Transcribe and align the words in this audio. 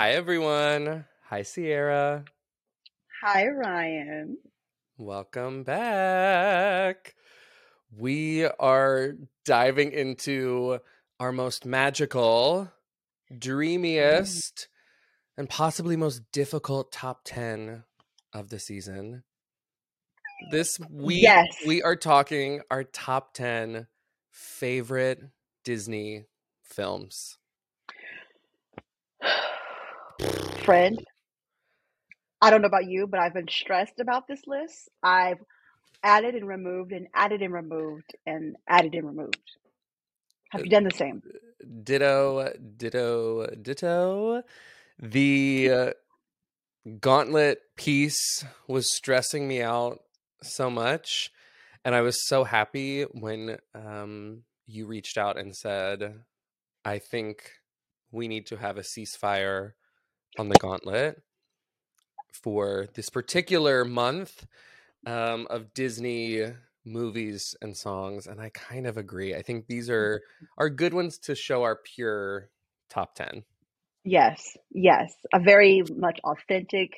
Hi, 0.00 0.12
everyone. 0.12 1.04
Hi, 1.28 1.42
Sierra. 1.42 2.24
Hi, 3.22 3.48
Ryan. 3.48 4.38
Welcome 4.96 5.62
back. 5.62 7.14
We 7.94 8.46
are 8.46 9.12
diving 9.44 9.92
into 9.92 10.78
our 11.20 11.32
most 11.32 11.66
magical, 11.66 12.70
mm-hmm. 13.30 13.40
dreamiest, 13.40 14.68
and 15.36 15.50
possibly 15.50 15.98
most 15.98 16.22
difficult 16.32 16.92
top 16.92 17.20
10 17.26 17.84
of 18.32 18.48
the 18.48 18.58
season. 18.58 19.24
This 20.50 20.80
week, 20.88 21.24
Yes. 21.24 21.46
we 21.66 21.82
are 21.82 21.94
talking 21.94 22.62
our 22.70 22.84
top 22.84 23.34
10 23.34 23.86
favorite 24.30 25.24
Disney 25.62 26.24
films. 26.62 27.36
Friend, 30.64 30.98
I 32.40 32.50
don't 32.50 32.62
know 32.62 32.68
about 32.68 32.86
you, 32.86 33.06
but 33.06 33.20
I've 33.20 33.34
been 33.34 33.48
stressed 33.48 34.00
about 34.00 34.26
this 34.28 34.40
list. 34.46 34.88
I've 35.02 35.38
added 36.02 36.34
and 36.34 36.46
removed 36.46 36.92
and 36.92 37.06
added 37.14 37.42
and 37.42 37.52
removed 37.52 38.14
and 38.26 38.56
added 38.68 38.94
and 38.94 39.06
removed. 39.06 39.38
Have 40.50 40.64
you 40.64 40.70
done 40.70 40.84
the 40.84 40.90
same? 40.90 41.22
Ditto, 41.82 42.52
ditto, 42.76 43.46
ditto. 43.62 44.42
The 44.98 45.70
uh, 45.70 45.90
gauntlet 47.00 47.60
piece 47.76 48.44
was 48.66 48.94
stressing 48.94 49.46
me 49.46 49.62
out 49.62 50.00
so 50.42 50.70
much. 50.70 51.30
And 51.84 51.94
I 51.94 52.00
was 52.00 52.26
so 52.26 52.44
happy 52.44 53.02
when 53.04 53.58
um, 53.74 54.42
you 54.66 54.86
reached 54.86 55.16
out 55.16 55.38
and 55.38 55.54
said, 55.54 56.20
I 56.84 56.98
think 56.98 57.52
we 58.10 58.28
need 58.28 58.46
to 58.46 58.56
have 58.56 58.76
a 58.76 58.82
ceasefire 58.82 59.72
on 60.38 60.48
the 60.48 60.56
gauntlet 60.56 61.22
for 62.32 62.88
this 62.94 63.10
particular 63.10 63.84
month 63.84 64.46
um, 65.06 65.46
of 65.50 65.74
Disney 65.74 66.44
movies 66.84 67.56
and 67.62 67.76
songs. 67.76 68.26
And 68.26 68.40
I 68.40 68.50
kind 68.50 68.86
of 68.86 68.96
agree. 68.96 69.34
I 69.34 69.42
think 69.42 69.66
these 69.66 69.90
are 69.90 70.22
are 70.58 70.70
good 70.70 70.94
ones 70.94 71.18
to 71.20 71.34
show 71.34 71.62
our 71.62 71.76
pure 71.76 72.50
top 72.90 73.14
10. 73.14 73.44
Yes, 74.04 74.56
yes. 74.70 75.12
A 75.32 75.40
very 75.40 75.82
much 75.96 76.20
authentic, 76.24 76.92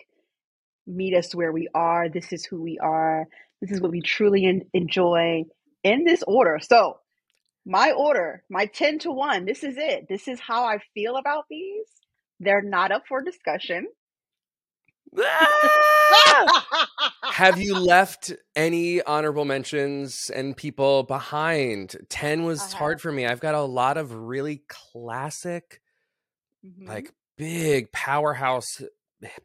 meet 0.87 1.17
us 1.17 1.35
where 1.35 1.53
we 1.53 1.69
are. 1.75 2.09
This 2.09 2.33
is 2.33 2.45
who 2.45 2.63
we 2.63 2.79
are. 2.79 3.27
This 3.61 3.73
is 3.73 3.81
what 3.81 3.91
we 3.91 4.03
truly 4.03 4.47
en- 4.47 4.69
enjoy 4.75 5.45
in 5.85 6.05
this 6.05 6.23
order. 6.27 6.59
So, 6.63 6.99
my 7.67 7.93
order, 7.93 8.45
my 8.51 8.67
10 8.67 9.01
to 9.01 9.13
1, 9.13 9.45
this 9.47 9.65
is 9.65 9.77
it. 9.79 10.07
This 10.09 10.29
is 10.29 10.41
how 10.41 10.65
I 10.65 10.79
feel 10.95 11.17
about 11.17 11.45
these. 11.51 11.87
They're 12.43 12.63
not 12.63 12.93
up 12.93 13.05
for 13.09 13.23
discussion. 13.23 13.89
Have 17.31 17.61
you 17.61 17.75
left 17.77 18.33
any 18.57 19.03
honorable 19.03 19.45
mentions 19.45 20.31
and 20.35 20.57
people 20.57 21.03
behind? 21.05 21.97
10 22.09 22.45
was 22.45 22.61
I 22.61 22.69
have. 22.69 22.75
hard 22.79 23.01
for 23.01 23.13
me. 23.13 23.27
I've 23.27 23.41
got 23.41 23.55
a 23.55 23.63
lot 23.63 23.97
of 23.99 24.13
really 24.15 24.63
classic, 24.69 25.81
Mhm. 26.65 26.87
like 26.89 27.13
big 27.37 27.93
powerhouse 27.93 28.83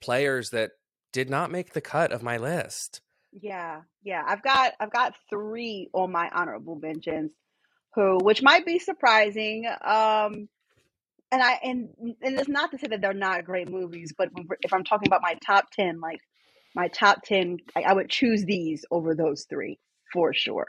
players 0.02 0.52
that 0.52 0.72
did 1.14 1.30
not 1.30 1.52
make 1.52 1.73
the 1.73 1.82
cut 1.82 2.11
of 2.11 2.23
my 2.23 2.38
list. 2.38 3.02
Yeah, 3.34 3.82
yeah. 4.04 4.23
I've 4.26 4.44
got 4.44 4.73
I've 4.80 4.92
got 4.92 5.16
three 5.30 5.89
on 5.94 6.11
my 6.11 6.30
honorable 6.34 6.76
mentions 6.76 7.32
who 7.95 8.20
which 8.23 8.42
might 8.44 8.66
be 8.66 8.80
surprising. 8.80 9.67
Um 9.82 10.50
and 11.31 11.42
I 11.44 11.59
and 11.64 11.89
and 12.22 12.39
it's 12.39 12.50
not 12.50 12.72
to 12.72 12.78
say 12.78 12.88
that 12.88 13.02
they're 13.02 13.14
not 13.14 13.45
great 13.45 13.70
movies, 13.70 14.14
but 14.17 14.30
if 14.61 14.73
I'm 14.73 14.83
talking 14.83 15.08
about 15.08 15.22
my 15.22 15.36
top 15.45 15.72
10, 15.72 16.00
like 16.00 16.20
my 16.75 16.88
top 16.89 17.23
10, 17.23 17.58
I, 17.75 17.81
I 17.83 17.94
would 17.94 18.09
choose 18.09 18.45
these 18.45 18.86
over 18.92 19.16
those 19.16 19.45
three 19.50 19.80
for 20.14 20.33
sure. 20.33 20.67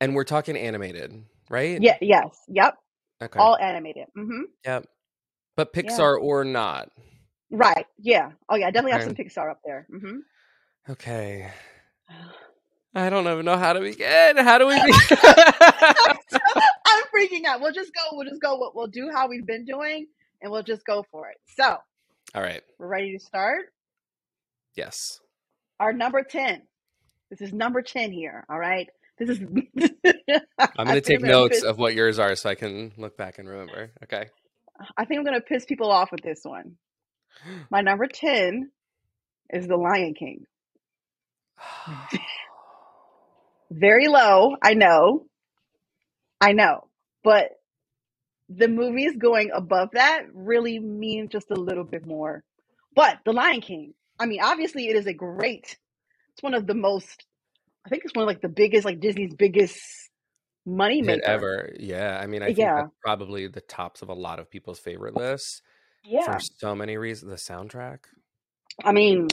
And 0.00 0.14
we're 0.14 0.24
talking 0.24 0.56
animated, 0.56 1.24
right? 1.48 1.80
Yeah, 1.80 1.96
yes. 2.00 2.38
Yep. 2.48 2.74
Okay. 3.22 3.38
All 3.38 3.56
animated. 3.56 4.06
Mm-hmm. 4.16 4.42
Yep. 4.64 4.86
But 5.56 5.72
Pixar 5.72 6.20
or 6.20 6.44
not. 6.44 6.90
Right. 7.50 7.86
Yeah. 7.98 8.32
Oh 8.48 8.56
yeah, 8.56 8.66
I 8.66 8.70
definitely 8.70 8.92
have 8.92 9.02
some 9.02 9.14
Pixar 9.14 9.50
up 9.50 9.60
there. 9.64 9.86
Mhm. 9.94 10.18
Okay. 10.90 11.50
I 12.94 13.10
don't 13.10 13.26
even 13.26 13.44
know 13.44 13.58
how 13.58 13.74
to 13.74 13.80
begin. 13.80 14.38
How 14.38 14.58
do 14.58 14.66
we 14.66 14.74
begin? 14.84 15.18
Freaking 17.16 17.44
out. 17.46 17.60
We'll 17.60 17.72
just 17.72 17.92
go. 17.94 18.00
We'll 18.12 18.28
just 18.28 18.40
go. 18.40 18.58
We'll, 18.58 18.72
we'll 18.74 18.86
do 18.88 19.10
how 19.12 19.28
we've 19.28 19.46
been 19.46 19.64
doing, 19.64 20.06
and 20.42 20.52
we'll 20.52 20.62
just 20.62 20.84
go 20.84 21.04
for 21.10 21.28
it. 21.30 21.36
So 21.56 21.76
All 22.34 22.42
right. 22.42 22.62
we're 22.78 22.88
ready 22.88 23.16
to 23.16 23.24
start. 23.24 23.72
Yes. 24.74 25.20
Our 25.80 25.92
number 25.92 26.22
ten. 26.22 26.62
This 27.30 27.40
is 27.40 27.52
number 27.52 27.82
ten 27.82 28.12
here. 28.12 28.44
All 28.48 28.58
right. 28.58 28.88
This 29.18 29.30
is. 29.30 29.40
I'm 30.78 30.86
going 30.86 31.00
to 31.00 31.00
take 31.00 31.22
notes 31.22 31.62
of 31.62 31.78
what 31.78 31.94
yours 31.94 32.18
are 32.18 32.34
so 32.34 32.50
I 32.50 32.54
can 32.54 32.92
look 32.98 33.16
back 33.16 33.38
and 33.38 33.48
remember. 33.48 33.90
Okay. 34.04 34.26
I 34.96 35.04
think 35.06 35.18
I'm 35.18 35.24
going 35.24 35.40
to 35.40 35.46
piss 35.46 35.64
people 35.64 35.90
off 35.90 36.12
with 36.12 36.22
this 36.22 36.40
one. 36.42 36.76
My 37.70 37.80
number 37.80 38.06
ten 38.06 38.70
is 39.50 39.66
The 39.66 39.76
Lion 39.76 40.14
King. 40.14 40.44
Very 43.70 44.08
low. 44.08 44.56
I 44.62 44.74
know. 44.74 45.26
I 46.40 46.52
know. 46.52 46.85
But 47.26 47.58
the 48.48 48.68
movies 48.68 49.16
going 49.18 49.50
above 49.52 49.88
that 49.94 50.26
really 50.32 50.78
mean 50.78 51.28
just 51.28 51.50
a 51.50 51.56
little 51.56 51.82
bit 51.82 52.06
more. 52.06 52.44
But 52.94 53.18
The 53.24 53.32
Lion 53.32 53.60
King. 53.60 53.94
I 54.20 54.26
mean, 54.26 54.38
obviously, 54.40 54.86
it 54.88 54.94
is 54.94 55.06
a 55.06 55.12
great. 55.12 55.76
It's 56.32 56.42
one 56.42 56.54
of 56.54 56.68
the 56.68 56.74
most. 56.74 57.26
I 57.84 57.88
think 57.88 58.04
it's 58.04 58.14
one 58.14 58.22
of 58.22 58.28
like 58.28 58.42
the 58.42 58.48
biggest, 58.48 58.84
like 58.84 59.00
Disney's 59.00 59.34
biggest 59.34 59.76
money 60.64 61.02
maker 61.02 61.24
ever. 61.24 61.72
Yeah. 61.80 62.16
I 62.22 62.28
mean, 62.28 62.42
I 62.44 62.46
think 62.54 62.58
Yeah. 62.58 62.82
that's 62.82 62.94
probably 63.02 63.48
the 63.48 63.60
tops 63.60 64.02
of 64.02 64.08
a 64.08 64.14
lot 64.14 64.38
of 64.38 64.48
people's 64.48 64.78
favorite 64.78 65.16
lists 65.16 65.62
Yeah. 66.04 66.24
for 66.24 66.38
so 66.38 66.76
many 66.76 66.96
reasons. 66.96 67.30
The 67.30 67.52
soundtrack, 67.52 68.00
I 68.84 68.92
mean, 68.92 69.26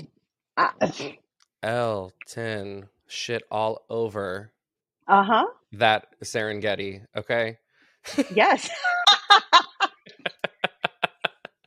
I, 0.58 0.72
Elton, 1.62 2.90
shit 3.08 3.44
all 3.52 3.86
over 3.90 4.52
uh 5.08 5.24
huh. 5.24 5.46
that 5.74 6.08
Serengeti. 6.24 7.06
Okay. 7.16 7.58
Yes. 8.34 8.70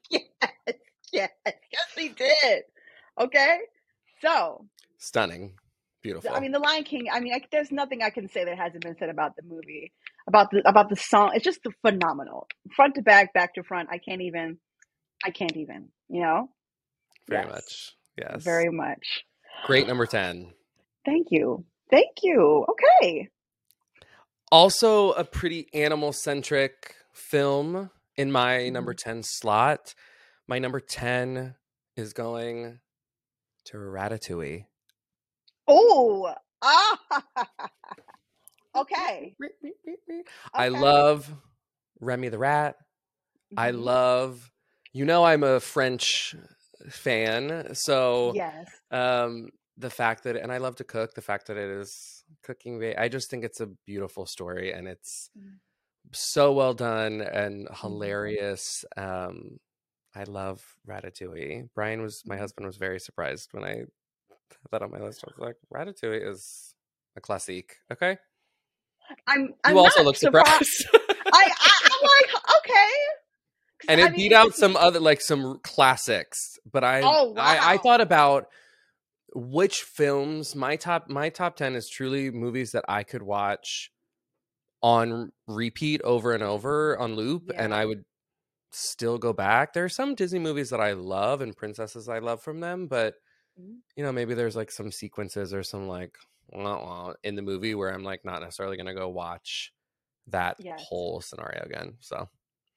yes. 0.10 0.22
Yes. 1.12 1.30
Yes, 1.44 1.88
he 1.96 2.08
did. 2.10 2.62
Okay. 3.18 3.58
So, 4.20 4.66
Stunning. 4.98 5.54
Beautiful. 6.02 6.30
I 6.34 6.40
mean, 6.40 6.52
The 6.52 6.58
Lion 6.58 6.84
King. 6.84 7.06
I 7.12 7.20
mean, 7.20 7.34
I, 7.34 7.40
there's 7.50 7.72
nothing 7.72 8.02
I 8.02 8.10
can 8.10 8.28
say 8.28 8.44
that 8.44 8.56
hasn't 8.56 8.84
been 8.84 8.96
said 8.96 9.08
about 9.08 9.34
the 9.34 9.42
movie, 9.42 9.92
about 10.28 10.50
the 10.50 10.62
about 10.68 10.88
the 10.88 10.96
song. 10.96 11.32
It's 11.34 11.44
just 11.44 11.60
phenomenal, 11.82 12.46
front 12.76 12.94
to 12.94 13.02
back, 13.02 13.32
back 13.34 13.54
to 13.54 13.62
front. 13.64 13.88
I 13.90 13.98
can't 13.98 14.22
even. 14.22 14.58
I 15.24 15.30
can't 15.30 15.56
even. 15.56 15.88
You 16.08 16.22
know. 16.22 16.50
very 17.28 17.44
yes. 17.44 17.54
much. 17.54 17.96
Yes. 18.18 18.44
Very 18.44 18.70
much. 18.70 19.24
Great 19.66 19.86
number 19.86 20.06
10. 20.06 20.52
Thank 21.04 21.28
you. 21.30 21.64
Thank 21.90 22.18
you. 22.22 22.66
Okay. 22.68 23.28
Also, 24.52 25.12
a 25.12 25.24
pretty 25.24 25.66
animal 25.74 26.12
centric 26.12 26.94
film 27.12 27.90
in 28.16 28.30
my 28.30 28.68
number 28.68 28.94
10 28.94 29.22
slot. 29.24 29.94
My 30.46 30.58
number 30.58 30.80
10 30.80 31.56
is 31.96 32.12
going 32.12 32.80
to 33.64 33.76
Ratatouille. 33.76 34.66
Oh. 35.68 36.34
Ah. 36.62 36.98
okay. 38.76 39.36
I 40.56 40.68
Okay. 40.68 40.68
love 40.68 41.34
Remy 42.00 42.28
the 42.28 42.38
Rat. 42.38 42.76
I 43.56 43.70
Mhm. 43.70 43.72
love, 43.72 44.50
you 44.92 45.04
know, 45.04 45.24
I'm 45.24 45.42
a 45.42 45.60
French 45.60 46.34
fan. 46.88 47.74
So, 47.74 48.34
Yes. 48.34 48.68
um, 48.90 49.50
the 49.76 49.90
fact 49.90 50.24
that, 50.24 50.36
and 50.36 50.52
I 50.52 50.58
love 50.58 50.76
to 50.76 50.84
cook, 50.84 51.14
the 51.14 51.22
fact 51.22 51.48
that 51.48 51.56
it 51.56 51.68
is 51.70 52.15
cooking, 52.42 52.78
ba- 52.78 53.00
I 53.00 53.08
just 53.08 53.30
think 53.30 53.44
it's 53.44 53.60
a 53.60 53.66
beautiful 53.86 54.26
story 54.26 54.72
and 54.72 54.86
it's 54.88 55.30
Mm. 55.38 55.58
so 56.12 56.52
well 56.52 56.74
done 56.74 57.20
and 57.20 57.68
hilarious. 57.80 58.84
Um, 58.96 59.58
I 60.14 60.24
love 60.24 60.64
Ratatouille. 60.88 61.68
Brian 61.74 62.00
was, 62.02 62.22
my 62.26 62.36
husband 62.36 62.66
was 62.66 62.76
very 62.76 62.98
surprised 63.00 63.48
when 63.52 63.64
I 63.64 63.84
put 64.30 64.70
that 64.70 64.82
on 64.82 64.90
my 64.90 64.98
list. 65.00 65.24
I 65.26 65.30
was 65.36 65.38
like, 65.38 65.56
Ratatouille 65.72 66.26
is 66.30 66.74
a 67.16 67.20
classique. 67.20 67.76
Okay. 67.92 68.16
I'm. 69.26 69.54
I'm 69.62 69.74
You 69.74 69.78
also 69.80 70.02
look 70.02 70.16
surprised. 70.16 70.64
surprised. 70.64 71.16
I, 71.32 71.50
I 71.60 71.72
I'm 71.84 72.02
like 72.02 72.42
okay. 72.58 72.92
and 73.88 74.00
I 74.00 74.04
it 74.04 74.10
mean, 74.12 74.16
beat 74.16 74.32
out 74.32 74.54
some 74.54 74.76
other 74.76 74.98
like 75.00 75.20
some 75.20 75.60
classics 75.62 76.58
but 76.70 76.82
i 76.84 77.02
Oh, 77.04 77.34
I, 77.36 77.74
I 77.74 77.76
thought 77.78 78.00
about 78.00 78.46
which 79.36 79.82
films 79.82 80.56
my 80.56 80.76
top 80.76 81.08
my 81.10 81.28
top 81.28 81.56
10 81.56 81.76
is 81.76 81.88
truly 81.90 82.30
movies 82.30 82.72
that 82.72 82.84
i 82.88 83.02
could 83.04 83.22
watch 83.22 83.92
on 84.82 85.32
repeat 85.46 86.00
over 86.02 86.32
and 86.34 86.42
over 86.42 86.98
on 86.98 87.14
loop 87.14 87.50
and 87.58 87.74
i 87.74 87.84
would 87.84 88.04
still 88.72 89.18
go 89.18 89.32
back. 89.32 89.72
There 89.72 89.84
are 89.84 89.88
some 89.88 90.14
Disney 90.14 90.38
movies 90.38 90.70
that 90.70 90.80
I 90.80 90.92
love 90.92 91.40
and 91.40 91.56
princesses 91.56 92.08
I 92.08 92.18
love 92.18 92.42
from 92.42 92.60
them, 92.60 92.88
but 92.88 93.14
Mhm. 93.58 93.80
you 93.96 94.04
know, 94.04 94.12
maybe 94.12 94.34
there's 94.34 94.56
like 94.56 94.70
some 94.70 94.92
sequences 94.92 95.54
or 95.54 95.62
some 95.62 95.88
like 95.88 96.16
wah, 96.52 96.78
wah 96.84 97.14
in 97.22 97.36
the 97.36 97.42
movie 97.42 97.74
where 97.74 97.92
I'm 97.92 98.04
like 98.04 98.24
not 98.24 98.42
necessarily 98.42 98.76
going 98.76 98.86
to 98.86 98.94
go 98.94 99.08
watch 99.08 99.72
that 100.28 100.58
Yes. 100.60 100.84
whole 100.88 101.20
scenario 101.20 101.62
again. 101.64 101.96
So 102.00 102.28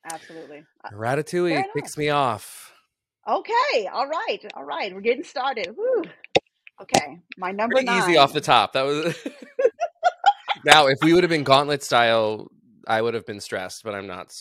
Absolutely. 0.05 0.65
Uh, 0.83 0.89
Ratatouille 0.93 1.63
kicks 1.75 1.97
me 1.97 2.09
off. 2.09 2.73
Okay. 3.27 3.87
All 3.91 4.07
right. 4.07 4.45
All 4.55 4.63
right. 4.63 4.93
We're 4.93 5.01
getting 5.01 5.23
started. 5.23 5.75
Woo. 5.75 6.03
Okay. 6.81 7.19
My 7.37 7.51
number 7.51 7.73
Pretty 7.75 7.85
nine. 7.87 8.01
easy 8.03 8.17
off 8.17 8.33
the 8.33 8.41
top. 8.41 8.73
That 8.73 8.83
was 8.83 9.15
now 10.65 10.87
if 10.87 10.97
we 11.03 11.13
would 11.13 11.23
have 11.23 11.29
been 11.29 11.43
gauntlet 11.43 11.83
style, 11.83 12.47
I 12.87 13.01
would 13.01 13.13
have 13.13 13.25
been 13.25 13.39
stressed, 13.39 13.83
but 13.83 13.93
I'm 13.95 14.07
not. 14.07 14.33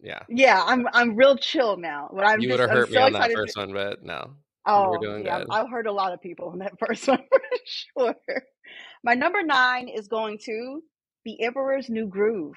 Yeah, 0.00 0.22
Yeah, 0.28 0.62
I'm 0.66 0.86
I'm 0.92 1.16
real 1.16 1.36
chill 1.36 1.76
now. 1.76 2.10
But 2.12 2.26
I'm 2.26 2.40
you 2.40 2.48
would 2.50 2.60
have 2.60 2.70
I'm 2.70 2.76
hurt 2.76 2.88
me 2.90 2.94
so 2.96 3.02
on 3.02 3.12
that 3.12 3.18
excited 3.30 3.34
to- 3.34 3.40
first 3.42 3.56
one, 3.58 3.72
but 3.72 4.02
no. 4.02 4.30
Oh, 4.68 4.98
doing 5.00 5.24
yeah, 5.24 5.40
good. 5.40 5.48
I've 5.50 5.70
heard 5.70 5.86
a 5.86 5.92
lot 5.92 6.12
of 6.12 6.20
people 6.20 6.48
on 6.48 6.58
that 6.58 6.72
first 6.84 7.06
one 7.06 7.18
for 7.30 7.40
sure. 7.64 8.42
My 9.04 9.14
number 9.14 9.42
nine 9.42 9.88
is 9.88 10.08
going 10.08 10.38
to 10.46 10.82
The 11.24 11.40
Emperor's 11.42 11.88
New 11.88 12.06
Groove. 12.08 12.56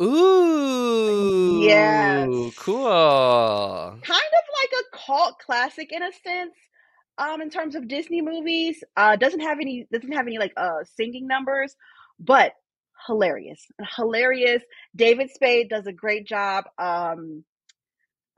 Ooh, 0.00 1.60
Yes. 1.62 2.28
cool. 2.58 3.98
Kind 4.02 4.20
of 4.20 4.44
like 4.60 4.72
a 4.80 4.96
cult 4.96 5.38
classic 5.38 5.90
in 5.92 6.02
a 6.02 6.12
sense, 6.12 6.54
um, 7.18 7.40
in 7.40 7.50
terms 7.50 7.74
of 7.74 7.88
Disney 7.88 8.22
movies. 8.22 8.82
Uh, 8.96 9.16
doesn't 9.16 9.40
have 9.40 9.58
any 9.60 9.86
doesn't 9.92 10.12
have 10.12 10.26
any 10.26 10.38
like 10.38 10.52
uh 10.56 10.84
singing 10.96 11.26
numbers, 11.26 11.76
but 12.18 12.52
hilarious, 13.06 13.60
hilarious. 13.96 14.62
David 14.96 15.30
Spade 15.30 15.68
does 15.68 15.86
a 15.86 15.92
great 15.92 16.26
job. 16.26 16.64
Um, 16.78 17.44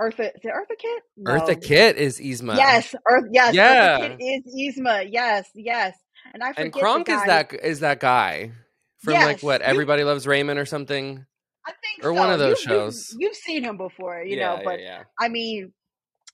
Eartha 0.01 0.31
is 0.35 0.43
it 0.43 0.53
Eartha? 0.53 1.25
Eartha 1.27 1.49
No. 1.49 1.55
Kitt 1.57 1.97
is 1.97 2.21
Yzma. 2.21 2.57
Yes, 2.57 2.95
Earth. 3.09 3.25
Yes, 3.33 3.55
Yeah. 3.55 3.99
Eartha 4.01 4.19
Kitt 4.19 4.43
is 4.47 4.77
Yzma. 4.79 5.09
Yes, 5.11 5.49
yes. 5.55 5.97
And 6.35 6.43
I 6.43 6.49
forget 6.51 6.65
and 6.65 6.73
Kronk 6.73 7.09
is 7.09 7.23
that 7.25 7.53
is 7.55 7.81
that 7.81 8.01
guy 8.01 8.53
from 8.99 9.15
like 9.15 9.37
Yes, 9.37 9.43
what 9.43 9.61
you- 9.61 9.67
Everybody 9.67 10.05
Loves 10.05 10.27
Raymond 10.27 10.59
or 10.59 10.67
something. 10.67 11.25
I 11.67 11.73
think 11.73 12.05
or 12.05 12.13
one 12.13 12.31
of 12.31 12.39
those 12.39 12.63
You- 12.65 12.71
shows. 12.71 13.17
You've, 13.19 13.35
seen 13.35 13.65
him 13.65 13.77
before, 13.77 14.23
you 14.23 14.37
yeah, 14.37 14.57
know. 14.57 14.63
But 14.65 14.81
yeah, 14.81 14.99
yeah. 14.99 15.03
I 15.19 15.29
mean, 15.29 15.73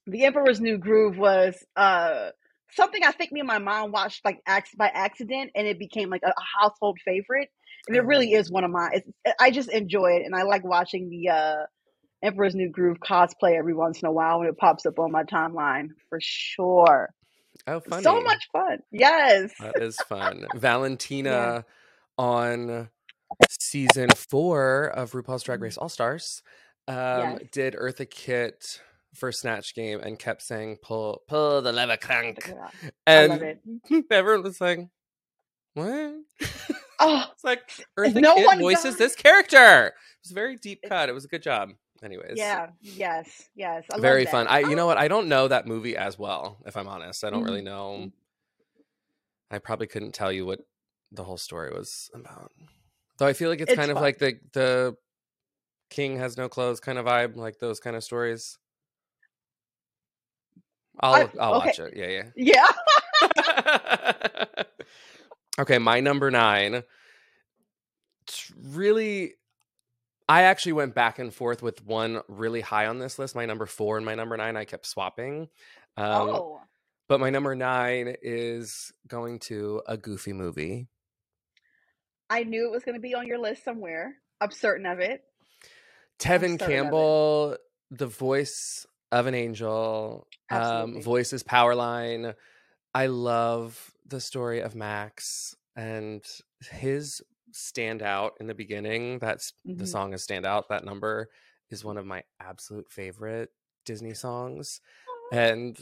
The 0.06 0.24
Emperor's 0.24 0.60
New 0.60 0.78
Groove 0.78 1.18
was 1.18 1.56
uh 1.76 2.30
something 2.72 3.02
I 3.04 3.12
think 3.12 3.32
me 3.32 3.40
and 3.40 3.46
my 3.46 3.58
mom 3.58 3.92
watched 3.92 4.24
like 4.24 4.42
by 4.78 4.88
accident, 4.94 5.52
and 5.54 5.66
it 5.66 5.78
became 5.78 6.10
like 6.10 6.22
a, 6.24 6.32
household 6.60 6.98
favorite. 7.04 7.50
And 7.88 7.96
it 7.96 8.04
really 8.06 8.32
Oh. 8.32 8.34
is 8.34 8.50
one 8.50 8.64
of 8.64 8.70
my. 8.70 8.90
It's, 8.92 9.10
I 9.40 9.50
just 9.50 9.70
enjoy 9.70 10.12
it, 10.16 10.22
and 10.26 10.34
I 10.34 10.42
like 10.42 10.64
watching 10.64 11.10
the 11.10 11.30
uh 11.30 11.66
Emperor's 12.22 12.54
New 12.54 12.70
Groove 12.70 12.98
cosplay 12.98 13.56
every 13.58 13.74
once 13.74 14.02
in 14.02 14.08
a 14.08 14.12
while 14.12 14.40
when 14.40 14.48
it 14.48 14.58
pops 14.58 14.86
up 14.86 14.98
on 14.98 15.12
my 15.12 15.24
timeline 15.24 15.88
for 16.08 16.18
sure. 16.20 17.10
Oh, 17.66 17.80
funny. 17.80 18.02
So 18.02 18.20
much 18.22 18.48
fun. 18.52 18.78
Yes. 18.92 19.52
That 19.60 19.78
is 19.78 20.02
fun. 20.02 20.48
Valentina 20.54 21.64
on 22.18 22.90
season 23.48 24.14
four 24.14 24.86
of 24.86 25.12
RuPaul's 25.12 25.42
Drag 25.44 25.60
Race 25.62 25.78
All 25.78 25.88
Stars 25.88 26.42
um, 26.88 27.38
Yes. 27.38 27.40
did 27.52 27.74
Eartha 27.74 28.08
Kitt 28.08 28.80
for 29.14 29.30
Snatch 29.32 29.74
Game 29.74 30.00
and 30.00 30.18
kept 30.18 30.42
saying 30.42 30.78
"pull, 30.82 31.22
pull 31.28 31.62
the 31.62 31.72
lever, 31.72 31.96
crank," 31.96 32.52
and 33.06 33.58
everyone 34.10 34.42
was 34.42 34.60
like, 34.60 34.80
"What?" 35.74 36.14
Oh, 36.98 37.24
it's 37.32 37.44
like 37.44 37.60
Eartha 37.98 38.20
no 38.20 38.34
Kitt 38.36 38.46
one 38.46 38.60
voices 38.60 38.94
got- 38.94 38.98
this 38.98 39.14
character. 39.14 39.86
It 39.88 39.94
was 40.24 40.30
a 40.30 40.34
very 40.34 40.56
deep 40.56 40.80
cut. 40.88 41.08
It 41.08 41.12
was 41.12 41.24
a 41.24 41.28
good 41.28 41.42
job. 41.42 41.70
Anyways, 42.02 42.32
yeah. 42.36 42.68
Yes. 42.80 43.48
Yes. 43.54 43.84
I 43.92 44.00
very 44.00 44.24
fun. 44.26 44.48
I, 44.48 44.60
you 44.60 44.74
know 44.74 44.84
Oh, 44.84 44.86
what? 44.86 44.98
I 44.98 45.06
don't 45.06 45.28
know 45.28 45.46
that 45.46 45.68
movie 45.68 45.96
as 45.96 46.18
well. 46.18 46.58
If 46.66 46.76
I'm 46.76 46.88
honest, 46.88 47.22
I 47.22 47.30
don't 47.30 47.44
really 47.44 47.60
Mhm. 47.60 47.64
know. 47.64 48.10
I 49.52 49.58
probably 49.58 49.86
couldn't 49.86 50.12
tell 50.12 50.32
you 50.32 50.44
what 50.46 50.60
the 51.12 51.22
whole 51.22 51.36
story 51.36 51.70
was 51.72 52.10
about. 52.14 52.50
Though 53.18 53.26
I 53.26 53.34
feel 53.34 53.50
like 53.50 53.60
it's, 53.60 53.70
It's 53.70 53.78
kind 53.78 53.92
of 53.92 53.98
like 54.00 54.18
the 54.18 54.38
the 54.52 54.96
king 55.90 56.16
has 56.18 56.36
no 56.36 56.48
clothes 56.48 56.80
kind 56.80 56.98
of 56.98 57.06
vibe, 57.06 57.36
like 57.36 57.58
those 57.60 57.78
kind 57.78 57.94
of 57.94 58.02
stories. 58.02 58.58
I'll 61.00 61.14
I- 61.14 61.30
I'll 61.40 61.54
okay. 61.56 61.66
watch 61.66 61.78
it. 61.80 61.96
Yeah, 61.96 62.26
Yeah. 62.36 62.66
yeah. 64.36 64.62
okay, 65.60 65.78
my 65.78 66.00
number 66.00 66.30
nine. 66.30 66.82
It's 68.26 68.52
really, 68.56 69.34
I 70.28 70.42
actually 70.42 70.74
went 70.74 70.94
back 70.94 71.18
and 71.18 71.34
forth 71.34 71.62
with 71.62 71.84
one 71.84 72.20
really 72.28 72.60
high 72.60 72.86
on 72.86 72.98
this 72.98 73.18
list. 73.18 73.34
My 73.34 73.46
number 73.46 73.66
four 73.66 73.96
and 73.96 74.06
my 74.06 74.14
number 74.14 74.36
nine, 74.36 74.56
I 74.56 74.64
kept 74.64 74.86
swapping. 74.86 75.48
Um, 75.96 76.28
oh. 76.30 76.60
But 77.08 77.20
my 77.20 77.30
number 77.30 77.54
nine 77.54 78.16
is 78.22 78.92
going 79.06 79.40
to 79.40 79.82
a 79.86 79.96
goofy 79.96 80.32
movie. 80.32 80.88
I 82.30 82.44
knew 82.44 82.66
it 82.66 82.70
was 82.70 82.84
going 82.84 82.94
to 82.94 83.00
be 83.00 83.14
on 83.14 83.26
your 83.26 83.38
list 83.38 83.64
somewhere. 83.64 84.14
I'm 84.40 84.50
certain 84.52 84.86
of 84.86 85.00
it. 85.00 85.22
Tevin 86.18 86.52
certain 86.52 86.54
of 86.54 86.62
it. 86.62 86.66
Campbell, 86.68 87.56
the 87.90 88.06
voice 88.06 88.86
of 89.12 89.26
an 89.26 89.34
angel, 89.34 90.26
um, 90.50 90.58
Absolutely. 90.58 91.02
voices 91.02 91.42
Powerline. 91.44 92.34
I 92.94 93.06
love 93.06 93.92
the 94.06 94.20
story 94.20 94.60
of 94.60 94.74
Max 94.74 95.54
and 95.76 96.24
his 96.70 97.22
standout 97.52 98.30
in 98.40 98.46
the 98.48 98.54
beginning. 98.54 99.18
That's 99.20 99.52
the 99.64 99.84
Mhm. 99.84 99.88
song 99.88 100.12
is 100.14 100.26
standout. 100.26 100.64
That 100.68 100.84
number 100.84 101.30
is 101.70 101.84
one 101.84 101.96
of 101.98 102.06
my 102.06 102.24
absolute 102.40 102.90
favorite 102.90 103.50
Disney 103.84 104.14
songs. 104.14 104.80
And 105.32 105.78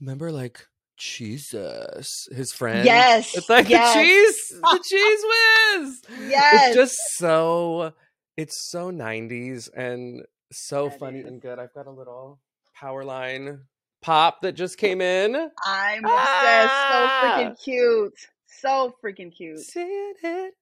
remember, 0.00 0.32
like 0.32 0.66
Jesus, 0.96 2.28
his 2.32 2.52
friend. 2.52 2.84
Yes. 2.84 3.36
It's 3.36 3.48
like 3.48 3.68
yes. 3.68 3.94
the 3.94 4.02
cheese, 4.02 4.60
the 4.60 4.84
cheese 4.84 5.24
whiz. 5.24 6.02
Yes. 6.30 6.66
It's 6.68 6.76
just 6.76 6.98
so 7.16 7.92
it's 8.36 8.70
so 8.70 8.90
90s 8.90 9.68
and 9.68 10.24
so 10.52 10.88
That 10.88 10.98
funny 10.98 11.20
is. 11.20 11.26
and 11.26 11.40
good. 11.40 11.58
I've 11.58 11.74
got 11.74 11.86
a 11.86 11.90
little 11.90 12.40
Powerline 12.80 13.60
pop 14.02 14.42
that 14.42 14.52
just 14.52 14.78
came 14.78 15.00
in. 15.00 15.34
I'm 15.64 16.04
obsessed. 16.04 16.88
So 16.88 16.94
Ah! 16.94 17.20
freaking 17.22 17.62
cute. 17.62 18.18
So 18.46 18.94
freaking 19.02 19.34
cute. 19.34 19.60
It 19.76 20.54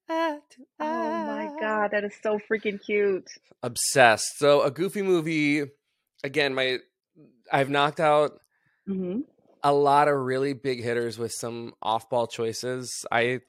Oh 0.81 1.13
my 1.27 1.51
god, 1.61 1.91
that 1.93 2.05
is 2.05 2.15
so 2.23 2.39
freaking 2.51 2.81
cute. 2.85 3.31
Obsessed. 3.63 4.39
So 4.39 4.63
a 4.63 4.71
goofy 4.71 5.03
movie. 5.03 5.65
Again, 6.25 6.55
my 6.55 6.79
I've 7.53 7.71
knocked 7.71 8.01
out 8.01 8.33
hmm 8.87 9.21
a 9.65 9.73
lot 9.73 10.07
of 10.07 10.15
really 10.17 10.53
big 10.53 10.83
hitters 10.83 11.19
with 11.19 11.33
some 11.33 11.75
off-ball 11.83 12.29
choices. 12.29 13.05
I 13.11 13.41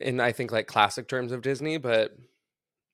in 0.00 0.20
I 0.20 0.32
think 0.32 0.52
like 0.52 0.66
classic 0.66 1.08
terms 1.08 1.32
of 1.32 1.42
Disney, 1.42 1.78
but 1.78 2.12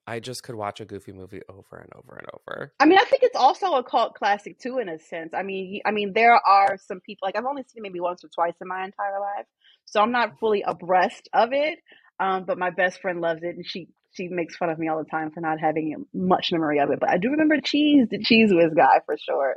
I 0.07 0.21
just 0.21 0.43
could 0.45 0.57
watch 0.57 0.81
a 0.81 0.85
goofy 0.87 1.13
movie 1.13 1.43
over 1.49 1.77
and 1.79 1.93
over 1.97 2.17
and 2.17 2.29
over. 2.35 2.73
I 2.79 2.85
mean, 2.87 2.99
I 2.99 3.05
think 3.05 3.23
it's 3.23 3.37
also 3.37 3.75
a 3.75 3.85
cult 3.85 4.15
classic 4.15 4.59
too, 4.59 4.79
in 4.79 4.89
a 4.89 4.99
sense. 4.99 5.33
I 5.35 5.43
mean, 5.43 5.81
I 5.87 5.93
mean, 5.93 6.13
there 6.13 6.35
are 6.35 6.77
some 6.79 7.01
people 7.01 7.27
like 7.27 7.37
I've 7.37 7.47
only 7.47 7.63
seen 7.63 7.79
it 7.79 7.83
maybe 7.83 8.01
once 8.01 8.23
or 8.23 8.29
twice 8.29 8.55
in 8.61 8.69
my 8.69 8.85
entire 8.85 9.19
life, 9.21 9.47
so 9.87 10.01
I'm 10.03 10.13
not 10.13 10.39
fully 10.39 10.63
abreast 10.63 11.29
of 11.33 11.51
it. 11.53 11.79
Um, 12.21 12.45
but 12.45 12.59
my 12.59 12.71
best 12.71 13.01
friend 13.01 13.21
loves 13.21 13.43
it, 13.43 13.57
and 13.57 13.65
she 13.67 13.89
she 14.13 14.29
makes 14.29 14.57
fun 14.57 14.69
of 14.71 14.79
me 14.79 14.89
all 14.89 14.99
the 15.03 15.11
time 15.11 15.31
for 15.31 15.41
not 15.41 15.59
having 15.61 16.07
much 16.15 16.53
memory 16.53 16.81
of 16.81 16.91
it. 16.91 17.01
But 17.01 17.11
I 17.11 17.19
do 17.19 17.31
remember 17.31 17.61
Cheese, 17.63 18.09
the 18.11 18.19
Cheese 18.23 18.53
Whiz 18.53 18.75
guy, 18.77 19.01
for 19.07 19.17
sure, 19.19 19.57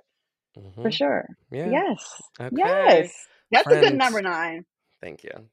for 0.82 0.92
Mhm. 0.92 0.92
sure. 0.92 1.28
Yeah. 1.52 1.82
Yes, 1.82 2.22
Okay. 2.40 2.52
yes, 2.52 3.12
that's 3.52 3.72
a 3.72 3.78
good 3.78 3.94
number 3.96 4.22
nine. 4.22 4.66
Thank 5.02 5.24
you. 5.24 5.50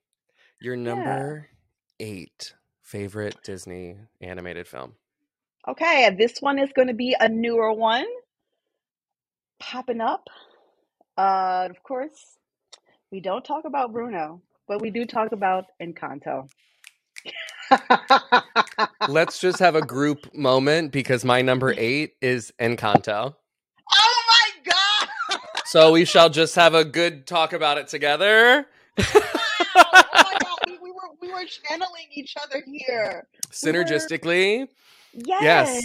Your 0.60 0.76
number 0.76 1.48
eight 2.00 2.54
favorite 2.86 3.36
Disney 3.42 3.96
animated 4.20 4.68
film. 4.68 4.94
Okay, 5.68 6.14
this 6.16 6.38
one 6.40 6.58
is 6.60 6.70
going 6.72 6.88
to 6.88 6.94
be 6.94 7.16
a 7.18 7.28
newer 7.28 7.72
one 7.72 8.06
popping 9.58 10.00
up. 10.00 10.28
Uh, 11.18 11.66
of 11.68 11.82
course, 11.82 12.38
we 13.10 13.20
don't 13.20 13.44
talk 13.44 13.64
about 13.64 13.92
Bruno, 13.92 14.40
but 14.68 14.80
we 14.80 14.90
do 14.90 15.04
talk 15.04 15.32
about 15.32 15.64
Encanto. 15.82 16.48
Let's 19.08 19.40
just 19.40 19.58
have 19.58 19.74
a 19.74 19.82
group 19.82 20.32
moment 20.32 20.92
because 20.92 21.24
my 21.24 21.42
number 21.42 21.74
eight 21.76 22.12
is 22.22 22.52
Encanto. 22.60 23.34
Oh 23.92 24.22
my 24.28 24.72
god! 24.72 25.40
So 25.64 25.90
we 25.90 26.04
shall 26.04 26.30
just 26.30 26.54
have 26.54 26.74
a 26.74 26.84
good 26.84 27.26
talk 27.26 27.52
about 27.52 27.78
it 27.78 27.88
together. 27.88 28.66
oh 28.98 29.22
my 29.74 30.38
god! 30.40 30.78
We, 30.80 30.92
we 31.20 31.25
were 31.36 31.40
we 31.40 31.44
were 31.44 31.50
channeling 31.68 32.06
each 32.14 32.34
other 32.42 32.62
here. 32.66 33.26
Synergistically, 33.50 34.68
Yes. 35.14 35.82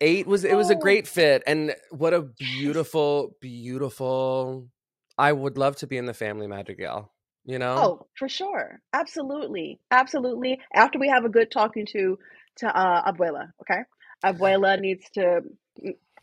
eight 0.00 0.26
was 0.26 0.44
it 0.44 0.56
was 0.56 0.70
a 0.70 0.74
great 0.74 1.06
fit, 1.06 1.42
and 1.46 1.74
what 1.90 2.14
a 2.14 2.22
beautiful, 2.22 3.36
beautiful. 3.40 4.68
I 5.16 5.32
would 5.32 5.58
love 5.58 5.76
to 5.76 5.86
be 5.86 5.96
in 5.96 6.06
the 6.06 6.14
Family 6.14 6.46
Madrigal. 6.46 7.10
You 7.44 7.58
know, 7.58 7.76
Oh, 7.76 8.06
for 8.18 8.28
sure. 8.28 8.80
Absolutely. 8.92 9.80
Absolutely. 9.90 10.60
After 10.74 10.98
we 10.98 11.08
have 11.08 11.24
a 11.24 11.28
good 11.28 11.50
talking 11.50 11.86
to 11.92 12.18
to 12.58 12.66
uh 12.66 13.10
Abuela, 13.10 13.52
okay? 13.62 13.80
Abuela 14.24 14.78
needs 14.78 15.08
to 15.14 15.40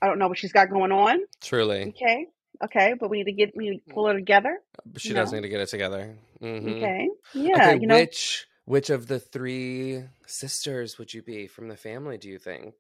I 0.02 0.08
don't 0.08 0.20
know 0.20 0.28
what 0.28 0.38
she's 0.38 0.52
got 0.52 0.70
going 0.70 0.92
on. 0.92 1.20
Truly, 1.42 1.88
Okay, 1.88 2.28
okay, 2.64 2.94
but 3.00 3.10
we 3.10 3.18
need 3.20 3.26
to 3.26 3.32
get 3.32 3.54
we 3.56 3.70
need 3.70 3.84
to 3.88 3.94
pull 3.94 4.08
her 4.08 4.14
together. 4.14 4.60
she 4.98 5.14
does 5.14 5.32
know. 5.32 5.38
need 5.38 5.44
to 5.44 5.50
get 5.50 5.62
it 5.62 5.70
together. 5.70 6.16
Mhm. 6.42 6.78
Okay, 6.78 7.10
yeah, 7.34 7.56
okay, 7.58 7.80
you 7.80 7.88
know. 7.88 7.98
which 7.98 8.48
which 8.66 8.90
of 8.90 9.08
the 9.08 9.20
three 9.20 10.04
sisters 10.26 10.98
would 10.98 11.14
you 11.14 11.22
be 11.22 11.48
from 11.48 11.68
the 11.68 11.78
family? 11.78 12.18
Do 12.18 12.30
you 12.30 12.38
think? 12.40 12.74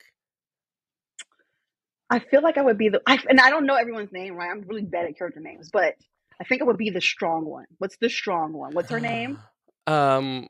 I 2.09 2.19
feel 2.19 2.41
like 2.41 2.57
I 2.57 2.61
would 2.61 2.77
be 2.77 2.89
the, 2.89 3.01
I, 3.07 3.19
and 3.29 3.39
I 3.39 3.49
don't 3.49 3.65
know 3.65 3.75
everyone's 3.75 4.11
name, 4.11 4.35
right? 4.35 4.49
I'm 4.51 4.61
really 4.67 4.83
bad 4.83 5.05
at 5.05 5.17
character 5.17 5.39
names, 5.39 5.69
but 5.71 5.95
I 6.39 6.43
think 6.43 6.61
I 6.61 6.65
would 6.65 6.77
be 6.77 6.89
the 6.91 7.01
strong 7.01 7.45
one. 7.45 7.65
What's 7.79 7.97
the 7.97 8.09
strong 8.09 8.53
one? 8.53 8.73
What's 8.73 8.89
her 8.89 8.99
name? 8.99 9.39
Um, 9.87 10.47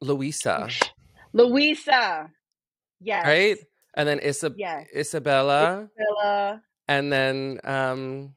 Luisa, 0.00 0.68
Luisa. 1.32 2.30
Yes. 3.00 3.26
right? 3.26 3.58
And 3.94 4.08
then 4.08 4.20
Isab- 4.20 4.54
Yes. 4.56 4.86
Isabela, 4.94 5.90
Isabela. 5.98 6.60
and 6.86 7.12
then 7.12 7.58
um, 7.64 8.35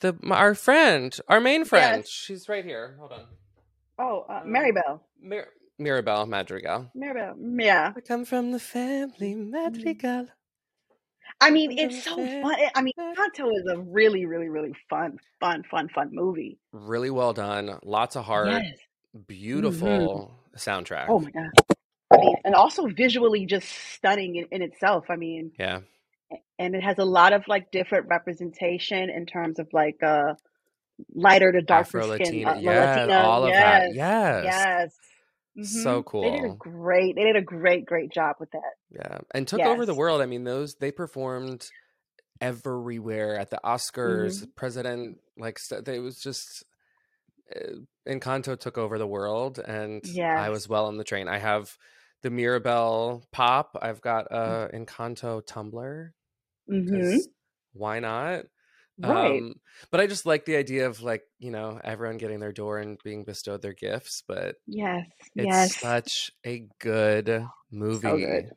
the 0.00 0.16
our 0.30 0.54
friend, 0.54 1.16
our 1.28 1.40
main 1.40 1.64
friend. 1.64 1.98
Yes. 2.02 2.08
She's 2.08 2.48
right 2.48 2.64
here. 2.64 2.96
Hold 2.98 3.12
on, 3.12 3.26
Oh, 3.98 4.24
uh, 4.28 4.40
Um, 4.42 4.48
Maribel. 4.48 5.00
Mir- 5.20 5.48
Mirabel 5.78 6.26
Madrigal. 6.26 6.90
Maribel. 6.96 7.34
Yeah. 7.62 7.92
I 7.96 8.00
come 8.00 8.24
from 8.24 8.52
the 8.52 8.60
family 8.60 9.34
Mm-hmm. 9.34 9.50
Madrigal. 9.50 10.26
I 11.42 11.50
mean, 11.50 11.78
it's 11.78 12.04
so 12.04 12.16
fun. 12.16 12.54
I 12.74 12.82
mean, 12.82 12.92
Kanto 13.16 13.48
is 13.50 13.64
a 13.66 13.78
really, 13.78 14.26
really, 14.26 14.48
really 14.50 14.74
fun, 14.90 15.18
fun, 15.38 15.62
fun, 15.70 15.88
fun 15.88 16.10
movie. 16.12 16.58
Really 16.72 17.08
well 17.08 17.32
done. 17.32 17.78
Lots 17.82 18.14
of 18.16 18.24
heart. 18.24 18.48
Yes. 18.48 18.76
Beautiful 19.26 20.34
soundtrack. 20.56 21.06
Oh 21.08 21.18
my 21.20 21.30
god. 21.30 21.50
I 22.12 22.16
mean, 22.18 22.36
and 22.44 22.54
also 22.54 22.88
visually 22.88 23.46
just 23.46 23.68
stunning 23.68 24.36
in, 24.36 24.46
in 24.50 24.60
itself. 24.62 25.06
I 25.08 25.16
mean, 25.16 25.52
Yeah. 25.58 25.80
And 26.60 26.74
it 26.76 26.82
has 26.84 26.98
a 26.98 27.04
lot 27.04 27.32
of 27.32 27.42
like 27.48 27.72
different 27.72 28.06
representation 28.08 29.10
in 29.10 29.26
terms 29.26 29.58
of 29.58 29.66
like 29.72 30.00
uh 30.02 30.34
lighter 31.14 31.50
to 31.50 31.62
darker 31.62 31.98
Afro 31.98 32.14
skin. 32.14 32.18
Latina. 32.44 32.50
Uh, 32.50 32.58
yeah. 32.60 32.94
Latina. 32.94 33.18
All 33.20 33.42
of 33.44 33.48
yes. 33.48 33.62
that. 33.62 33.94
Yes. 33.94 34.94
Yes. 35.56 35.72
So 35.82 36.02
Mhm. 36.04 36.22
They 36.22 36.30
did 36.30 36.44
a 36.44 36.48
cool. 36.48 36.54
great. 36.56 37.16
They 37.16 37.24
did 37.24 37.36
a 37.36 37.42
great, 37.42 37.84
great 37.86 38.12
job 38.12 38.36
with 38.38 38.50
that. 38.52 38.74
Yeah. 38.90 39.18
And 39.34 39.48
took 39.48 39.60
over 39.60 39.84
the 39.86 39.94
world. 39.94 40.20
I 40.20 40.26
mean, 40.26 40.44
those 40.44 40.74
they 40.76 40.92
performed 40.92 41.66
everywhere 42.40 43.38
at 43.38 43.50
the 43.50 43.60
Oscars, 43.64 44.36
Mm-hmm. 44.40 44.50
president 44.56 45.18
like 45.36 45.58
it 45.70 45.98
was 46.02 46.18
just 46.20 46.64
uh, 47.54 47.80
Encanto 48.08 48.58
took 48.58 48.78
over 48.78 48.98
the 48.98 49.06
world 49.06 49.58
and 49.58 50.04
I 50.22 50.50
was 50.50 50.68
well 50.68 50.86
on 50.86 50.96
the 50.98 51.04
train. 51.04 51.26
I 51.28 51.38
have 51.38 51.76
the 52.22 52.30
Mirabel 52.30 53.24
pop. 53.32 53.76
I've 53.80 54.00
got 54.00 54.28
Mm. 54.30 54.72
a 54.72 54.78
Encanto 54.78 55.42
tumbler 55.46 56.14
hmm 56.70 57.16
why 57.72 58.00
not? 58.00 58.44
Right. 58.98 59.38
Um, 59.38 59.54
but 59.90 60.00
I 60.00 60.06
just 60.06 60.26
like 60.26 60.44
the 60.44 60.56
idea 60.56 60.86
of 60.86 61.02
like, 61.02 61.22
you 61.38 61.50
know, 61.50 61.80
everyone 61.82 62.18
getting 62.18 62.40
their 62.40 62.52
door 62.52 62.78
and 62.78 62.98
being 63.02 63.24
bestowed 63.24 63.62
their 63.62 63.72
gifts, 63.72 64.22
but 64.26 64.56
yes. 64.66 65.06
it's 65.36 65.46
Yes. 65.46 65.76
such 65.80 66.32
a 66.44 66.66
good 66.80 67.46
movie. 67.70 68.08
So 68.08 68.18
good. 68.18 68.50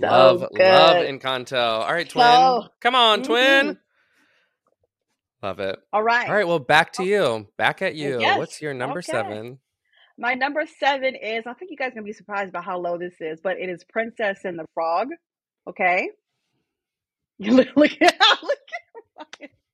love, 0.00 0.40
love 0.40 0.50
good. 0.56 1.20
Encanto. 1.20 1.56
All 1.56 1.92
right, 1.92 2.08
twin. 2.08 2.24
So. 2.24 2.68
Come 2.80 2.94
on, 2.94 3.22
twin. 3.22 3.66
mhm. 3.66 3.78
Love 5.42 5.60
it. 5.60 5.78
All 5.92 6.02
right. 6.02 6.28
All 6.28 6.34
right, 6.34 6.48
well, 6.48 6.58
back 6.58 6.92
to 6.94 7.02
Oh, 7.02 7.06
you. 7.06 7.48
Back 7.58 7.82
at 7.82 7.94
you. 7.94 8.18
yes. 8.18 8.38
What's 8.38 8.62
your 8.62 8.72
number 8.74 9.00
Okay. 9.00 9.12
seven? 9.12 9.58
My 10.16 10.34
number 10.34 10.64
seven 10.80 11.14
is. 11.14 11.44
I 11.46 11.52
think 11.52 11.70
you 11.70 11.76
guys 11.76 11.88
are 11.88 11.96
gonna 11.96 12.04
be 12.04 12.12
surprised 12.12 12.48
about 12.48 12.64
how 12.64 12.78
low 12.78 12.98
this 12.98 13.14
is, 13.20 13.40
but 13.42 13.58
it 13.58 13.68
is 13.68 13.84
Princess 13.84 14.40
and 14.44 14.58
the 14.58 14.64
Frog. 14.74 15.08
Okay. 15.68 16.08
Look, 17.38 17.68
look 17.76 17.92
at 18.00 18.14
look 18.42 18.58
at 18.72 18.80
my 19.16 19.24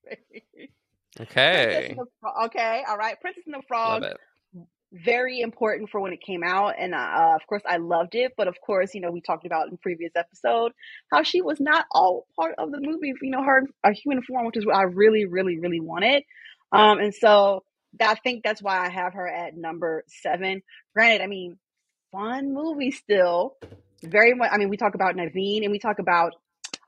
face. 0.09 0.69
Okay. 1.21 1.95
Frog. 2.21 2.47
Okay. 2.47 2.83
All 2.89 2.97
right. 2.97 3.21
Princess 3.21 3.45
and 3.47 3.55
the 3.55 3.63
Frog. 3.67 4.05
very 4.93 5.41
important 5.41 5.89
for 5.91 6.01
when 6.01 6.13
it 6.13 6.21
came 6.21 6.43
out 6.43 6.75
and 6.77 6.95
uh, 6.95 7.35
of 7.37 7.47
course 7.47 7.63
i 7.69 7.77
loved 7.77 8.17
it 8.17 8.33
but 8.37 8.49
of 8.49 8.57
course 8.61 8.93
you 8.93 9.01
know 9.01 9.11
we 9.13 9.21
talked 9.21 9.47
about 9.47 9.69
in 9.71 9.77
previous 9.77 10.11
episode 10.17 10.73
how 11.13 11.23
she 11.23 11.43
was 11.43 11.61
not 11.61 11.87
all 11.93 12.27
part 12.37 12.55
of 12.59 12.73
the 12.73 12.81
movie 12.81 13.13
you 13.23 13.31
know 13.31 13.43
her 13.45 13.63
a 13.85 13.93
human 13.93 14.21
form 14.23 14.47
which 14.47 14.57
is 14.57 14.67
what 14.67 14.75
i 14.75 14.83
really 14.83 15.27
really 15.27 15.61
really 15.61 15.79
wanted 15.79 16.25
um 16.73 16.99
and 16.99 17.15
so 17.15 17.63
i 18.01 18.17
think 18.17 18.43
that's 18.43 18.61
why 18.61 18.85
i 18.85 18.89
have 18.89 19.15
her 19.15 19.29
at 19.29 19.57
number 19.57 20.03
seven 20.09 20.61
granted 20.93 21.23
i 21.23 21.29
mean 21.29 21.57
fun 22.11 22.53
movie 22.53 22.91
still 22.91 23.57
very 24.03 24.35
much 24.35 24.51
i 24.53 24.59
mean 24.59 24.69
we 24.69 24.77
talk 24.77 24.97
about 24.97 25.15
naveen 25.15 25.63
and 25.63 25.71
we 25.71 25.79
talk 25.79 26.01
about 26.01 26.35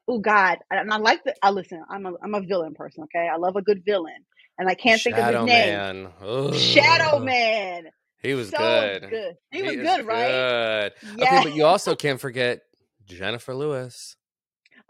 oh 0.09 0.18
god 0.18 0.59
and 0.71 0.92
i 0.92 0.97
like 0.97 1.23
the 1.25 1.35
i 1.42 1.50
listen 1.50 1.82
i'm 1.90 2.06
a 2.06 2.12
i'm 2.23 2.35
a 2.35 2.40
villain 2.40 2.75
person 2.75 3.04
okay 3.04 3.28
i 3.32 3.37
love 3.37 3.56
a 3.56 3.62
good 3.62 3.82
villain 3.85 4.25
and 4.59 4.68
i 4.68 4.75
can't 4.75 5.00
think 5.00 5.16
of 5.16 5.25
Shadow 5.25 5.47
his 5.47 5.47
name 5.47 6.09
Man. 6.21 6.52
Shadow 6.59 7.18
Man. 7.21 7.85
He 8.23 8.35
was 8.35 8.50
so 8.50 8.56
good. 8.59 9.11
good. 9.11 9.35
He 9.50 9.62
was 9.62 9.75
good, 9.75 10.06
right? 10.06 10.28
good. 10.28 10.92
Okay, 11.23 11.25
Yeah. 11.25 11.42
but 11.42 11.56
you 11.56 11.64
also 11.64 11.97
can't 11.97 12.21
forget 12.21 12.61
Jennifer 13.04 13.52
Lewis. 13.52 14.14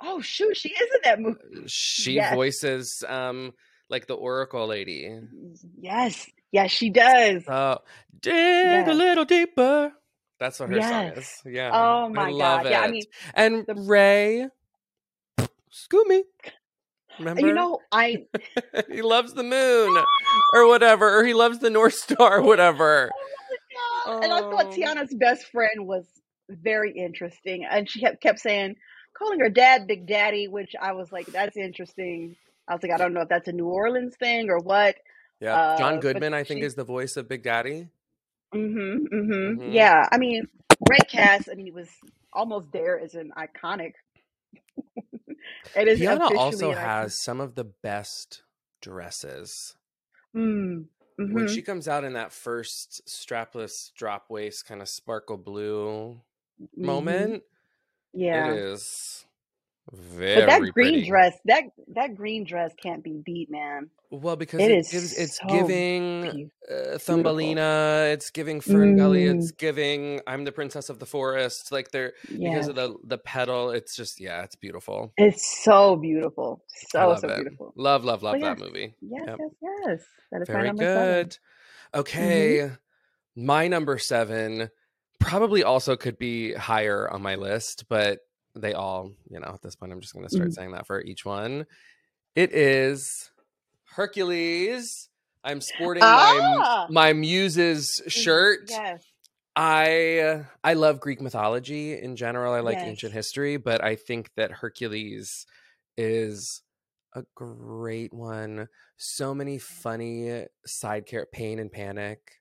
Oh 0.02 0.20
shoot, 0.20 0.54
she 0.54 0.68
is 0.68 0.88
in 0.96 1.00
that 1.04 1.18
movie. 1.20 1.38
She 1.66 2.12
Yes. 2.14 2.34
voices 2.34 3.02
um 3.08 3.52
like 3.88 4.06
the 4.06 4.14
Oracle 4.14 4.66
lady. 4.66 5.18
Yes, 5.80 6.28
yes, 6.50 6.70
she 6.72 6.90
does. 6.90 7.44
So 7.46 7.80
dig 8.20 8.34
Yes. 8.34 8.88
a 8.88 8.92
little 8.94 9.24
deeper. 9.24 9.92
That's 10.38 10.60
what 10.60 10.68
her 10.70 10.76
Yes. 10.76 10.88
song 10.90 11.22
is. 11.22 11.42
Yeah. 11.54 11.70
Oh 11.72 12.04
I 12.04 12.08
my 12.08 12.28
love 12.30 12.64
god. 12.64 12.70
Yeah, 12.70 12.80
I 12.82 12.90
mean, 12.90 13.04
and 13.32 13.64
the- 13.66 13.74
Ray, 13.76 14.48
Scooby. 15.72 16.22
Remember? 17.18 17.46
you 17.46 17.52
know, 17.52 17.78
I 17.90 18.24
he 18.90 19.02
loves 19.02 19.34
the 19.34 19.42
moon 19.42 20.02
or 20.54 20.66
whatever, 20.68 21.18
or 21.18 21.24
he 21.24 21.34
loves 21.34 21.58
the 21.58 21.70
North 21.70 21.94
Star, 21.94 22.40
whatever. 22.42 23.10
and 24.06 24.32
I 24.32 24.40
thought 24.40 24.66
Oh. 24.66 24.70
Tiana's 24.70 25.14
best 25.14 25.46
friend 25.50 25.86
was 25.86 26.04
very 26.48 26.92
interesting, 26.96 27.66
and 27.70 27.88
she 27.88 28.00
kept 28.00 28.20
kept 28.22 28.40
saying, 28.40 28.76
calling 29.16 29.40
her 29.40 29.50
dad 29.50 29.86
Big 29.86 30.06
Daddy, 30.06 30.48
which 30.48 30.72
I 30.80 30.92
was 30.92 31.12
like, 31.12 31.26
that's 31.26 31.56
interesting. 31.56 32.36
I 32.66 32.74
was 32.74 32.82
like, 32.82 32.92
I 32.92 32.96
don't 32.96 33.12
know 33.12 33.20
if 33.22 33.28
that's 33.28 33.48
a 33.48 33.52
New 33.52 33.66
Orleans 33.68 34.14
thing 34.16 34.48
or 34.48 34.58
what. 34.58 34.96
Yeah. 35.40 35.54
Uh, 35.54 35.76
John 35.78 36.00
Goodman, 36.00 36.32
I 36.34 36.44
think, 36.44 36.60
she- 36.60 36.66
is 36.66 36.74
the 36.76 36.84
voice 36.84 37.16
of 37.16 37.28
Big 37.28 37.42
Daddy. 37.42 37.88
Mm-hmm, 38.54 39.14
mm-hmm. 39.14 39.60
Mhm. 39.62 39.72
Yeah, 39.74 40.06
I 40.12 40.18
mean, 40.18 40.46
great 40.86 41.08
cast. 41.08 41.48
I 41.50 41.54
mean, 41.54 41.66
he 41.66 41.72
was 41.72 41.88
almost 42.32 42.70
there 42.72 42.98
as 43.00 43.14
an 43.14 43.32
iconic. 43.36 43.92
It 45.76 45.88
is 45.88 46.00
Tiana 46.00 46.30
also 46.34 46.72
has 46.72 47.14
some 47.14 47.40
of 47.40 47.54
the 47.54 47.64
best 47.64 48.42
dresses. 48.80 49.76
Mm, 50.34 50.88
When 51.28 51.46
mhm. 51.46 51.48
she 51.48 51.62
comes 51.62 51.88
out 51.88 52.04
in 52.04 52.12
that 52.14 52.32
first 52.32 53.02
strapless 53.06 53.92
drop 53.94 54.30
waist 54.30 54.66
kind 54.66 54.82
of 54.82 54.88
sparkle 54.88 55.38
blue 55.38 56.20
Mhm. 56.76 56.82
moment, 56.84 57.44
Yeah. 58.14 58.38
it 58.38 58.46
is 58.46 59.26
very 59.92 60.34
But 60.34 60.46
that 60.46 60.60
green 60.72 60.72
pretty. 60.72 61.08
dress, 61.08 61.34
that 61.46 61.64
that 61.88 62.14
green 62.16 62.44
dress 62.44 62.72
can't 62.82 63.04
be 63.04 63.20
beat, 63.24 63.50
man. 63.50 63.90
Well, 64.10 64.36
because 64.36 64.60
It 64.60 64.70
it, 64.70 64.78
is 64.78 64.90
gives 64.90 65.12
it's 65.18 65.38
so 65.38 65.48
giving 65.48 66.50
uh, 66.70 66.98
Thumbelina, 66.98 68.10
it's 68.12 68.30
giving 68.30 68.60
Fern 68.60 68.96
Gully, 68.96 69.24
it's 69.24 69.50
giving 69.52 70.20
I'm 70.26 70.44
the 70.44 70.52
princess 70.52 70.88
of 70.88 70.98
the 70.98 71.06
forest. 71.06 71.72
Like 71.72 71.90
they're 71.90 72.12
Yeah. 72.28 72.50
because 72.50 72.68
of 72.68 72.74
the 72.76 72.94
the 73.04 73.18
petal, 73.18 73.70
it's 73.70 73.94
just 73.96 74.20
yeah, 74.20 74.42
it's 74.42 74.56
beautiful. 74.56 75.12
It's 75.18 75.62
so 75.64 75.96
beautiful. 75.96 76.62
So 76.90 77.14
so 77.16 77.28
it. 77.28 77.36
beautiful. 77.36 77.72
Love, 77.76 78.04
love, 78.04 78.22
love 78.22 78.36
So 78.40 78.40
that 78.40 78.58
yes. 78.58 78.58
movie. 78.58 78.94
Yes, 79.02 79.24
Yep. 79.26 79.38
yes, 79.38 79.50
yes. 79.86 80.00
That 80.32 80.42
is 80.42 80.52
my 80.52 80.54
Very 80.54 80.66
number 80.68 80.84
seven. 80.84 80.96
Mm-hmm. 81.08 81.20
good. 81.22 81.38
Okay. 81.94 82.70
My 83.36 83.68
number 83.68 83.98
seven 83.98 84.70
probably 85.20 85.62
also 85.64 85.96
could 85.96 86.18
be 86.18 86.52
higher 86.54 87.08
on 87.10 87.22
my 87.22 87.36
list, 87.36 87.84
but 87.88 88.20
they 88.54 88.74
all, 88.74 89.12
you 89.28 89.40
know, 89.40 89.48
at 89.54 89.62
this 89.62 89.76
point, 89.76 89.92
I'm 89.92 90.00
just 90.00 90.12
going 90.12 90.24
to 90.24 90.30
start 90.30 90.50
Mhm. 90.50 90.54
saying 90.54 90.72
that 90.72 90.86
for 90.86 91.00
each 91.02 91.24
one. 91.24 91.66
It 92.34 92.52
is 92.52 93.30
Hercules. 93.84 95.08
I'm 95.44 95.60
sporting 95.60 96.04
Ah! 96.04 96.86
my 96.88 97.08
my 97.08 97.12
muse's 97.12 98.00
shirt. 98.08 98.70
Yes. 98.70 99.04
I 99.56 100.44
I 100.64 100.74
love 100.74 101.00
Greek 101.00 101.20
mythology 101.20 101.98
in 101.98 102.16
general. 102.16 102.54
I 102.54 102.60
like 102.60 102.78
Yes. 102.78 102.88
ancient 102.88 103.12
history, 103.12 103.56
but 103.58 103.82
I 103.84 103.96
think 103.96 104.30
that 104.36 104.50
Hercules 104.50 105.46
is 105.96 106.62
a 107.14 107.24
great 107.34 108.12
one. 108.14 108.68
So 108.96 109.34
many 109.34 109.58
funny 109.58 110.46
side 110.64 111.04
care 111.06 111.26
pain 111.26 111.58
and 111.58 111.70
panic 111.70 112.40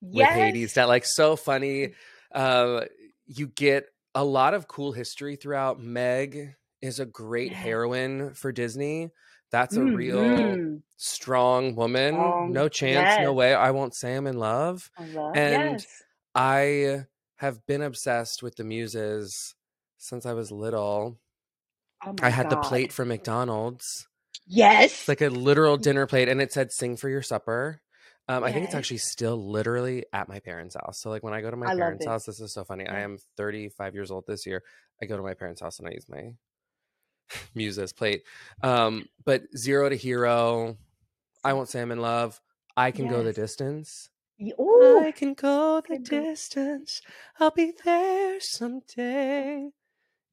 with 0.00 0.28
Hades 0.28 0.74
that 0.74 0.88
like 0.88 1.04
so 1.04 1.36
funny. 1.36 1.94
Uh, 2.32 2.84
you 3.26 3.48
get 3.48 3.86
a 4.14 4.24
lot 4.24 4.54
of 4.54 4.68
cool 4.68 4.92
history 4.92 5.36
throughout. 5.36 5.80
Meg 5.80 6.54
is 6.82 6.98
a 7.00 7.06
great 7.06 7.52
Yes. 7.52 7.62
heroine 7.62 8.34
for 8.34 8.52
Disney. 8.52 9.10
That's 9.50 9.76
a 9.76 9.82
real 9.84 10.18
Mhm. 10.18 10.82
strong 10.96 11.74
woman. 11.74 12.14
Strong. 12.14 12.52
No 12.52 12.68
chance, 12.68 13.20
no 13.22 13.32
way. 13.32 13.52
I 13.54 13.70
won't 13.72 13.94
say 13.94 14.14
I'm 14.16 14.26
in 14.26 14.38
love. 14.38 14.90
Love- 14.98 15.36
And 15.36 15.80
yes. 15.80 15.86
I 16.34 17.06
have 17.36 17.66
been 17.66 17.82
obsessed 17.82 18.42
with 18.42 18.56
the 18.56 18.64
muses 18.64 19.54
since 19.98 20.24
I 20.26 20.32
was 20.34 20.52
little. 20.52 21.18
Oh 22.06 22.14
I 22.22 22.30
had 22.30 22.48
the 22.50 22.56
plate 22.58 22.92
from 22.92 23.08
McDonald's. 23.08 24.06
Yes. 24.46 24.92
It's 24.92 25.08
like 25.08 25.20
a 25.20 25.28
literal 25.28 25.76
dinner 25.76 26.06
plate, 26.06 26.28
and 26.28 26.40
it 26.40 26.52
said 26.52 26.72
"Sing 26.72 26.96
for 26.96 27.08
your 27.08 27.22
supper." 27.22 27.82
Um, 28.30 28.44
I 28.44 28.52
think 28.52 28.66
it's 28.66 28.76
actually 28.76 28.98
still 28.98 29.36
literally 29.36 30.04
at 30.12 30.28
my 30.28 30.38
parents' 30.38 30.76
house. 30.76 31.00
So, 31.00 31.10
like 31.10 31.24
when 31.24 31.34
I 31.34 31.40
go 31.40 31.50
to 31.50 31.56
my 31.56 31.66
I 31.66 31.74
parents' 31.74 32.06
house, 32.06 32.26
this 32.26 32.38
is 32.38 32.52
so 32.52 32.62
funny. 32.62 32.86
I 32.86 33.00
am 33.00 33.18
35 33.36 33.92
years 33.92 34.12
old 34.12 34.24
this 34.28 34.46
year. 34.46 34.62
I 35.02 35.06
go 35.06 35.16
to 35.16 35.22
my 35.22 35.34
parents' 35.34 35.60
house 35.60 35.80
and 35.80 35.88
I 35.88 35.90
use 35.90 36.06
my 36.08 36.34
Muses 37.56 37.92
plate. 37.92 38.22
Um, 38.62 39.06
but 39.24 39.42
zero 39.56 39.88
to 39.88 39.96
hero. 39.96 40.76
I 41.42 41.54
won't 41.54 41.68
say 41.68 41.82
I'm 41.82 41.90
in 41.90 42.00
love. 42.00 42.40
I 42.76 42.92
can 42.92 43.08
go 43.08 43.24
the 43.24 43.32
distance. 43.32 44.10
Ooh. 44.60 45.00
I 45.02 45.10
can 45.10 45.34
go 45.34 45.80
the 45.80 45.98
Can 45.98 46.02
distance. 46.04 47.02
I'll 47.40 47.50
be 47.50 47.72
there 47.84 48.38
someday. 48.38 49.70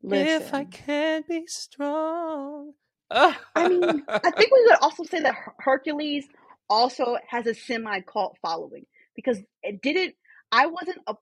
If 0.04 0.54
I 0.54 0.66
can't 0.66 1.28
be 1.28 1.48
strong. 1.48 2.74
I 3.10 3.36
mean, 3.68 4.04
I 4.08 4.32
think 4.32 4.52
we 4.52 4.66
would 4.68 4.78
also 4.82 5.04
say 5.04 5.20
that 5.22 5.36
Hercules 5.58 6.28
also 6.70 7.18
has 7.30 7.46
a 7.48 7.54
semi 7.54 8.02
cult 8.02 8.38
following 8.42 8.86
because 9.16 9.40
it 9.64 9.82
didn't. 9.82 10.16
I 10.52 10.68
wasn't 10.68 11.00
a. 11.08 11.16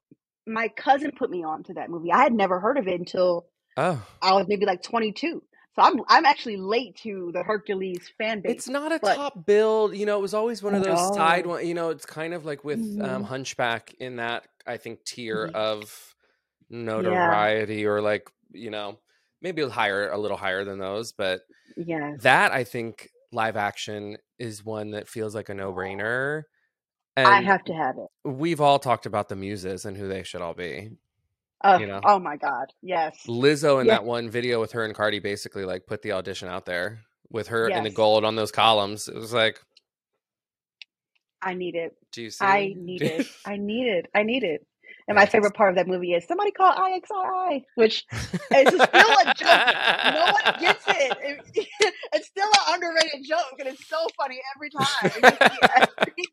My 0.48 0.68
cousin 0.68 1.12
put 1.18 1.30
me 1.32 1.44
on 1.44 1.64
to 1.64 1.74
that 1.74 1.90
movie. 1.90 2.12
I 2.12 2.22
had 2.24 2.34
never 2.34 2.60
heard 2.60 2.78
of 2.78 2.88
it 2.88 3.00
until 3.00 3.48
oh, 3.78 4.06
I 4.22 4.34
was 4.34 4.46
maybe 4.48 4.66
like 4.66 4.84
22. 4.84 5.42
So 5.76 5.82
I'm 5.82 6.00
I'm 6.08 6.26
actually 6.26 6.58
late 6.58 6.96
to 7.04 7.32
the 7.34 7.44
Hercules 7.44 8.10
fan 8.18 8.42
base. 8.42 8.52
it's 8.54 8.70
not 8.70 8.92
a 8.92 9.00
but- 9.00 9.16
top 9.16 9.46
build. 9.46 9.96
You 9.96 10.06
know, 10.06 10.18
it 10.18 10.22
was 10.22 10.34
always 10.34 10.62
one 10.64 10.76
of 10.76 10.84
those 10.84 11.16
side 11.16 11.46
No. 11.46 11.52
one. 11.52 11.68
You 11.68 11.74
know, 11.74 11.90
it's 11.90 12.06
kind 12.06 12.34
of 12.34 12.46
like 12.46 12.64
with 12.64 12.80
um, 13.02 13.24
Mhm. 13.24 13.26
Hunchback 13.26 13.94
in 14.00 14.18
that 14.18 14.48
I 14.68 14.78
think 14.78 15.04
tier 15.04 15.48
Mhm. 15.48 15.56
of 15.56 16.16
notoriety 16.70 17.86
or 17.86 18.02
like 18.02 18.30
you 18.52 18.70
know 18.70 19.00
maybe 19.42 19.68
higher, 19.68 20.10
a 20.10 20.18
little 20.18 20.38
higher 20.38 20.64
than 20.64 20.80
those, 20.80 21.12
but 21.12 21.42
yeah, 21.78 22.14
that 22.22 22.52
I 22.52 22.64
think 22.64 23.10
live 23.36 23.56
action 23.56 24.18
is 24.40 24.66
one 24.66 24.92
that 24.92 25.08
feels 25.08 25.36
like 25.36 25.50
a 25.50 25.54
oh. 25.54 25.56
no 25.56 25.74
brainer. 25.74 26.44
And 27.18 27.28
I 27.28 27.42
have 27.42 27.64
to 27.66 27.74
have 27.74 27.96
it. 27.98 28.30
we've 28.30 28.60
all 28.60 28.80
talked 28.80 29.06
about 29.06 29.30
the 29.30 29.36
muses 29.36 29.86
and 29.86 29.96
who 29.96 30.08
they 30.08 30.24
should 30.24 30.42
all 30.42 30.54
be. 30.54 30.90
Oh, 31.64 31.78
you 31.78 31.88
know. 31.88 32.02
oh 32.04 32.20
my 32.20 32.36
God. 32.36 32.74
Yes. 32.82 33.18
Lizzo 33.28 33.80
in 33.80 33.88
Yeah. 33.88 33.94
that 33.94 34.06
one 34.06 34.30
video 34.30 34.60
with 34.60 34.74
her 34.74 34.84
and 34.84 34.94
Cardi 34.94 35.20
basically 35.20 35.66
like 35.66 35.86
put 35.88 36.02
the 36.02 36.12
audition 36.12 36.50
out 36.50 36.66
there 36.66 37.00
with 37.30 37.48
her 37.48 37.70
in 37.70 37.84
the 37.84 37.90
gold 37.90 38.26
on 38.26 38.36
those 38.36 38.52
columns. 38.52 39.08
It 39.08 39.16
was 39.16 39.34
like, 39.34 39.60
I 41.42 41.54
need 41.54 41.76
it. 41.76 41.96
do 42.12 42.24
you 42.24 42.32
see? 42.32 42.44
I 42.44 42.74
need 42.76 43.02
it. 43.02 43.28
I 43.46 43.58
need 43.58 43.88
it. 43.88 44.08
I 44.14 44.24
need 44.24 44.44
it. 44.44 44.66
And 45.08 45.16
my 45.16 45.26
favorite 45.28 45.54
part 45.54 45.70
of 45.70 45.76
that 45.76 45.88
movie 45.88 46.14
is 46.14 46.26
somebody 46.28 46.50
call 46.52 46.74
IXII, 46.74 47.64
which 47.76 48.06
it's 48.52 48.72
still 48.72 48.82
a 48.82 49.34
joke. 49.36 50.14
No 50.16 50.32
one 50.34 50.60
gets 50.62 50.84
it. 50.88 51.18
It- 51.54 51.94
It's 52.14 52.28
still 52.28 52.48
an 52.48 52.74
underrated 52.76 53.26
joke, 53.28 53.56
and 53.60 53.68
it's 53.68 53.86
so 53.88 53.98
funny 54.18 54.40
every 54.56 54.70
time. 54.70 54.88
It 55.04 55.22
gets 55.22 55.40
me 55.42 55.58
every, 55.76 56.24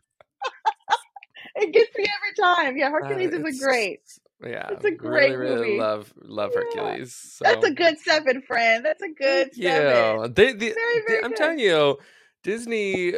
it 1.56 1.72
gets 1.72 1.96
me 1.96 2.04
every 2.04 2.34
time. 2.66 2.76
Yeah, 2.76 2.86
Uh, 2.88 2.90
Hercules 2.92 3.32
is 3.34 3.60
a 3.60 3.64
great. 3.64 4.00
Yeah, 4.44 4.68
it's 4.70 4.84
a 4.84 4.90
great 4.90 5.36
really, 5.36 5.54
really 5.54 5.66
movie. 5.68 5.78
love 5.78 6.12
love 6.22 6.50
Yeah. 6.54 6.60
Hercules. 6.60 7.14
So. 7.14 7.44
That's 7.44 7.64
a 7.66 7.70
good 7.72 7.98
seven, 7.98 8.42
friend. 8.42 8.84
That's 8.84 9.02
a 9.02 9.08
good 9.08 9.50
you. 9.54 10.28
They, 10.34 10.52
the- 10.52 10.72
Very, 10.72 11.02
very 11.06 11.24
I'm 11.24 11.34
telling 11.34 11.58
you, 11.58 11.98
Disney, 12.42 13.14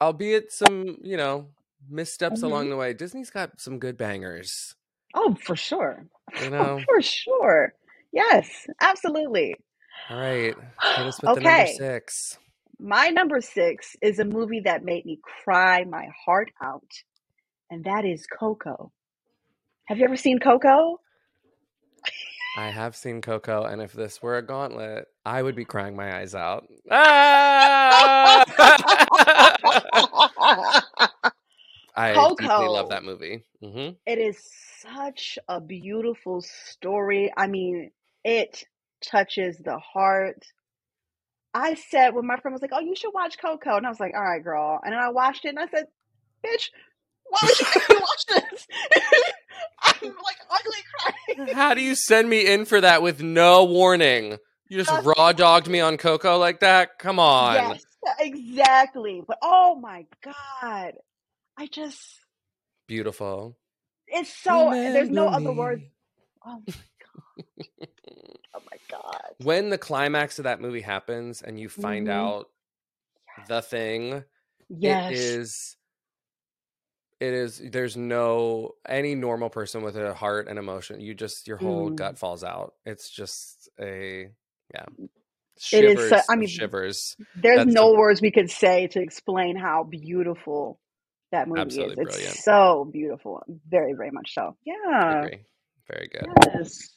albeit 0.00 0.52
some 0.52 0.96
you 1.02 1.16
know 1.16 1.48
missteps 1.88 2.40
Mhm. 2.40 2.44
along 2.44 2.70
the 2.70 2.76
way, 2.76 2.92
Disney's 2.92 3.30
got 3.30 3.60
some 3.60 3.78
good 3.78 3.96
bangers. 3.96 4.74
Oh, 5.14 5.34
for 5.42 5.56
sure. 5.56 6.06
You 6.38 6.50
know. 6.50 6.86
For 6.86 7.02
sure. 7.02 7.72
Yes, 8.12 8.66
absolutely. 8.80 9.56
All 10.10 10.16
right, 10.18 10.56
hit 10.94 11.06
us 11.06 11.18
with 11.22 11.32
the 11.32 11.40
number 11.40 11.64
Okay. 11.64 11.66
six. 11.66 12.38
My 12.80 13.08
number 13.08 13.40
six 13.40 13.96
is 14.02 14.18
a 14.20 14.24
movie 14.24 14.60
that 14.64 14.84
made 14.84 15.04
me 15.06 15.18
cry 15.44 15.84
my 15.84 16.06
heart 16.26 16.50
out, 16.62 16.86
and 17.70 17.84
that 17.84 18.04
is 18.04 18.26
Coco. 18.26 18.92
Have 19.86 19.98
you 19.98 20.04
ever 20.04 20.16
seen 20.16 20.38
Coco? 20.40 20.98
I 22.56 22.70
have 22.70 22.94
seen 22.96 23.20
Coco, 23.22 23.64
and 23.64 23.80
if 23.82 23.92
this 23.94 24.20
were 24.22 24.36
a 24.38 24.42
gauntlet, 24.46 25.06
I 25.24 25.42
would 25.42 25.54
be 25.56 25.64
crying 25.64 25.96
my 25.96 26.18
eyes 26.18 26.34
out. 26.34 26.66
Ah! 26.90 28.44
I 31.98 32.28
deeply 32.38 32.46
love 32.48 32.90
that 32.90 33.04
movie. 33.04 33.44
hmm 33.62 33.90
it 34.06 34.18
is 34.18 34.38
such 34.80 35.38
a 35.48 35.60
beautiful 35.60 36.40
story. 36.42 37.32
I 37.36 37.46
mean, 37.46 37.90
it 38.24 38.64
touches 39.02 39.58
the 39.58 39.78
heart. 39.78 40.44
I 41.54 41.74
said 41.74 42.14
when 42.14 42.26
my 42.26 42.36
friend 42.36 42.52
was 42.54 42.62
like, 42.62 42.70
"Oh, 42.74 42.80
you 42.80 42.94
should 42.94 43.12
watch 43.12 43.38
Coco," 43.40 43.76
and 43.76 43.86
I 43.86 43.88
was 43.88 43.98
like, 44.00 44.12
"All 44.14 44.22
right, 44.22 44.42
girl." 44.42 44.80
And 44.84 44.92
then 44.92 45.00
I 45.00 45.08
watched 45.10 45.44
it, 45.44 45.48
and 45.48 45.58
I 45.58 45.66
said, 45.66 45.86
"Bitch, 46.44 46.70
why 47.24 47.38
would 47.42 47.58
you 47.60 47.66
make 47.74 47.88
me 47.88 47.96
watch 47.96 48.26
this?" 48.52 48.66
I'm 49.82 50.02
like 50.02 50.36
ugly 50.50 51.44
crying. 51.46 51.54
How 51.54 51.74
do 51.74 51.80
you 51.82 51.94
send 51.94 52.28
me 52.28 52.46
in 52.46 52.64
for 52.64 52.80
that 52.80 53.02
with 53.02 53.22
no 53.22 53.64
warning? 53.64 54.38
You 54.68 54.78
just 54.78 54.90
Just- 54.90 55.06
raw 55.06 55.32
dogged 55.32 55.68
me 55.68 55.80
on 55.80 55.96
Coco 55.96 56.36
like 56.38 56.60
that? 56.60 56.98
Come 56.98 57.18
on. 57.18 57.54
Yes, 57.54 57.82
exactly. 58.20 59.22
But 59.26 59.38
oh 59.42 59.74
my 59.76 60.04
god, 60.22 60.92
I 61.58 61.66
just 61.66 62.20
Beautiful. 62.86 63.58
it's 64.06 64.32
so 64.32 64.70
there's 64.70 65.10
no 65.10 65.24
Remember 65.26 65.50
other 65.50 65.58
words. 65.58 65.82
Oh 66.46 66.62
my 66.66 66.74
god. 67.36 67.44
Oh 68.54 68.60
my 68.70 68.78
god. 68.90 69.34
When 69.42 69.70
the 69.70 69.78
climax 69.78 70.38
of 70.38 70.44
that 70.44 70.60
movie 70.60 70.80
happens 70.80 71.42
and 71.42 71.58
you 71.60 71.68
find 71.68 72.06
Mhm. 72.06 72.12
out 72.12 72.48
the 73.48 73.60
thing, 73.60 74.24
Yes. 74.68 75.12
it 75.12 75.18
is 75.18 75.76
it 77.20 77.34
is 77.34 77.58
there's 77.72 77.96
no 77.96 78.76
any 78.88 79.16
normal 79.16 79.50
person 79.50 79.82
with 79.82 79.96
a 79.96 80.14
heart 80.14 80.46
and 80.46 80.56
emotion 80.58 81.00
you 81.00 81.14
just 81.14 81.48
your 81.48 81.56
whole 81.56 81.90
Mm. 81.90 81.96
gut 81.96 82.16
falls 82.16 82.44
out 82.44 82.74
it's 82.86 83.10
just 83.10 83.68
a 83.80 84.30
yeah 84.72 84.84
It 85.72 85.84
is 85.84 86.08
so- 86.10 86.20
I 86.30 86.36
mean, 86.36 86.46
shivers 86.48 87.16
There's 87.34 87.58
That's 87.64 87.72
no 87.72 87.90
the- 87.90 87.98
words 87.98 88.20
we 88.22 88.30
could 88.30 88.50
say 88.50 88.86
to 88.88 89.00
explain 89.02 89.56
how 89.56 89.82
beautiful 89.82 90.78
that 91.32 91.48
movie 91.48 91.60
Absolutely 91.60 92.04
is. 92.04 92.34
It's 92.34 92.44
so 92.44 92.88
beautiful. 92.92 93.42
Very, 93.68 93.92
very 93.94 94.10
much 94.10 94.32
so. 94.34 94.56
Yeah. 94.64 95.28
very 95.88 96.08
good 96.08 96.26
Yes. 96.54 96.88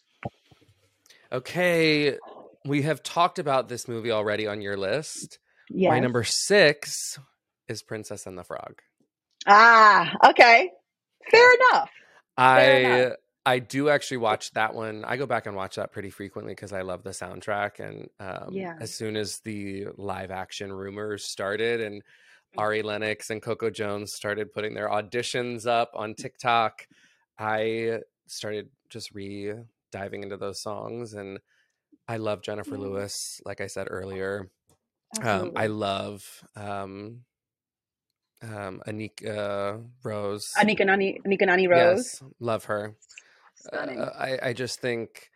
okay 1.31 2.17
we 2.65 2.81
have 2.83 3.01
talked 3.03 3.39
about 3.39 3.69
this 3.69 3.87
movie 3.87 4.11
already 4.11 4.47
on 4.47 4.61
your 4.61 4.75
list 4.77 5.39
Yes. 5.69 5.91
my 5.91 5.99
number 5.99 6.23
six 6.25 7.17
is 7.69 7.81
princess 7.83 8.25
and 8.27 8.37
the 8.37 8.43
frog 8.43 8.81
Ah, 9.47 10.13
okay. 10.29 10.69
Fair 11.31 11.49
enough. 11.71 11.89
I 12.37 12.61
enough. 12.81 13.13
I 13.45 13.59
do 13.59 13.89
actually 13.89 14.17
watch 14.17 14.51
that 14.51 14.75
one. 14.75 15.03
I 15.03 15.17
go 15.17 15.25
back 15.25 15.47
and 15.47 15.55
watch 15.55 15.77
that 15.77 15.91
pretty 15.91 16.11
frequently 16.11 16.53
because 16.53 16.73
I 16.73 16.81
love 16.81 17.03
the 17.03 17.09
soundtrack. 17.09 17.79
And 17.79 18.07
um, 18.19 18.53
Yeah. 18.53 18.75
as 18.79 18.93
soon 18.93 19.17
as 19.17 19.39
the 19.39 19.87
live 19.97 20.29
action 20.31 20.71
rumors 20.71 21.25
started, 21.25 21.81
and. 21.81 22.03
Ari 22.57 22.81
Lennox 22.83 23.29
and 23.29 23.41
Coco 23.41 23.69
Jones 23.69 24.13
started 24.13 24.51
putting 24.51 24.73
their 24.73 24.89
auditions 24.89 25.65
up 25.65 25.91
on 25.95 26.15
TikTok, 26.15 26.87
I 27.39 27.99
started 28.27 28.69
just 28.89 29.13
re 29.13 29.53
diving 29.91 30.23
into 30.23 30.37
those 30.37 30.61
songs. 30.61 31.13
And 31.13 31.39
I 32.07 32.17
love 32.17 32.41
Jennifer 32.41 32.75
Yeah. 32.75 32.81
Lewis, 32.81 33.41
like 33.45 33.61
I 33.61 33.67
said 33.67 33.87
earlier. 33.89 34.49
Um, 35.21 35.51
I 35.55 35.67
love 35.67 36.23
um, 36.55 37.21
um, 38.41 38.81
Anika 38.87 39.83
Rose. 40.03 40.51
Anika 40.57 40.85
Noni, 40.85 41.19
Anika 41.25 41.45
Noni 41.45 41.67
Rose. 41.67 42.19
Yes, 42.21 42.31
love 42.39 42.65
her. 42.65 42.95
Uh, 43.71 44.09
I 44.17 44.39
I 44.41 44.53
just 44.53 44.79
think 44.79 45.29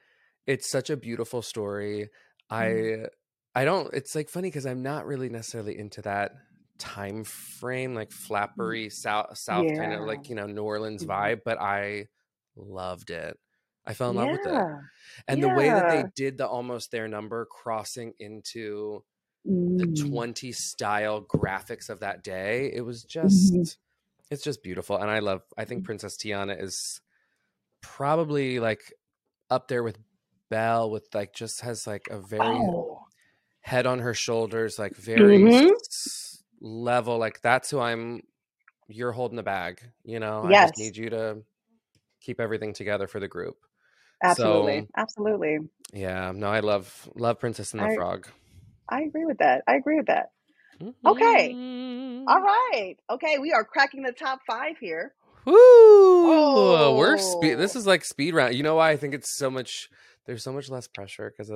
it's 0.47 0.69
such 0.69 0.89
a 0.89 0.97
beautiful 0.97 1.41
story. 1.41 2.10
Mm. 2.51 3.08
I 3.56 3.62
I 3.62 3.65
don't. 3.65 3.93
It's 3.93 4.15
like 4.15 4.30
funny 4.30 4.47
because 4.49 4.65
I'm 4.65 4.82
not 4.82 5.06
really 5.06 5.30
necessarily 5.30 5.78
into 5.78 6.01
that 6.04 6.32
time 6.78 7.24
frame, 7.24 7.94
like 7.96 8.10
flappery 8.12 8.92
south 8.92 9.38
south 9.38 9.68
kind 9.78 9.94
of 9.94 10.02
like 10.02 10.30
you 10.30 10.36
know 10.36 10.48
New 10.48 10.64
Orleans 10.64 11.04
Mhm. 11.06 11.08
vibe. 11.08 11.42
But 11.46 11.60
I 11.60 12.08
loved 12.56 13.10
it. 13.12 13.38
I 13.86 13.94
fell 13.94 14.10
in 14.10 14.16
love 14.16 14.30
with 14.32 14.46
it, 14.48 14.52
yeah. 14.52 14.80
and 15.28 15.44
the 15.44 15.50
way 15.50 15.70
that 15.70 15.90
they 15.90 16.04
did 16.16 16.38
the 16.40 16.48
almost 16.48 16.90
their 16.92 17.08
number 17.08 17.46
crossing 17.46 18.14
into 18.20 19.04
the 19.44 19.86
Mm. 19.86 20.10
20 20.10 20.52
style 20.52 21.22
graphics 21.24 21.92
of 21.92 22.00
that 22.00 22.24
day 22.24 22.72
it 22.74 22.82
was 22.82 23.04
just 23.04 23.54
Mhm. 23.54 23.78
it's 24.32 24.42
just 24.42 24.64
beautiful 24.64 24.98
and 24.98 25.12
i 25.12 25.20
love 25.20 25.44
i 25.56 25.66
think 25.66 25.84
princess 25.86 26.18
tiana 26.18 26.60
is 26.60 27.00
probably 27.82 28.60
like 28.60 28.92
up 29.52 29.68
there 29.68 29.84
with 29.84 30.00
belle 30.50 30.90
with 30.90 31.08
like 31.14 31.32
just 31.34 31.62
has 31.62 31.86
like 31.86 32.08
a 32.10 32.18
very 32.20 32.42
Oh. 32.58 33.06
head 33.60 33.86
on 33.86 34.00
her 34.00 34.16
shoulders 34.16 34.80
like 34.80 34.96
very 34.96 35.38
Mhm. 35.38 35.70
Level 36.65 37.19
like 37.19 37.41
that's 37.41 37.71
who 37.71 37.80
i'm 37.80 38.21
you're 38.89 39.13
holding 39.13 39.38
the 39.38 39.43
bag 39.43 39.82
you 40.04 40.19
know 40.19 40.43
i 40.45 40.56
Yes. 40.56 40.58
just 40.58 40.78
need 40.78 40.97
you 40.97 41.10
to 41.10 41.38
keep 42.21 42.39
everything 42.41 42.73
together 42.73 43.08
for 43.08 43.19
the 43.21 43.30
group 43.30 43.58
Absolutely. 44.23 44.86
So 44.86 44.89
Absolutely. 44.97 45.60
yeah, 45.93 46.32
no, 46.36 46.47
I 46.49 46.62
love 46.62 47.10
love 47.15 47.39
Princess 47.39 47.73
and 47.73 47.84
the 47.84 47.89
I 47.89 47.89
Frog. 47.89 48.28
I 48.89 49.01
agree 49.04 49.25
with 49.25 49.39
that. 49.39 49.63
I 49.67 49.75
agree 49.75 49.97
with 49.97 50.08
that. 50.08 50.32
Okay. 51.08 51.58
All 52.28 52.39
Mhm. 52.39 52.41
right. 52.41 52.95
Okay, 53.10 53.38
we 53.39 53.54
are 53.54 53.65
cracking 53.65 54.04
the 54.04 54.13
top 54.13 54.39
5 54.47 54.78
here. 54.80 55.13
Woo! 55.45 56.95
We're 56.95 57.17
speed. 57.17 57.56
This 57.56 57.75
Oh. 57.75 57.78
is 57.78 57.88
like 57.88 58.06
speed 58.06 58.34
round. 58.36 58.56
You 58.56 58.63
know 58.63 58.75
why 58.75 58.91
I 58.91 58.97
think 58.97 59.13
it's 59.13 59.36
so 59.36 59.49
much. 59.51 59.89
There's 60.25 60.43
so 60.43 60.54
much 60.54 60.69
less 60.69 60.88
pressure 60.88 61.32
because 61.36 61.51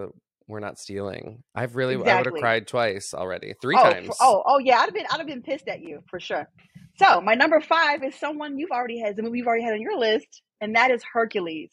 we're 0.49 0.59
not 0.59 0.77
stealing. 0.79 1.43
I've 1.55 1.75
really. 1.77 1.95
I 1.95 2.17
would 2.17 2.25
have 2.25 2.33
cried 2.35 2.67
twice 2.67 3.13
already. 3.13 3.53
Three 3.61 3.75
Oh, 3.77 3.83
for, 3.85 3.91
times. 3.93 4.15
oh, 4.19 4.43
oh 4.45 4.57
yeah, 4.59 4.79
I'd 4.79 4.85
have 4.85 4.93
been 4.93 5.05
I'd 5.09 5.19
have 5.19 5.27
been 5.27 5.43
pissed 5.43 5.67
at 5.69 5.79
you 5.81 6.01
for 6.09 6.19
sure. 6.19 6.49
So, 6.97 7.21
my 7.21 7.35
number 7.35 7.61
5 7.61 8.03
is 8.03 8.15
someone 8.15 8.57
you've 8.59 8.71
already 8.71 8.99
had, 8.99 9.15
the 9.15 9.21
movie 9.23 9.37
you've 9.37 9.47
already 9.47 9.63
had 9.63 9.73
on 9.73 9.81
your 9.81 9.97
list, 9.97 10.41
and 10.59 10.75
that 10.75 10.91
is 10.91 11.01
Hercules. 11.13 11.69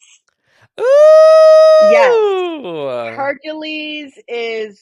Ooh! 0.79 1.89
Yes. 1.91 3.15
Hercules 3.17 4.13
is 4.27 4.81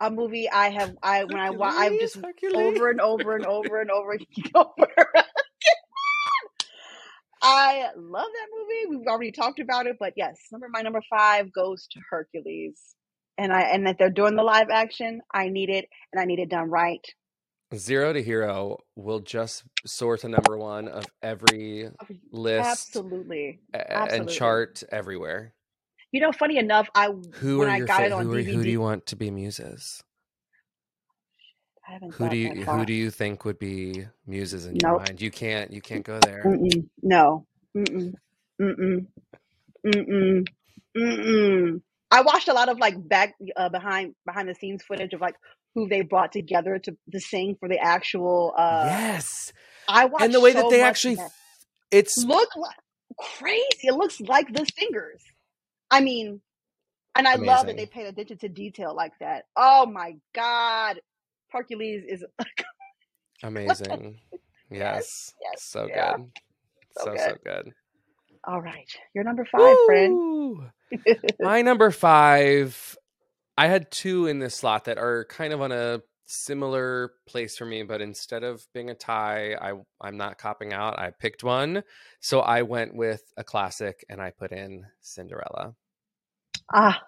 a 0.00 0.10
movie 0.10 0.48
I 0.48 0.70
have 0.70 0.96
I 1.02 1.24
when 1.24 1.38
I 1.40 1.50
wa- 1.50 1.66
I've 1.74 1.98
just 2.00 2.16
Hercules. 2.16 2.54
over 2.78 2.90
and 2.90 3.00
over 3.00 3.34
and 3.36 3.44
over 3.44 3.80
and 3.80 3.90
over 3.90 4.12
and 4.36 4.50
over. 4.54 4.86
I 7.42 7.88
love 7.96 8.26
that 8.32 8.46
movie. 8.56 8.98
We've 8.98 9.06
already 9.06 9.32
talked 9.32 9.60
about 9.60 9.86
it, 9.86 9.96
but 10.00 10.14
yes, 10.16 10.36
number 10.50 10.68
my 10.72 10.82
number 10.82 11.02
five 11.08 11.52
goes 11.52 11.86
to 11.92 12.00
Hercules, 12.10 12.80
and 13.38 13.52
I 13.52 13.62
and 13.62 13.86
that 13.88 13.98
they're 13.98 14.10
doing 14.10 14.36
the 14.36 14.44
live 14.44 14.70
action. 14.70 15.22
I 15.34 15.48
need 15.50 15.70
it, 15.70 15.88
and 16.12 16.20
I 16.20 16.26
need 16.26 16.40
it 16.40 16.50
done 16.50 16.70
right. 16.70 17.06
Zero 17.76 18.12
to 18.14 18.22
Hero 18.22 18.78
will 18.96 19.20
just 19.20 19.64
soar 19.86 20.16
to 20.18 20.28
number 20.28 20.58
one 20.58 20.88
of 20.88 21.10
every 21.22 21.90
list 22.32 23.02
Absolutely, 23.16 23.60
a- 23.74 24.12
and 24.12 24.28
chart 24.28 24.82
everywhere. 24.90 25.54
You 26.12 26.20
know, 26.22 26.32
funny 26.32 26.58
enough, 26.58 26.88
I 26.94 27.08
Who 27.34 27.60
when 27.60 27.68
are 27.68 27.70
I 27.70 27.80
your 27.80 27.88
got 27.88 28.04
fa- 28.04 28.04
it 28.04 28.12
on 28.12 28.28
who, 28.28 28.34
are, 28.34 28.42
DVD, 28.42 28.44
who 28.44 28.64
do 28.64 28.70
you 28.70 28.80
want 28.80 29.06
to 29.06 29.16
be 29.16 29.30
muses? 29.30 30.02
I 31.88 31.92
haven't 31.94 32.16
Who 32.18 32.28
do 32.28 32.36
you 32.36 32.66
who 32.66 32.86
do 32.86 32.92
you 32.94 33.10
think 33.10 33.44
would 33.44 33.58
be 33.58 34.06
muses 34.26 34.66
in 34.66 34.78
your 34.78 34.90
Nope. 34.90 34.92
mind? 34.92 35.20
You 35.22 35.30
can't 35.30 35.72
you 35.72 35.82
can't 35.82 36.04
go 36.04 36.20
there. 36.20 36.62
Mm-mm. 36.62 36.88
No. 37.02 37.46
Mm-mm. 37.76 38.14
Mm-mm. 38.60 39.06
Mm-mm. 39.86 40.46
Mm-mm. 40.96 41.82
I 42.10 42.22
watched 42.22 42.48
a 42.48 42.54
lot 42.54 42.68
of 42.68 42.78
like 42.78 42.96
back 43.08 43.34
uh, 43.56 43.68
behind 43.68 44.14
behind 44.26 44.48
the 44.48 44.54
scenes 44.54 44.82
footage 44.82 45.12
of 45.12 45.20
like 45.20 45.36
who 45.74 45.88
they 45.88 46.02
brought 46.02 46.32
together 46.32 46.78
to 46.78 46.96
to 47.12 47.20
sing 47.20 47.56
for 47.60 47.68
the 47.68 47.78
actual 47.78 48.54
uh 48.56 48.84
yes, 48.86 49.52
I 49.88 50.06
watched 50.06 50.24
and 50.24 50.34
the 50.34 50.40
way 50.40 50.52
that 50.54 50.68
they 50.70 50.82
actually 50.82 51.16
that. 51.16 51.30
it's 51.90 52.24
look 52.24 52.56
like 52.56 52.76
crazy. 53.18 53.64
It 53.84 53.94
looks 53.94 54.20
like 54.20 54.52
the 54.52 54.66
singers. 54.78 55.22
I 55.90 56.00
mean, 56.00 56.40
and 57.16 57.28
I 57.28 57.36
love 57.36 57.66
that 57.66 57.76
they 57.76 57.84
amazing. 57.84 57.86
paid 57.86 58.06
attention 58.06 58.38
to 58.38 58.48
detail 58.48 58.94
like 58.94 59.12
that. 59.20 59.44
Oh 59.56 59.86
my 59.86 60.16
god. 60.34 61.00
Hercules 61.50 62.04
is 62.08 62.24
Amazing. 63.42 64.20
yes, 64.70 64.94
Yes, 64.94 65.34
yes, 65.42 65.62
so 65.62 65.88
yeah, 65.88 66.16
good, 66.16 66.30
so 66.92 67.06
so 67.06 67.10
good. 67.10 67.18
so 67.18 67.36
good. 67.44 67.72
All 68.44 68.60
right. 68.60 68.88
You're 69.14 69.24
number 69.24 69.44
five, 69.44 69.76
friend. 69.86 70.70
My 71.40 71.62
number 71.62 71.90
five, 71.90 72.96
I 73.56 73.66
had 73.66 73.90
two 73.90 74.26
in 74.26 74.38
this 74.38 74.54
slot 74.54 74.84
that 74.84 74.98
are 74.98 75.24
kind 75.26 75.52
of 75.52 75.60
on 75.60 75.72
a 75.72 76.00
similar 76.26 77.12
place 77.26 77.56
for 77.56 77.64
me, 77.64 77.82
but 77.82 78.00
instead 78.00 78.44
of 78.44 78.66
being 78.72 78.90
a 78.90 78.94
tie, 78.94 79.54
I 79.54 79.72
I'm 80.00 80.16
not 80.16 80.38
copping 80.38 80.72
out. 80.72 80.98
I 80.98 81.10
picked 81.10 81.42
one, 81.42 81.82
so 82.20 82.40
I 82.40 82.62
went 82.62 82.94
with 82.94 83.22
a 83.36 83.44
classic, 83.44 84.04
and 84.08 84.20
I 84.20 84.30
put 84.30 84.52
in 84.52 84.84
Cinderella. 85.00 85.74
Ah, 86.72 87.02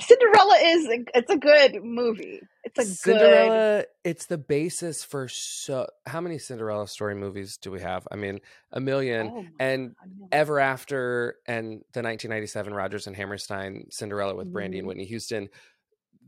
Cinderella 0.00 0.56
is 0.62 0.88
it's 1.14 1.30
a 1.30 1.38
good 1.38 1.82
movie. 1.82 2.40
It's 2.64 2.78
a 2.78 2.84
good 2.84 3.52
Cinderella, 3.54 3.84
it's 4.04 4.26
the 4.26 4.38
basis 4.38 5.04
for 5.04 5.28
so. 5.28 5.86
How 6.06 6.20
many 6.20 6.38
Cinderella 6.38 6.88
story 6.88 7.14
movies 7.14 7.56
do 7.56 7.70
we 7.70 7.80
have? 7.80 8.06
I 8.10 8.16
mean, 8.16 8.40
a 8.72 8.80
million. 8.80 9.26
oh 9.28 9.44
And 9.60 9.90
god. 10.20 10.28
Ever 10.32 10.58
After 10.58 11.36
and 11.46 11.84
the 11.92 12.02
1997 12.02 12.74
Rodgers 12.74 13.06
and 13.06 13.14
Hammerstein 13.14 13.86
Cinderella 13.90 14.34
with 14.34 14.50
Brandy 14.52 14.78
and 14.78 14.84
Mhm. 14.84 14.88
Whitney 14.88 15.04
Houston, 15.06 15.48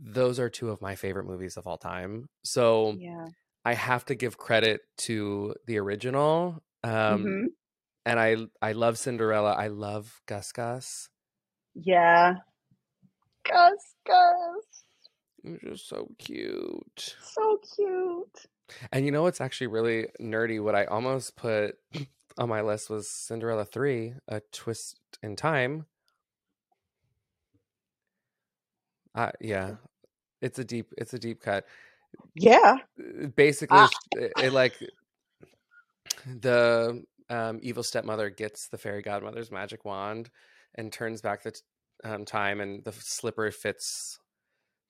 those 0.01 0.39
are 0.39 0.49
two 0.51 0.71
of 0.71 0.81
my 0.81 0.95
favorite 0.95 1.27
movies 1.27 1.57
of 1.57 1.67
all 1.67 1.79
time. 1.79 2.29
So 2.45 2.99
Yeah. 2.99 3.29
I 3.65 3.75
have 3.75 4.05
to 4.07 4.15
give 4.15 4.39
credit 4.39 4.83
to 4.99 5.55
the 5.67 5.79
original. 5.79 6.63
Um, 6.85 7.25
hmm 7.25 7.47
and 8.07 8.21
I 8.21 8.37
I 8.63 8.73
love 8.73 8.99
Cinderella. 8.99 9.53
I 9.55 9.69
love 9.69 10.23
Gus 10.27 10.53
Gus. 10.53 11.09
Yeah. 11.75 12.35
Gus, 13.49 13.95
Gus, 14.07 14.85
He's 15.43 15.61
just 15.61 15.89
so 15.89 16.09
cute. 16.19 17.17
so 17.21 17.59
cute. 17.77 18.47
And 18.93 19.05
you 19.05 19.13
know 19.13 19.23
what's 19.23 19.41
actually 19.41 19.69
really 19.69 20.09
nerdy? 20.21 20.63
What 20.63 20.75
I 20.75 20.87
almost 20.87 21.37
put 21.37 21.79
on 22.39 22.49
my 22.49 22.63
list 22.63 22.91
was 22.91 23.09
Cinderella 23.09 23.65
3, 23.65 24.15
A 24.29 24.41
Twist 24.53 24.99
in 25.23 25.37
Time. 25.37 25.87
Uh, 29.15 29.31
yeah, 29.41 29.77
it's 30.43 30.59
a 30.59 30.65
deep 30.65 30.93
it's 30.99 31.15
a 31.15 31.19
deep 31.19 31.41
cut. 31.41 31.65
Yeah. 32.35 32.77
Basically, 33.35 33.79
Ah. 33.79 33.89
it, 34.17 34.33
it 34.43 34.53
like 34.53 34.75
the 36.27 37.03
um, 37.31 37.59
evil 37.63 37.83
stepmother 37.83 38.31
gets 38.31 38.69
the 38.69 38.79
fairy 38.79 39.03
godmother's 39.03 39.51
magic 39.51 39.85
wand 39.85 40.31
and 40.75 40.93
turns 40.93 41.21
back 41.23 41.43
the 41.43 41.53
t- 41.53 41.61
um, 42.05 42.25
time, 42.25 42.61
and 42.61 42.85
the 42.85 42.93
slipper 42.93 43.51
fits 43.51 44.19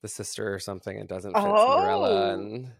the 0.03 0.09
sister 0.09 0.53
or 0.53 0.59
something 0.59 0.97
and 0.99 1.09
doesn't 1.09 1.33
fit 1.33 1.40
Cinderella. 1.42 2.11
Oh. 2.11 2.35
And 2.35 2.73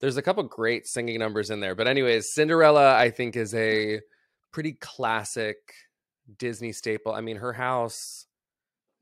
there's 0.00 0.16
a 0.16 0.22
couple 0.22 0.42
great 0.44 0.86
singing 0.86 1.18
numbers 1.18 1.50
in 1.50 1.60
there. 1.60 1.74
But 1.74 1.88
anyways, 1.88 2.32
Cinderella 2.34 2.94
I 2.96 3.10
think 3.10 3.36
is 3.36 3.54
a 3.54 4.00
pretty 4.52 4.72
classic 4.72 5.56
Disney 6.38 6.72
staple. 6.72 7.12
I 7.12 7.20
mean, 7.20 7.36
her 7.36 7.52
house 7.52 8.26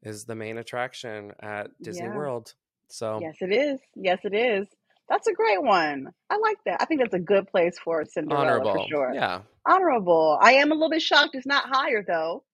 is 0.03 0.25
the 0.25 0.35
main 0.35 0.59
attraction 0.59 1.33
at 1.41 1.69
Disney 1.83 2.07
Yeah. 2.07 2.17
World. 2.17 2.55
So 2.89 3.19
Yes, 3.23 3.37
it 3.41 3.53
is. 3.53 3.81
Yes, 3.97 4.19
it 4.25 4.35
is. 4.35 4.67
That's 5.09 5.27
a 5.27 5.33
great 5.33 5.63
one. 5.63 6.09
I 6.31 6.37
like 6.37 6.59
that. 6.67 6.79
I 6.81 6.85
think 6.87 7.01
that's 7.01 7.15
a 7.15 7.19
good 7.19 7.49
place 7.49 7.79
for 7.79 8.05
Cinderella 8.05 8.63
for 8.63 8.87
sure. 8.89 9.13
Yeah. 9.15 9.41
Honorable. 9.67 10.39
I 10.41 10.55
am 10.55 10.71
a 10.71 10.75
little 10.75 10.91
bit 10.91 11.03
shocked 11.03 11.35
it's 11.35 11.47
not 11.47 11.65
higher 11.67 12.05
though. 12.07 12.45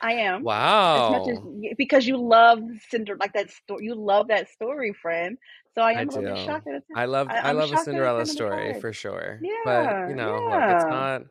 I 0.00 0.12
am. 0.12 0.36
As 0.36 0.42
much 0.44 1.28
as 1.28 1.38
Wow. 1.38 1.70
because 1.78 2.06
you 2.06 2.16
love 2.18 2.60
Cinder 2.88 3.16
like 3.18 3.32
that 3.32 3.50
story. 3.50 3.84
You 3.84 3.94
love 3.94 4.28
that 4.28 4.48
story, 4.50 4.92
friend. 4.92 5.38
So 5.74 5.82
I 5.82 5.92
I 5.92 6.00
am 6.02 6.08
a 6.08 6.12
little 6.12 6.34
bit 6.34 6.44
shocked 6.44 6.66
it's. 6.66 6.86
I 6.94 7.04
love 7.06 7.28
I, 7.30 7.38
I 7.38 7.52
love 7.52 7.64
a 7.64 7.68
shocked 7.68 7.70
that 7.70 7.76
it's 7.76 7.84
Cinderella 7.84 8.20
at 8.22 8.28
story 8.28 8.80
for 8.80 8.92
sure. 8.92 9.38
Yeah, 9.42 9.52
But 9.64 10.08
you 10.10 10.14
know, 10.16 10.34
look, 10.34 10.62
it's 10.62 10.84
not 10.84 11.22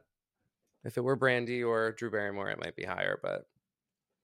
if 0.83 0.97
it 0.97 1.01
were 1.01 1.15
Brandy 1.15 1.63
or 1.63 1.91
Drew 1.93 2.11
Barrymore, 2.11 2.49
it 2.49 2.59
might 2.59 2.75
be 2.75 2.83
higher, 2.83 3.19
but 3.21 3.47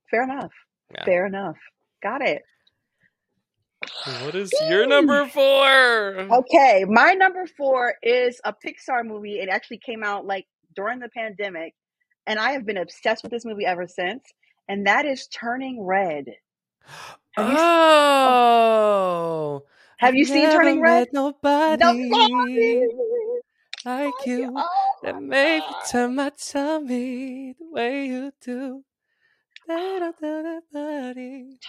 Fair 0.09 0.23
enough. 0.23 0.51
yeah. 0.93 1.05
Fair 1.05 1.25
enough. 1.25 1.57
Got 2.03 2.21
it. 2.21 2.43
What 4.23 4.35
is 4.35 4.51
your 4.69 4.85
number 4.85 5.27
four? 5.27 6.27
Okay, 6.39 6.85
my 6.87 7.13
number 7.13 7.47
four 7.47 7.95
is 8.03 8.39
a 8.45 8.53
Pixar 8.53 9.05
movie. 9.05 9.39
It 9.39 9.49
actually 9.49 9.79
came 9.79 10.03
out 10.03 10.25
like 10.25 10.45
during 10.75 10.99
the 10.99 11.09
pandemic, 11.09 11.73
and 12.27 12.39
I 12.39 12.51
have 12.53 12.65
been 12.65 12.77
obsessed 12.77 13.23
with 13.23 13.31
this 13.31 13.45
movie 13.45 13.65
ever 13.65 13.88
since. 13.88 14.23
And 14.69 14.88
that 14.88 15.05
is 15.05 15.27
Turning 15.27 15.84
Red. 15.84 16.25
Have 17.31 17.47
you 17.47 17.57
Oh, 18.25 19.63
have 19.97 20.15
I've 20.15 20.15
you 20.15 20.25
seen 20.25 20.49
Turning 20.49 20.81
Red? 20.81 21.05
met 21.05 21.13
nobody 21.13 21.81
Nobody 21.81 22.21
like 22.55 23.43
like 23.86 24.25
you. 24.38 24.47
you 24.47 24.47
Oh 24.57 24.93
that 25.01 25.15
my 25.15 25.19
made 25.19 25.67
me 25.69 25.75
turn 25.75 26.15
my 26.15 26.31
tummy 26.31 27.53
the 27.60 27.65
way 27.71 28.05
you 28.07 28.31
do. 28.41 28.84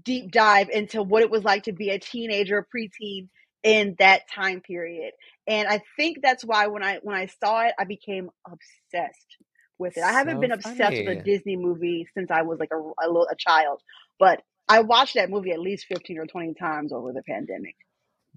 deep 0.04 0.32
dive 0.32 0.70
into 0.70 1.02
what 1.04 1.24
it 1.24 1.32
was 1.32 1.44
like 1.44 1.64
to 1.64 1.74
be 1.74 1.90
a 1.90 2.00
teenager, 2.00 2.58
or 2.60 2.68
preteen 2.76 3.30
in 3.64 3.96
that 4.00 4.24
time 4.34 4.62
period. 4.62 5.14
And 5.48 5.68
I 5.68 5.82
think 5.98 6.20
that's 6.22 6.46
why 6.46 6.68
when 6.68 6.84
I 6.84 7.00
when 7.04 7.16
I 7.16 7.28
saw 7.28 7.62
it, 7.66 7.74
I 7.80 7.86
became 7.86 8.30
obsessed 8.48 9.38
with 9.80 9.98
it. 9.98 10.04
I 10.04 10.14
haven't 10.14 10.40
So 10.40 10.42
been 10.42 10.52
obsessed 10.52 11.02
with 11.06 11.24
a. 11.24 11.24
Disney 11.24 11.58
movie 11.58 12.08
since 12.16 12.32
I 12.32 12.44
was 12.44 12.60
like 12.60 12.72
a, 12.74 12.78
a 12.78 13.08
little 13.08 13.28
a 13.32 13.36
child, 13.38 13.82
but 14.20 14.42
I 14.70 14.82
watched 14.82 15.16
that 15.16 15.30
movie 15.30 15.52
at 15.52 15.60
least 15.60 15.88
15 15.88 16.20
or 16.20 16.28
20 16.28 16.54
times 16.56 16.94
over 16.94 17.14
the 17.14 17.24
pandemic. 17.24 17.76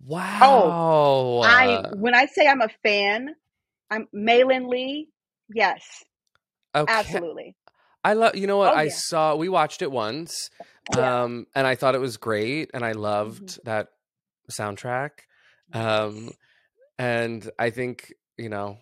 Wow. 0.05 0.77
Oh. 0.81 1.43
I 1.43 1.85
when 1.91 2.15
I 2.15 2.27
say 2.27 2.47
I'm 2.49 2.63
a 2.63 2.71
fan, 2.83 3.35
I'm 3.91 4.09
Meilin 4.15 4.69
Lee. 4.69 5.09
Yes, 5.55 6.05
Okay. 6.77 7.21
absolutely. 7.21 7.57
I 8.05 8.15
love 8.15 8.37
you 8.37 8.47
know 8.47 8.59
what 8.59 8.75
Oh 8.75 8.77
I 8.77 8.89
yeah. 8.89 8.91
saw 8.91 9.37
we 9.37 9.49
watched 9.49 9.83
it 9.83 9.93
once 9.93 10.51
Yeah. 10.89 11.15
um 11.15 11.47
and 11.55 11.67
I 11.67 11.75
thought 11.77 11.95
it 11.95 12.01
was 12.01 12.17
great 12.17 12.71
and 12.75 12.85
I 12.85 12.93
hmm 13.25 13.49
loved 13.49 13.61
that 13.65 13.89
soundtrack 14.51 15.11
um 15.73 16.31
and 16.99 17.51
I 17.59 17.71
think 17.71 18.13
you 18.39 18.49
know, 18.49 18.79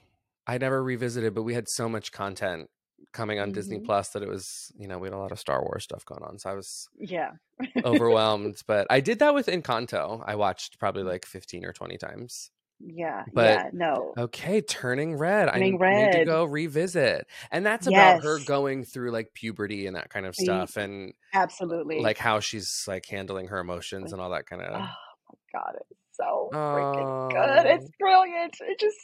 I 0.47 0.59
never 0.59 0.83
revisited, 0.83 1.35
but 1.35 1.43
we 1.43 1.55
had 1.55 1.69
so 1.69 1.89
much 1.89 2.13
content 2.13 2.69
coming 3.13 3.41
on 3.41 3.53
Disney 3.53 3.79
Mhm. 3.81 3.85
Plus 3.85 4.11
that 4.11 4.23
it 4.23 4.29
was, 4.29 4.71
you 4.79 4.87
know, 4.87 4.99
we 4.99 5.09
had 5.09 5.15
a 5.15 5.19
lot 5.19 5.33
of 5.33 5.39
Star 5.41 5.61
Wars 5.63 5.85
stuff 5.85 6.05
going 6.05 6.23
on. 6.23 6.39
So 6.39 6.51
I 6.51 6.55
was 6.55 6.89
Yeah. 6.99 7.33
overwhelmed. 7.85 8.57
but 8.67 8.87
I 8.91 9.01
did 9.01 9.19
that 9.19 9.35
with 9.35 9.47
Encanto. 9.47 10.23
I 10.27 10.37
watched 10.37 10.79
probably 10.79 11.03
like 11.03 11.25
15 11.27 11.65
or 11.65 11.73
20 11.73 11.99
times. 11.99 12.51
Yeah. 12.79 13.25
But- 13.33 13.45
yeah. 13.59 13.71
No. 13.73 14.15
Okay, 14.17 14.61
Turning 14.61 15.17
Red. 15.17 15.49
I 15.49 15.55
Turning 15.55 15.79
need 15.81 16.13
to 16.13 16.25
go 16.25 16.45
revisit. 16.45 17.27
And 17.51 17.67
that's 17.67 17.87
about 17.87 18.23
her 18.23 18.39
going 18.45 18.85
through 18.85 19.11
like 19.11 19.35
puberty 19.35 19.87
and 19.87 19.97
that 19.97 20.11
kind 20.11 20.25
of 20.27 20.35
stuff 20.37 20.77
and 20.77 21.13
Absolutely. 21.35 22.01
like 22.01 22.19
how 22.19 22.39
she's 22.41 22.85
like 22.87 23.07
handling 23.07 23.49
her 23.49 23.59
emotions 23.59 24.13
and 24.13 24.23
all 24.23 24.31
that 24.31 24.47
kind 24.47 24.63
oh 24.63 24.67
of 24.67 24.73
my 24.81 24.91
god, 25.53 25.77
it's 25.91 26.01
so 26.13 26.49
freaking 26.53 27.31
good. 27.31 27.67
It's 27.67 27.91
brilliant. 27.99 28.57
It 28.61 28.79
just 28.81 28.97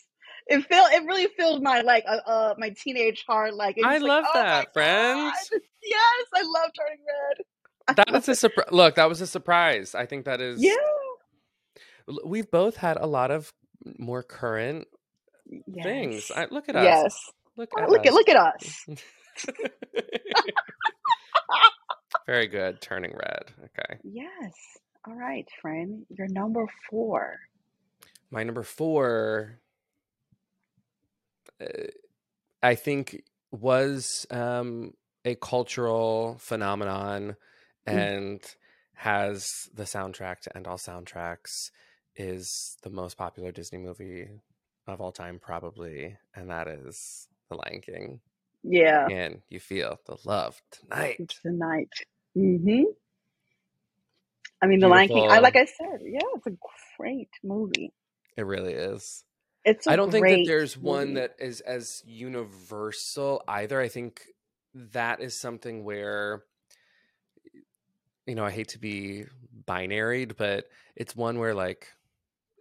it 0.48 0.64
filled 0.66 0.88
it 0.92 1.04
really 1.06 1.26
filled 1.36 1.62
my 1.62 1.80
like 1.82 2.04
uh, 2.08 2.16
uh 2.26 2.54
my 2.58 2.70
teenage 2.70 3.24
heart. 3.26 3.54
Like 3.54 3.76
I 3.84 3.94
just 3.94 4.02
like, 4.02 4.08
love 4.08 4.24
oh 4.28 4.32
that, 4.40 4.72
friends. 4.72 5.32
God. 5.50 5.60
Yes, 5.88 6.26
I 6.34 6.42
love 6.42 6.70
Turning 6.76 6.98
Red. 7.06 7.96
That 7.96 8.10
love 8.12 8.22
is 8.24 8.28
a 8.30 8.34
surprise. 8.34 8.66
Look, 8.72 8.96
that 8.96 9.08
was 9.08 9.20
a 9.20 9.26
surprise. 9.26 9.94
I 9.94 10.04
think 10.06 10.24
that 10.24 10.40
is 10.40 10.60
Yeah. 10.60 10.74
We've 12.24 12.50
both 12.50 12.76
had 12.76 12.96
a 12.96 13.06
lot 13.06 13.30
of 13.30 13.52
more 13.98 14.22
current 14.24 14.88
things. 15.82 16.30
I, 16.34 16.46
look 16.50 16.68
at 16.68 16.74
us. 16.76 16.84
yes. 16.84 17.30
Look 17.56 17.70
Oh, 17.78 17.82
at 17.84 17.88
Look 17.90 18.00
us. 18.00 18.06
at 18.08 18.12
look 18.14 18.28
at 18.28 18.36
us. 18.36 18.86
Very 22.26 22.48
good. 22.48 22.80
Turning 22.80 23.12
red. 23.12 23.44
Okay. 23.64 24.00
Yes. 24.02 24.52
All 25.06 25.14
right, 25.14 25.48
friend. 25.62 26.04
You're 26.08 26.28
number 26.28 26.66
four. 26.90 27.38
My 28.30 28.42
number 28.42 28.62
four, 28.64 29.60
uh, 31.60 31.66
I 32.62 32.74
think, 32.74 33.22
was 33.52 34.26
um, 34.30 34.94
a 35.24 35.34
cultural 35.36 36.36
phenomenon 36.40 37.36
Mm. 37.86 37.92
and 37.92 38.40
has 38.94 39.46
the 39.72 39.84
soundtrack 39.84 40.40
to 40.40 40.56
end 40.56 40.66
all 40.66 40.76
soundtracks, 40.76 41.70
is 42.16 42.76
the 42.82 42.90
most 42.90 43.16
popular 43.16 43.52
Disney 43.52 43.78
movie 43.78 44.28
of 44.88 45.00
all 45.00 45.12
time, 45.12 45.38
probably. 45.38 46.16
And 46.34 46.50
that 46.50 46.66
is 46.66 47.28
The 47.48 47.54
Lion 47.54 47.80
King. 47.82 48.20
Yeah. 48.64 49.06
And 49.06 49.42
you 49.48 49.60
feel 49.60 50.00
the 50.06 50.16
love 50.24 50.60
tonight. 50.72 51.16
It's 51.20 51.38
the 51.44 51.52
night. 51.52 51.90
I 54.62 54.66
mean, 54.66 54.80
The 54.80 54.88
Lion 54.88 55.08
King. 55.08 55.28
I 55.30 55.38
like 55.40 55.56
I 55.56 55.66
said, 55.66 56.00
yeah, 56.04 56.20
it's 56.36 56.46
a 56.46 56.56
great 56.98 57.30
movie. 57.44 57.92
It 58.36 58.46
really 58.46 58.72
is. 58.74 59.24
It's. 59.64 59.86
I 59.86 59.92
I 59.92 59.96
don't 59.96 60.10
think 60.10 60.28
that 60.28 60.44
there's 60.44 60.76
one 60.76 61.14
that 61.14 61.36
is 61.38 61.60
as 61.60 62.02
universal 62.06 63.42
either. 63.48 63.80
I 63.80 63.88
think 63.88 64.22
that 64.74 65.20
is 65.20 65.38
something 65.38 65.84
where 65.84 66.44
you 68.26 68.34
know, 68.34 68.44
I 68.44 68.50
hate 68.50 68.68
to 68.68 68.78
be 68.78 69.24
binaried, 69.66 70.36
but 70.36 70.66
it's 70.96 71.16
one 71.16 71.38
where 71.38 71.54
like 71.54 71.88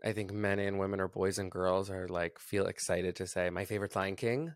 I 0.04 0.14
think 0.14 0.32
men 0.32 0.60
and 0.60 0.80
women 0.80 1.00
or 1.00 1.08
boys 1.08 1.40
and 1.40 1.52
girls 1.52 1.90
are 1.90 2.08
like 2.08 2.40
feel 2.40 2.68
excited 2.68 3.16
to 3.18 3.28
say 3.28 3.50
my 3.50 3.66
favorite 3.66 3.96
Lion 3.96 4.16
King. 4.16 4.54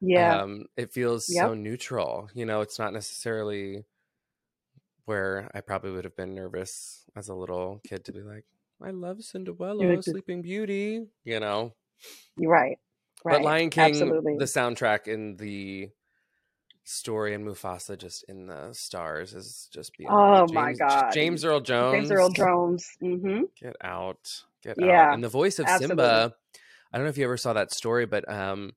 Yeah. 0.00 0.40
Um 0.42 0.66
it 0.76 0.92
feels 0.92 1.26
Yep. 1.28 1.40
so 1.40 1.54
neutral. 1.54 2.30
You 2.34 2.46
know, 2.46 2.60
it's 2.60 2.78
not 2.78 2.92
necessarily 2.92 3.84
where 5.04 5.50
I 5.54 5.60
probably 5.60 5.90
would 5.92 6.04
have 6.04 6.16
been 6.16 6.34
nervous 6.34 7.04
as 7.16 7.28
a 7.28 7.34
little 7.34 7.80
kid 7.86 8.04
to 8.06 8.12
be 8.12 8.22
like, 8.22 8.44
I 8.82 8.90
love 8.90 9.22
Cinderella, 9.22 9.82
like 9.82 10.02
Sleeping 10.02 10.42
Beauty, 10.42 11.06
you 11.24 11.40
know. 11.40 11.74
You're 12.36 12.50
right. 12.50 12.78
Right. 13.24 13.36
But 13.36 13.42
Lion 13.42 13.70
King, 13.70 13.84
Absolutely. 13.84 14.36
the 14.38 14.44
soundtrack 14.44 15.06
in 15.06 15.36
the 15.36 15.88
story 16.84 17.34
and 17.34 17.46
Mufasa 17.46 17.96
just 17.96 18.24
in 18.28 18.46
the 18.46 18.72
stars 18.72 19.32
is 19.32 19.68
just 19.72 19.96
beyond. 19.96 20.50
Oh 20.50 20.52
my 20.52 20.74
God. 20.74 21.10
James 21.14 21.44
Earl 21.44 21.60
Jones. 21.60 21.94
James 21.96 22.10
Earl 22.10 22.28
Jones. 22.30 22.90
Mm-hmm. 23.02 23.42
Get 23.60 23.76
out. 23.82 24.42
Get 24.62 24.76
Yeah, 24.78 25.08
out. 25.08 25.14
And 25.14 25.24
the 25.24 25.28
voice 25.28 25.58
of 25.58 25.66
absolutely. 25.66 25.88
Simba, 26.04 26.34
I 26.92 26.98
don't 26.98 27.06
know 27.06 27.10
if 27.10 27.16
you 27.18 27.24
ever 27.24 27.36
saw 27.38 27.54
that 27.54 27.72
story, 27.72 28.04
but 28.06 28.28
um 28.30 28.72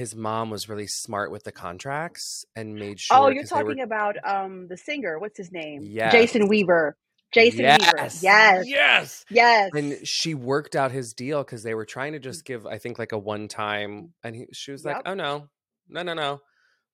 his 0.00 0.16
mom 0.16 0.50
was 0.50 0.68
really 0.68 0.86
smart 0.88 1.30
with 1.30 1.44
the 1.44 1.52
contracts 1.52 2.44
and 2.56 2.74
made 2.74 2.98
sure 2.98 3.16
Oh, 3.16 3.28
you're 3.28 3.44
they 3.44 3.54
were- 3.54 3.62
talking 3.62 3.80
about 3.82 4.16
um 4.24 4.66
the 4.68 4.76
singer. 4.76 5.18
What's 5.18 5.38
his 5.38 5.52
name? 5.52 5.82
Yes. 5.84 6.10
Jason 6.12 6.48
Weaver. 6.48 6.96
Jason 7.32 7.64
Weaver. 7.64 7.78
yes. 7.96 8.22
Yes. 8.24 8.64
Yes. 8.66 9.24
Yes. 9.30 9.70
And 9.74 10.04
she 10.04 10.34
worked 10.34 10.74
out 10.74 10.90
his 10.90 11.12
deal 11.12 11.44
because 11.44 11.62
they 11.62 11.74
were 11.74 11.84
trying 11.84 12.14
to 12.14 12.18
just 12.18 12.44
give, 12.44 12.66
I 12.66 12.78
think, 12.78 12.98
like 12.98 13.12
a 13.12 13.18
one 13.18 13.46
time, 13.46 14.14
and 14.24 14.34
he, 14.34 14.46
she 14.52 14.72
was 14.72 14.84
like, 14.84 14.96
Yep. 14.96 15.02
"Oh 15.06 15.14
no, 15.14 15.48
no, 15.88 16.02
no, 16.02 16.14
no," 16.14 16.40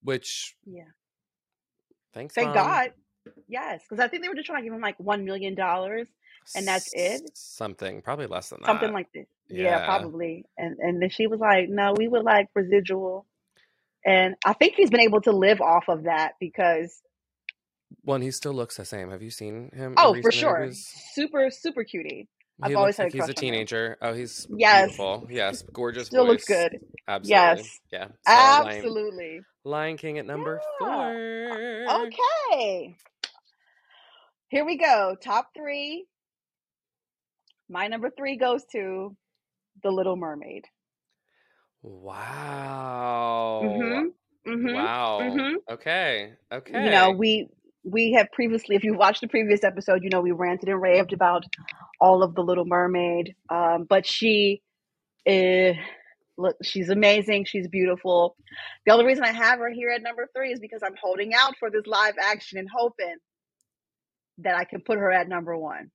which 0.02 0.54
yeah. 0.66 0.82
thanks, 2.12 2.34
Thank 2.34 2.48
Mom. 2.48 2.54
God. 2.56 2.92
Yes, 3.48 3.82
because 3.88 4.02
I 4.04 4.08
think 4.08 4.22
they 4.22 4.28
were 4.28 4.34
just 4.34 4.46
trying 4.46 4.60
to 4.62 4.64
give 4.64 4.74
him 4.74 4.80
like 4.82 4.98
one 5.00 5.24
million 5.24 5.54
dollars, 5.54 6.06
and 6.54 6.66
that's 6.66 6.90
it? 6.94 7.22
Something 7.34 8.02
probably 8.02 8.26
less 8.26 8.50
than 8.50 8.60
that. 8.62 8.66
something 8.68 8.92
like 8.92 9.08
this. 9.12 9.26
Yeah, 9.48 9.80
Yeah. 9.80 9.84
probably. 9.84 10.44
And 10.58 10.78
and 10.78 11.02
then 11.02 11.10
she 11.10 11.26
was 11.26 11.40
like, 11.40 11.68
"No, 11.68 11.94
we 11.96 12.08
would 12.08 12.24
like 12.24 12.48
residual." 12.54 13.26
And 14.06 14.36
I 14.44 14.52
think 14.54 14.74
he's 14.76 14.90
been 14.90 15.00
able 15.00 15.20
to 15.22 15.32
live 15.32 15.60
off 15.60 15.84
of 15.88 16.04
that 16.04 16.34
because 16.40 17.02
One, 18.02 18.22
he 18.22 18.30
still 18.30 18.54
looks 18.54 18.76
the 18.76 18.84
same. 18.84 19.10
Have 19.10 19.22
you 19.22 19.30
seen 19.30 19.70
him? 19.74 19.94
oh, 19.98 20.14
for 20.22 20.32
sure, 20.32 20.56
interviews? 20.58 20.86
super 21.14 21.50
super 21.50 21.84
cutie. 21.84 22.28
I've 22.62 22.70
He 22.70 22.76
always 22.76 22.96
had 22.96 23.04
a 23.04 23.06
like 23.06 23.12
he's 23.12 23.28
a 23.28 23.34
on 23.36 23.36
him. 23.36 23.36
teenager. 23.40 23.98
Oh, 24.02 24.14
he's 24.14 24.48
Yes. 24.48 24.88
beautiful. 24.88 25.26
Yes, 25.30 25.62
gorgeous. 25.72 26.08
Still 26.08 26.26
looks 26.26 26.44
good. 26.44 26.80
Absolutely. 27.08 27.30
Yes. 27.30 27.80
Yeah. 27.92 28.08
So 28.22 28.54
Lion, 28.54 28.78
Absolutely. 28.78 29.40
Lion 29.64 29.96
King 29.98 30.18
at 30.18 30.26
number 30.26 30.60
Yeah. 30.80 30.86
four. 30.86 31.96
Okay. 32.06 32.96
Here 34.48 34.64
we 34.64 34.78
go. 34.78 35.16
Top 35.22 35.50
three. 35.56 36.06
My 37.68 37.88
number 37.88 38.10
three 38.16 38.36
goes 38.36 38.64
to 38.72 39.16
The 39.82 39.90
Little 39.90 40.16
Mermaid. 40.16 40.64
Wow. 41.82 43.62
Mm-hmm. 43.64 44.50
Mm-hmm. 44.50 44.74
Wow. 44.74 45.18
mhm. 45.22 45.54
Okay. 45.72 46.32
Okay. 46.52 46.84
You 46.84 46.90
know, 46.90 47.10
we 47.10 47.48
we 47.84 48.12
have 48.12 48.30
previously, 48.32 48.74
if 48.76 48.82
you 48.84 48.94
watched 48.94 49.20
the 49.20 49.28
previous 49.28 49.62
episode, 49.64 50.02
you 50.02 50.10
know 50.10 50.20
we 50.20 50.32
ranted 50.32 50.68
and 50.68 50.80
raved 50.80 51.12
about 51.12 51.44
all 52.00 52.22
of 52.22 52.34
the 52.34 52.42
Little 52.42 52.64
Mermaid. 52.64 53.34
Um, 53.50 53.86
but 53.88 54.06
she 54.06 54.62
is 55.24 55.76
look, 56.38 56.56
she's 56.62 56.90
amazing. 56.90 57.44
She's 57.46 57.68
beautiful. 57.68 58.36
The 58.86 58.92
only 58.92 59.06
reason 59.06 59.24
I 59.24 59.32
have 59.32 59.58
her 59.60 59.70
here 59.70 59.90
at 59.90 60.02
number 60.02 60.28
three 60.36 60.52
is 60.52 60.60
because 60.60 60.82
I'm 60.84 60.96
holding 61.00 61.34
out 61.34 61.54
for 61.58 61.70
this 61.70 61.86
live 61.86 62.14
action 62.22 62.58
and 62.58 62.68
hoping 62.74 63.16
that 64.38 64.56
I 64.56 64.64
can 64.64 64.80
put 64.82 64.98
her 64.98 65.10
at 65.10 65.28
number 65.28 65.56
one. 65.56 65.90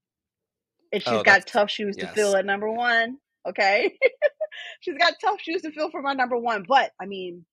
And 0.91 1.01
she's 1.01 1.13
Oh, 1.13 1.23
got 1.23 1.47
tough 1.47 1.69
shoes 1.69 1.95
to 1.97 2.03
yes. 2.05 2.15
fill 2.15 2.35
at 2.35 2.45
number 2.45 2.69
one. 2.71 3.17
Okay. 3.47 3.97
she's 4.81 4.97
got 4.97 5.13
tough 5.23 5.39
shoes 5.41 5.61
to 5.63 5.71
fill 5.71 5.89
for 5.91 6.01
my 6.01 6.13
number 6.13 6.37
one. 6.37 6.65
But 6.67 6.91
I 7.01 7.05
mean, 7.05 7.45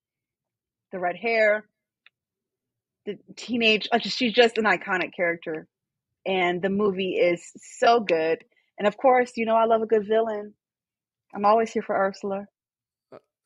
the 0.92 0.98
red 0.98 1.16
hair, 1.16 1.64
the 3.06 3.18
teenage, 3.36 3.88
uh, 3.92 3.98
she's 4.00 4.32
just 4.32 4.58
an 4.58 4.64
iconic 4.64 5.14
character. 5.14 5.66
And 6.26 6.60
the 6.60 6.68
movie 6.68 7.12
is 7.14 7.42
so 7.78 8.00
good. 8.00 8.44
And 8.78 8.86
of 8.86 8.96
course, 8.96 9.32
you 9.36 9.46
know, 9.46 9.54
I 9.56 9.64
love 9.64 9.82
a 9.82 9.86
good 9.86 10.06
villain. 10.06 10.54
I'm 11.34 11.44
always 11.44 11.70
here 11.72 11.82
for 11.82 11.96
Ursula. 11.96 12.46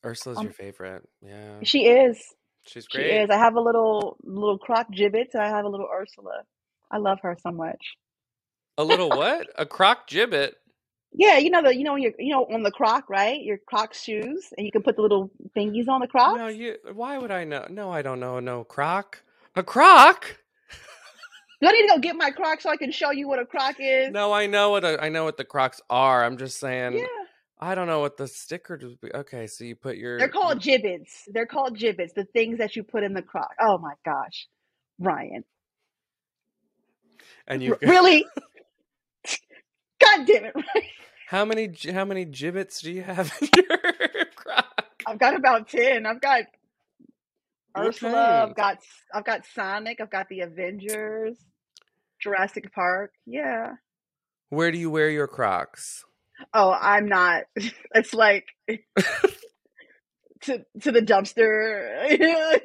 Ursula's 0.04 0.38
um, 0.38 0.44
your 0.44 0.52
favorite. 0.52 1.02
Yeah. 1.20 1.58
She 1.62 1.86
is. 1.86 2.18
She's 2.66 2.86
great. 2.86 3.04
She 3.04 3.16
is. 3.16 3.30
I 3.30 3.36
have 3.38 3.54
a 3.54 3.60
little 3.60 4.16
little 4.24 4.58
croc 4.58 4.86
Jibbitz. 4.92 5.34
I 5.38 5.48
have 5.48 5.64
a 5.64 5.68
little 5.68 5.88
Ursula. 5.92 6.42
I 6.90 6.98
love 6.98 7.18
her 7.22 7.36
so 7.40 7.50
much. 7.52 7.94
A 8.82 8.84
little 8.84 9.10
what? 9.10 9.46
A 9.56 9.64
croc 9.64 10.08
Jibbitz. 10.08 10.54
Yeah, 11.12 11.38
you 11.38 11.50
know 11.50 11.62
the 11.62 11.76
you 11.76 11.84
know 11.84 11.94
you're 11.94 12.10
you 12.18 12.32
know 12.32 12.46
on 12.46 12.64
the 12.64 12.72
croc, 12.72 13.08
right? 13.08 13.40
Your 13.40 13.58
croc 13.58 13.94
shoes, 13.94 14.48
and 14.56 14.66
you 14.66 14.72
can 14.72 14.82
put 14.82 14.96
the 14.96 15.02
little 15.02 15.30
thingies 15.56 15.86
on 15.88 16.00
the 16.00 16.08
crocs. 16.08 16.36
No, 16.36 16.48
you. 16.48 16.76
Why 16.92 17.16
would 17.16 17.30
I 17.30 17.44
know? 17.44 17.64
No, 17.70 17.92
I 17.92 18.02
don't 18.02 18.18
know. 18.18 18.40
No 18.40 18.64
croc. 18.64 19.22
A 19.54 19.62
croc? 19.62 20.36
Do 21.60 21.68
I 21.68 21.72
need 21.72 21.82
to 21.82 21.88
go 21.94 21.98
get 22.00 22.16
my 22.16 22.30
croc 22.32 22.60
so 22.60 22.70
I 22.70 22.76
can 22.76 22.90
show 22.90 23.12
you 23.12 23.28
what 23.28 23.38
a 23.38 23.46
croc 23.46 23.76
is? 23.78 24.10
No, 24.10 24.32
I 24.32 24.46
know 24.46 24.70
what 24.70 24.84
a, 24.84 25.00
I 25.00 25.10
know 25.10 25.22
what 25.22 25.36
the 25.36 25.44
crocs 25.44 25.80
are. 25.88 26.24
I'm 26.24 26.38
just 26.38 26.58
saying. 26.58 26.94
Yeah, 26.94 27.06
I 27.60 27.76
don't 27.76 27.86
know 27.86 28.00
what 28.00 28.16
the 28.16 28.26
sticker. 28.26 28.76
To 28.78 28.96
be. 29.00 29.14
Okay, 29.14 29.46
so 29.46 29.62
you 29.62 29.76
put 29.76 29.96
your. 29.96 30.18
they're 30.18 30.28
called 30.28 30.60
Jibbitz. 30.60 31.10
They're 31.28 31.46
called 31.46 31.78
Jibbitz. 31.78 32.14
The 32.14 32.24
things 32.24 32.58
that 32.58 32.74
you 32.74 32.82
put 32.82 33.04
in 33.04 33.14
the 33.14 33.22
croc. 33.22 33.50
Oh 33.60 33.78
my 33.78 33.94
gosh, 34.04 34.48
Ryan, 34.98 35.44
And 37.46 37.62
you. 37.62 37.78
Really? 37.80 38.26
God 40.16 40.26
damn 40.26 40.44
it, 40.46 40.54
How 41.28 41.44
many 41.44 41.72
how 41.92 42.04
many 42.04 42.26
Jibbitz 42.26 42.82
do 42.82 42.92
you 42.92 43.02
have 43.02 43.32
in 43.40 43.48
your 43.56 44.26
croc? 44.36 44.66
I've 45.06 45.18
got 45.18 45.34
about 45.34 45.68
ten. 45.68 46.04
I've 46.06 46.20
got 46.20 46.44
What 47.72 47.86
Ursula. 47.88 48.12
kind? 48.12 48.50
I've 48.50 48.56
got 48.56 48.78
I've 49.14 49.24
got 49.24 49.46
Sonic. 49.54 50.00
I've 50.00 50.10
got 50.10 50.28
the 50.28 50.40
Avengers. 50.40 51.38
Jurassic 52.20 52.72
Park. 52.74 53.12
Yeah. 53.26 53.72
Where 54.50 54.70
do 54.70 54.78
you 54.78 54.90
wear 54.90 55.08
your 55.10 55.26
crocs? 55.26 56.04
Oh, 56.52 56.70
I'm 56.72 57.08
not. 57.08 57.44
It's 57.94 58.12
like 58.14 58.46
to 60.42 60.64
to 60.82 60.92
the 60.92 61.00
dumpster, 61.00 62.60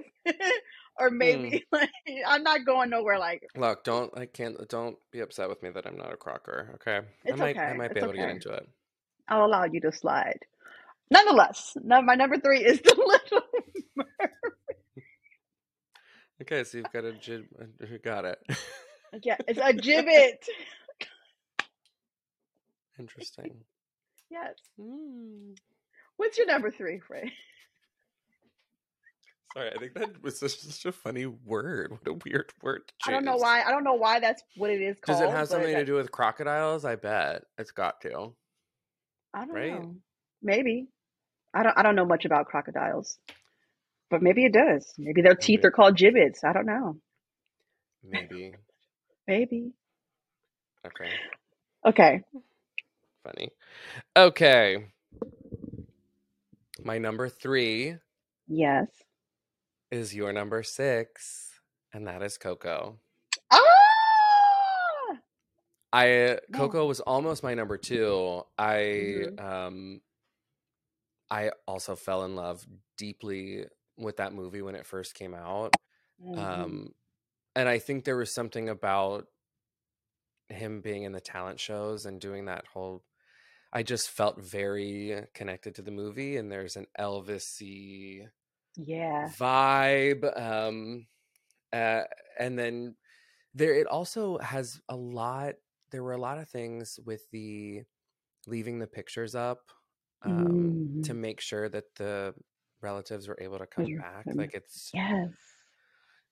or 1.00 1.10
Hmm. 1.10 1.18
maybe 1.18 1.66
like 1.72 1.90
I'm 2.28 2.44
not 2.44 2.66
going 2.66 2.90
nowhere. 2.90 3.20
Like 3.20 3.44
Look, 3.56 3.84
don't 3.84 4.16
I 4.18 4.26
can't 4.26 4.68
don't 4.70 4.98
be 5.12 5.20
upset 5.22 5.50
with 5.50 5.62
me 5.64 5.70
that 5.72 5.86
I'm 5.88 5.98
not 5.98 6.14
a 6.14 6.18
crocker. 6.18 6.72
Okay, 6.76 7.06
I 7.32 7.34
it's 7.34 7.38
might 7.38 7.58
I 7.58 7.74
might 7.74 7.94
be 7.94 8.00
It's 8.00 8.04
able 8.04 8.14
to 8.14 8.18
get 8.20 8.30
into 8.30 8.52
it. 8.52 8.68
I'll 9.28 9.46
allow 9.46 9.66
you 9.66 9.82
to 9.82 9.92
slide. 9.92 10.40
Nonetheless, 11.12 11.78
no, 11.84 12.02
my 12.02 12.16
number 12.16 12.38
three 12.40 12.64
is 12.66 12.82
the 12.82 12.96
Little. 12.98 13.48
Okay, 16.42 16.64
so 16.66 16.78
you've 16.78 16.92
got 16.94 17.04
a 17.04 17.14
jib. 17.14 17.46
You 17.80 17.98
got 17.98 18.26
it. 18.26 18.40
Yeah, 19.24 19.38
it's 19.48 19.60
a 19.60 19.74
Jibbitz. 19.74 20.48
Interesting. 23.00 23.62
Yes. 24.30 24.56
Hmm. 24.80 25.54
What's 26.18 26.38
your 26.38 26.48
number 26.48 26.72
three, 26.72 27.00
Frey? 27.00 27.32
Sorry, 29.54 29.72
I 29.74 29.80
think 29.80 29.94
that 29.94 30.22
was 30.22 30.40
such, 30.40 30.60
such 30.60 30.86
a 30.86 30.92
funny 30.92 31.26
word. 31.26 31.92
What 31.92 32.08
a 32.08 32.14
weird 32.26 32.52
word 32.62 32.82
to 32.88 32.94
I 33.10 33.12
don't 33.12 33.26
know 33.26 33.38
why. 33.38 33.64
I 33.64 33.72
don't 33.72 33.84
know 33.84 33.94
why 33.94 34.20
that's 34.20 34.44
what 34.56 34.70
it 34.70 34.82
is 34.82 34.98
called. 35.00 35.20
Does 35.20 35.30
it 35.30 35.32
have 35.32 35.48
something 35.48 35.76
to 35.76 35.86
do 35.86 35.96
with 35.96 36.12
crocodiles? 36.12 36.86
I 36.86 36.96
bet 36.96 37.44
it's 37.58 37.72
got 37.72 38.02
to. 38.02 38.34
I 39.34 39.46
don't 39.46 39.56
right? 39.56 39.72
know. 39.72 39.96
Maybe. 40.42 40.88
I 41.54 41.64
don't. 41.64 41.78
I 41.78 41.84
don't 41.84 41.96
know 41.96 42.06
much 42.06 42.26
about 42.26 42.48
crocodiles, 42.48 43.18
but 44.10 44.22
maybe 44.22 44.46
it 44.46 44.54
does. 44.54 44.94
Maybe 44.98 45.22
their 45.22 45.36
teeth 45.36 45.60
Maybe. 45.60 45.68
are 45.68 45.72
called 45.72 45.98
Jibbitz. 45.98 46.44
I 46.44 46.54
don't 46.54 46.66
know. 46.66 46.98
Maybe. 48.04 48.54
Maybe. 49.28 49.72
Okay. 50.86 51.10
Okay. 51.86 52.24
Funny. 53.24 53.50
Okay. 54.16 54.86
My 56.84 56.98
number 56.98 57.28
three 57.28 57.98
Yes. 58.48 58.88
Is 59.92 60.14
your 60.16 60.34
number 60.34 60.64
six, 60.64 61.52
and 61.94 62.08
that 62.08 62.22
is 62.22 62.38
Coco. 62.38 63.00
Ah. 63.52 63.60
I. 65.94 66.40
Coco 66.54 66.86
was 66.86 67.00
almost 67.00 67.44
my 67.44 67.54
number 67.54 67.78
two. 67.78 68.44
I 68.58 68.76
Mhm. 68.78 69.40
um 69.40 70.02
I 71.30 71.52
also 71.68 71.96
fell 71.96 72.24
in 72.26 72.36
love 72.36 72.66
deeply 72.98 73.66
with 73.98 74.18
that 74.18 74.34
movie 74.34 74.62
when 74.62 74.76
it 74.76 74.86
first 74.86 75.14
came 75.16 75.34
out. 75.34 75.74
Mhm. 76.22 76.38
Um 76.38 76.96
and 77.56 77.68
I 77.68 77.80
think 77.80 78.06
there 78.06 78.18
was 78.18 78.32
something 78.32 78.70
about 78.70 79.28
him 80.50 80.82
being 80.82 81.04
in 81.04 81.12
the 81.12 81.20
talent 81.22 81.60
shows 81.60 82.06
and 82.06 82.22
doing 82.22 82.46
that 82.46 82.66
whole 82.68 83.04
I 83.74 83.84
just 83.84 84.10
felt 84.10 84.40
very 84.40 85.28
connected 85.34 85.76
to 85.76 85.82
the 85.82 85.92
movie 85.92 86.38
and 86.38 86.52
there's 86.52 86.78
an 86.78 86.88
Elvis-y 86.98 88.30
yeah. 88.78 89.34
vibe 89.40 90.24
um 90.40 91.08
uh, 91.74 92.04
and 92.40 92.60
then 92.60 92.96
there 93.54 93.76
it 93.76 93.88
also 93.88 94.38
has 94.40 94.82
a 94.90 94.96
lot 94.96 95.56
there 95.92 96.04
were 96.04 96.14
a 96.14 96.18
lot 96.20 96.40
of 96.40 96.50
things 96.50 97.00
with 97.06 97.30
the 97.32 97.84
leaving 98.48 98.80
the 98.80 98.88
pictures 98.88 99.36
up 99.36 99.72
um 100.24 100.82
to 101.04 101.14
Mhm. 101.14 101.16
make 101.16 101.42
sure 101.42 101.70
that 101.70 101.86
the 101.98 102.36
relatives 102.82 103.28
were 103.28 103.38
able 103.42 103.60
to 103.60 103.68
come 103.68 103.94
back 103.96 104.28
like 104.38 104.54
it's 104.54 104.94
Yes. 104.94 105.58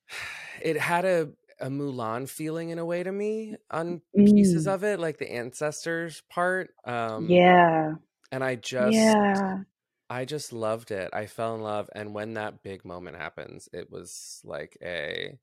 it 0.62 0.78
had 0.78 1.06
a 1.06 1.32
a 1.60 1.68
Mulan 1.70 2.28
feeling 2.30 2.70
in 2.70 2.80
a 2.80 2.86
way 2.86 3.02
to 3.02 3.12
me 3.12 3.56
on 3.72 4.02
pieces 4.26 4.68
Mm. 4.68 4.68
of 4.68 4.84
it 4.84 5.00
like 5.00 5.18
the 5.20 5.32
ancestors 5.32 6.22
part 6.30 6.72
um 6.86 7.40
Yeah. 7.40 7.96
and 8.32 8.44
I 8.44 8.56
just 8.56 9.18
Yeah. 9.18 9.64
I 10.10 10.26
just 10.26 10.54
loved 10.54 10.92
it. 10.92 11.10
I 11.14 11.26
fell 11.26 11.56
in 11.56 11.62
love, 11.62 11.90
and 11.96 12.14
when 12.14 12.34
that 12.36 12.62
big 12.64 12.86
moment 12.86 13.18
happens, 13.18 13.70
it 13.74 13.92
was 13.92 14.42
like 14.44 14.78
a 14.82 15.38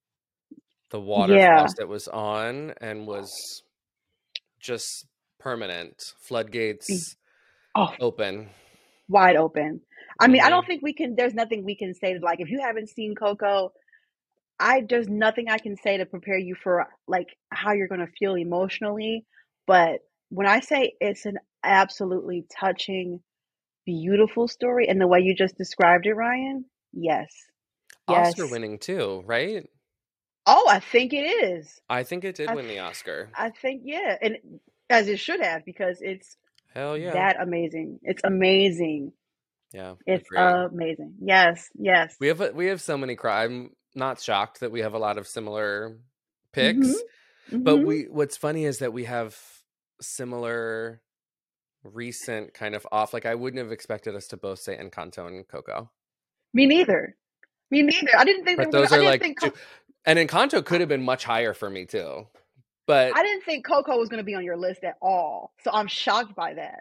the 0.90 1.00
water 1.00 1.40
Yeah. 1.40 1.40
faucet 1.40 1.88
was 1.88 2.08
on 2.08 2.72
and 2.80 3.06
was 3.06 3.64
just 4.60 5.06
permanent. 5.40 6.14
Floodgates 6.18 7.16
Oh, 7.76 7.94
open. 8.00 8.50
wide 9.08 9.36
open. 9.36 9.80
I 10.20 10.28
mean, 10.28 10.42
I 10.42 10.50
Mhm. 10.50 10.50
don't 10.50 10.66
think 10.66 10.82
we 10.82 10.94
can. 10.94 11.16
There's 11.16 11.34
nothing 11.34 11.64
we 11.64 11.76
can 11.76 11.94
say. 11.94 12.14
to 12.14 12.20
Like, 12.20 12.40
if 12.40 12.50
you 12.50 12.60
haven't 12.60 12.88
seen 12.90 13.14
Coco, 13.14 13.72
I 14.60 14.82
there's 14.88 15.08
nothing 15.08 15.48
I 15.50 15.58
can 15.58 15.76
say 15.76 15.98
to 15.98 16.06
prepare 16.06 16.38
you 16.38 16.54
for 16.54 16.86
like 17.08 17.28
how 17.52 17.72
you're 17.72 17.88
going 17.88 18.00
to 18.06 18.12
feel 18.18 18.36
emotionally. 18.36 19.26
But 19.66 20.00
when 20.30 20.46
I 20.46 20.60
say 20.60 20.94
it's 21.00 21.26
an 21.26 21.38
absolutely 21.64 22.46
touching, 22.60 23.20
beautiful 23.86 24.48
story, 24.48 24.88
and 24.88 25.00
the 25.00 25.06
way 25.06 25.20
you 25.20 25.34
just 25.34 25.56
described 25.56 26.06
it, 26.06 26.14
Ryan, 26.14 26.64
yes, 26.92 27.32
yes. 28.08 28.28
Oscar 28.38 28.46
winning 28.48 28.78
too, 28.78 29.22
right? 29.26 29.66
Oh, 30.46 30.66
I 30.68 30.80
think 30.80 31.12
it 31.12 31.18
is. 31.24 31.80
I 31.88 32.02
think 32.02 32.24
it 32.24 32.34
did 32.34 32.48
I 32.48 32.54
win 32.54 32.66
the 32.68 32.80
Oscar. 32.80 33.28
I 33.36 33.50
think 33.50 33.82
yeah, 33.84 34.16
and 34.20 34.38
as 34.90 35.08
it 35.08 35.18
should 35.20 35.40
have 35.40 35.64
because 35.64 35.98
it's 36.00 36.36
Hell 36.74 36.96
yeah. 36.96 37.12
that 37.12 37.40
amazing. 37.40 38.00
It's 38.02 38.22
amazing. 38.24 39.12
yeah. 39.72 39.94
It's 40.06 40.28
amazing. 40.36 41.14
Yes, 41.22 41.68
yes. 41.78 42.16
we 42.20 42.28
have 42.28 42.40
a- 42.40 42.52
we 42.52 42.66
have 42.66 42.80
so 42.80 42.96
many 42.98 43.14
cry 43.14 43.44
I'm 43.44 43.70
not 43.94 44.20
shocked 44.20 44.60
that 44.60 44.72
we 44.72 44.80
have 44.80 44.94
a 44.94 44.98
lot 44.98 45.18
of 45.18 45.26
similar 45.28 45.98
picks. 46.52 46.94
But 47.50 47.78
Mhm. 47.80 47.84
we 47.86 48.02
what's 48.04 48.36
funny 48.36 48.64
is 48.64 48.78
that 48.78 48.92
we 48.92 49.04
have 49.04 49.36
similar 50.00 51.00
recent 51.84 52.54
kind 52.54 52.74
of 52.74 52.86
off. 52.92 53.12
Like 53.12 53.26
I 53.26 53.34
wouldn't 53.34 53.62
have 53.62 53.72
expected 53.72 54.14
us 54.14 54.28
to 54.28 54.36
both 54.36 54.58
say 54.60 54.76
Encanto 54.76 55.26
and 55.26 55.46
Coco. 55.46 55.90
Me 56.54 56.66
neither. 56.66 57.16
Me 57.70 57.82
neither. 57.82 58.08
I 58.18 58.24
didn't 58.24 58.44
think 58.44 58.58
But 58.58 58.70
those 58.70 58.90
Gonna, 58.90 59.02
I 59.02 59.06
are 59.08 59.10
didn't 59.12 59.12
like 59.12 59.20
think. 59.22 59.40
two, 59.40 59.50
Co- 59.50 59.56
and 60.06 60.18
Encanto 60.18 60.64
could 60.64 60.80
have 60.80 60.88
been 60.88 61.02
much 61.02 61.24
higher 61.24 61.54
for 61.54 61.70
me 61.70 61.86
too. 61.86 62.26
But 62.86 63.16
I 63.16 63.22
didn't 63.22 63.44
think 63.44 63.64
Coco 63.66 63.96
was 63.96 64.08
going 64.08 64.18
to 64.18 64.24
be 64.24 64.34
on 64.34 64.44
your 64.44 64.56
list 64.56 64.82
at 64.84 64.96
all. 65.00 65.52
So 65.62 65.70
I'm 65.72 65.86
shocked 65.86 66.34
by 66.34 66.54
that. 66.54 66.80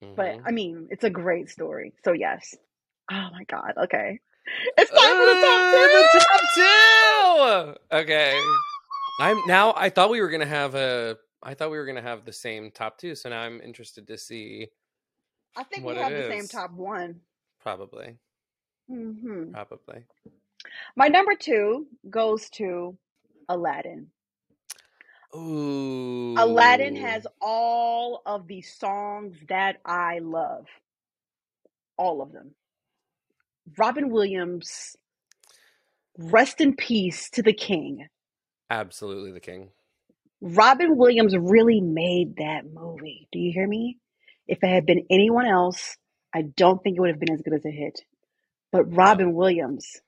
But 0.00 0.36
Mhm. 0.36 0.42
I 0.46 0.50
mean, 0.52 0.88
it's 0.90 1.04
a 1.04 1.10
great 1.10 1.48
story. 1.48 1.94
So 2.04 2.12
yes. 2.12 2.54
Oh 3.10 3.28
my 3.32 3.44
god. 3.48 3.72
Okay. 3.84 4.20
It's 4.78 4.90
time 4.90 5.16
for 5.16 5.26
the 5.26 5.40
top 5.40 5.60
Uh, 5.60 5.72
two. 5.72 6.18
the 6.18 7.74
top 7.74 7.76
two. 7.90 7.96
Okay. 7.96 8.40
I'm 9.18 9.40
now 9.46 9.72
I 9.76 9.88
thought 9.90 10.10
we 10.10 10.20
were 10.20 10.28
gonna 10.28 10.44
have 10.46 10.74
a 10.74 11.16
I 11.46 11.54
thought 11.54 11.70
we 11.72 11.78
were 11.78 11.86
gonna 11.86 12.02
have 12.02 12.26
the 12.26 12.34
same 12.34 12.72
top 12.72 12.98
two, 12.98 13.16
so 13.16 13.30
now 13.30 13.42
I'm 13.42 13.62
interested 13.62 14.08
to 14.08 14.18
see 14.18 14.68
I 15.56 15.64
think 15.64 15.86
we 15.86 15.96
have 15.96 16.16
the 16.16 16.24
same 16.24 16.48
top 16.48 16.72
one. 16.72 17.20
probably. 17.60 18.18
hmm 18.88 19.54
Probably. 19.54 20.04
My 20.96 21.08
number 21.08 21.34
two 21.38 21.86
goes 22.10 22.50
to 22.50 22.96
Aladdin. 23.48 24.08
Ooh. 25.36 26.36
Aladdin 26.38 26.96
has 26.96 27.26
all 27.40 28.22
of 28.26 28.46
the 28.48 28.62
songs 28.62 29.36
that 29.48 29.78
I 29.84 30.20
love. 30.20 30.66
All 31.98 32.22
of 32.22 32.32
them. 32.32 32.52
Robin 33.78 34.10
Williams, 34.10 34.96
rest 36.18 36.60
in 36.60 36.76
peace 36.76 37.30
to 37.30 37.42
the 37.42 37.52
king. 37.54 38.08
absolutely 38.70 39.32
the 39.32 39.40
king. 39.40 39.70
Robin 40.54 40.96
Williams 40.96 41.36
really 41.36 41.80
made 41.82 42.36
that 42.38 42.62
movie. 42.72 43.28
Do 43.32 43.40
you 43.40 43.52
hear 43.52 43.68
me? 43.68 43.98
If 44.48 44.60
it 44.64 44.68
had 44.68 44.86
been 44.86 45.06
anyone 45.10 45.46
else, 45.46 45.96
I 46.34 46.42
don't 46.42 46.82
think 46.82 46.96
it 46.98 47.00
would 47.00 47.10
have 47.10 47.20
been 47.20 47.34
as 47.34 47.42
good 47.42 47.54
as 47.54 47.66
a 47.66 47.70
hit. 47.70 48.00
But 48.72 48.94
Robin 48.94 49.34
Williams, 49.34 50.00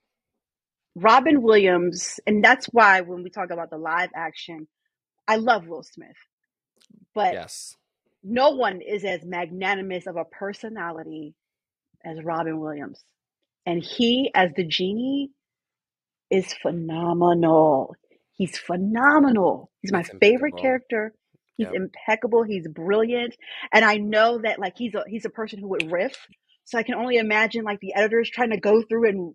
Robin 0.97 1.43
Williams, 1.43 2.21
and 2.27 2.45
that's 2.45 2.67
why 2.67 3.03
when 3.03 3.23
we 3.25 3.31
talk 3.31 3.51
about 3.51 3.71
the 3.71 3.79
live 3.79 4.11
action, 4.15 4.69
I 5.29 5.37
love 5.37 5.67
Will 5.69 5.85
Smith. 5.85 6.17
But 7.15 7.35
Yes. 7.35 7.77
no 8.25 8.51
one 8.51 8.81
is 8.83 9.05
as 9.05 9.25
magnanimous 9.25 10.07
of 10.07 10.17
a 10.17 10.25
personality 10.27 11.35
as 12.05 12.25
Robin 12.25 12.61
Williams. 12.61 13.03
And 13.67 13.83
he, 13.83 14.31
as 14.35 14.51
the 14.57 14.65
genie, 14.65 15.31
is 16.31 16.53
phenomenal. 16.55 17.95
He's 18.39 18.59
phenomenal. 18.59 19.71
He's 19.83 19.93
my 19.93 20.05
favorite 20.21 20.57
character. 20.57 21.15
He's 21.59 21.67
Yep. 21.69 21.75
impeccable. 21.75 22.45
He's 22.45 22.69
brilliant. 22.69 23.37
And 23.73 23.85
I 23.85 23.97
know 23.97 24.39
that 24.39 24.61
like 24.61 24.79
he's 24.79 24.95
a 24.95 25.05
he's 25.09 25.27
a 25.27 25.31
person 25.31 25.61
who 25.61 25.69
would 25.69 25.93
riff. 25.93 26.17
So 26.65 26.79
I 26.79 26.85
can 26.85 26.95
only 26.95 27.19
imagine 27.19 27.65
like 27.65 27.81
the 27.81 27.95
editors 27.95 28.31
trying 28.31 28.51
to 28.51 28.61
go 28.61 28.83
through 28.83 29.09
and 29.09 29.35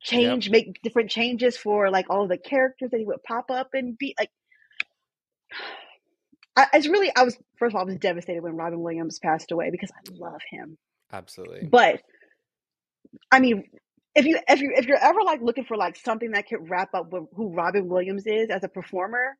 change, 0.00 0.50
make 0.50 0.80
different 0.82 1.10
changes 1.10 1.56
for 1.56 1.90
like 1.90 2.06
all 2.10 2.28
the 2.28 2.38
characters 2.38 2.90
that 2.92 2.98
he 3.00 3.06
would 3.06 3.22
pop 3.24 3.50
up 3.50 3.70
and 3.74 3.98
be 3.98 4.14
like 4.18 4.30
I, 6.56 6.68
it's 6.74 6.88
really 6.88 7.10
I 7.16 7.24
was 7.24 7.36
first 7.58 7.72
of 7.72 7.76
all 7.76 7.82
I 7.82 7.86
was 7.86 7.96
devastated 7.96 8.42
when 8.42 8.56
Robin 8.56 8.80
Williams 8.80 9.18
passed 9.18 9.52
away 9.52 9.70
because 9.70 9.90
I 9.92 10.00
love 10.14 10.40
him. 10.50 10.78
Absolutely. 11.12 11.68
But 11.68 12.02
I 13.32 13.40
mean, 13.40 13.64
if 14.16 14.26
you 14.26 14.40
if 14.48 14.60
you 14.62 14.72
if 14.76 14.86
you're 14.86 14.98
ever 15.04 15.22
like 15.24 15.42
looking 15.42 15.66
for 15.66 15.78
like 15.78 15.96
something 15.98 16.32
that 16.32 16.48
could 16.48 16.70
wrap 16.70 16.94
up 16.94 17.12
with 17.12 17.26
who 17.34 17.54
Robin 17.54 17.88
Williams 17.88 18.26
is 18.26 18.50
as 18.50 18.64
a 18.64 18.68
performer, 18.68 19.38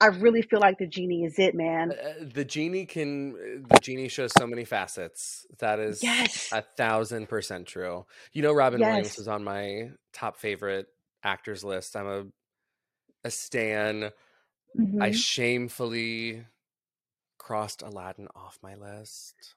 I 0.00 0.06
really 0.08 0.42
feel 0.42 0.60
like 0.60 0.78
the 0.78 0.86
genie 0.88 1.24
is 1.24 1.38
it, 1.38 1.54
man. 1.54 1.92
Uh, 1.92 2.24
the 2.34 2.44
genie 2.44 2.86
can 2.86 3.66
the 3.68 3.78
genie 3.78 4.08
shows 4.08 4.34
so 4.34 4.46
many 4.46 4.64
facets. 4.64 5.46
That 5.60 5.80
is 5.80 6.04
Yes. 6.04 6.52
a 6.52 6.62
thousand 6.62 7.28
percent 7.28 7.66
true. 7.68 8.06
You 8.32 8.42
know, 8.42 8.52
Robin 8.52 8.84
Williams 8.84 9.12
Yes. 9.12 9.18
is 9.18 9.28
on 9.28 9.44
my 9.44 9.90
top 10.12 10.36
favorite 10.38 10.88
actors 11.24 11.64
list. 11.64 11.96
I'm 11.96 12.06
a 12.08 12.26
a 13.24 13.30
stan. 13.30 14.10
I 15.00 15.10
Mhm. 15.10 15.12
shamefully 15.12 16.46
crossed 17.38 17.82
Aladdin 17.82 18.28
off 18.34 18.58
my 18.62 18.76
list. 18.76 19.56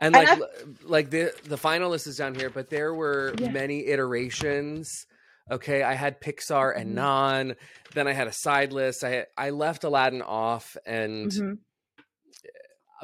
And 0.00 0.14
And 0.14 0.28
like 0.28 0.38
l- 0.38 0.50
like 0.82 1.10
the 1.10 1.32
the 1.44 1.56
final 1.56 1.90
list 1.90 2.06
is 2.06 2.16
down 2.16 2.34
here, 2.34 2.50
but 2.50 2.70
there 2.70 2.94
were 2.94 3.34
yeah. 3.38 3.50
many 3.50 3.86
iterations. 3.86 5.06
Okay, 5.50 5.82
I 5.82 5.94
had 5.94 6.20
Pixar 6.20 6.76
and 6.76 6.90
Mhm. 6.90 6.94
non. 6.94 7.56
Then 7.94 8.06
I 8.06 8.12
had 8.12 8.28
a 8.28 8.32
side 8.32 8.72
list. 8.72 9.02
I 9.04 9.26
I 9.36 9.50
left 9.50 9.84
Aladdin 9.84 10.22
off, 10.22 10.76
and 10.84 11.30
Mhm. 11.30 11.58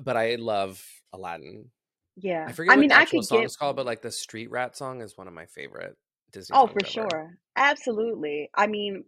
but 0.03 0.16
I 0.16 0.35
love 0.37 0.83
Aladdin. 1.12 1.70
Yeah. 2.16 2.45
I 2.49 2.53
forget 2.53 2.72
I 2.72 2.77
what 2.77 2.81
mean, 2.81 2.89
the 2.91 2.97
I 2.97 3.03
actual 3.03 3.20
could 3.20 3.27
song 3.29 3.39
get 3.41 3.47
is 3.47 3.57
called, 3.57 3.77
but 3.77 3.87
like 3.87 4.03
the 4.03 4.11
Street 4.12 4.51
Rat 4.51 4.77
song 4.77 5.01
is 5.01 5.16
one 5.16 5.27
of 5.27 5.35
my 5.35 5.47
favorite 5.47 5.97
Disney 6.33 6.57
Oh, 6.57 6.66
for 6.66 6.79
ever. 6.83 6.91
sure. 6.91 7.39
Absolutely. 7.57 8.51
I 8.55 8.66
mean, 8.66 9.05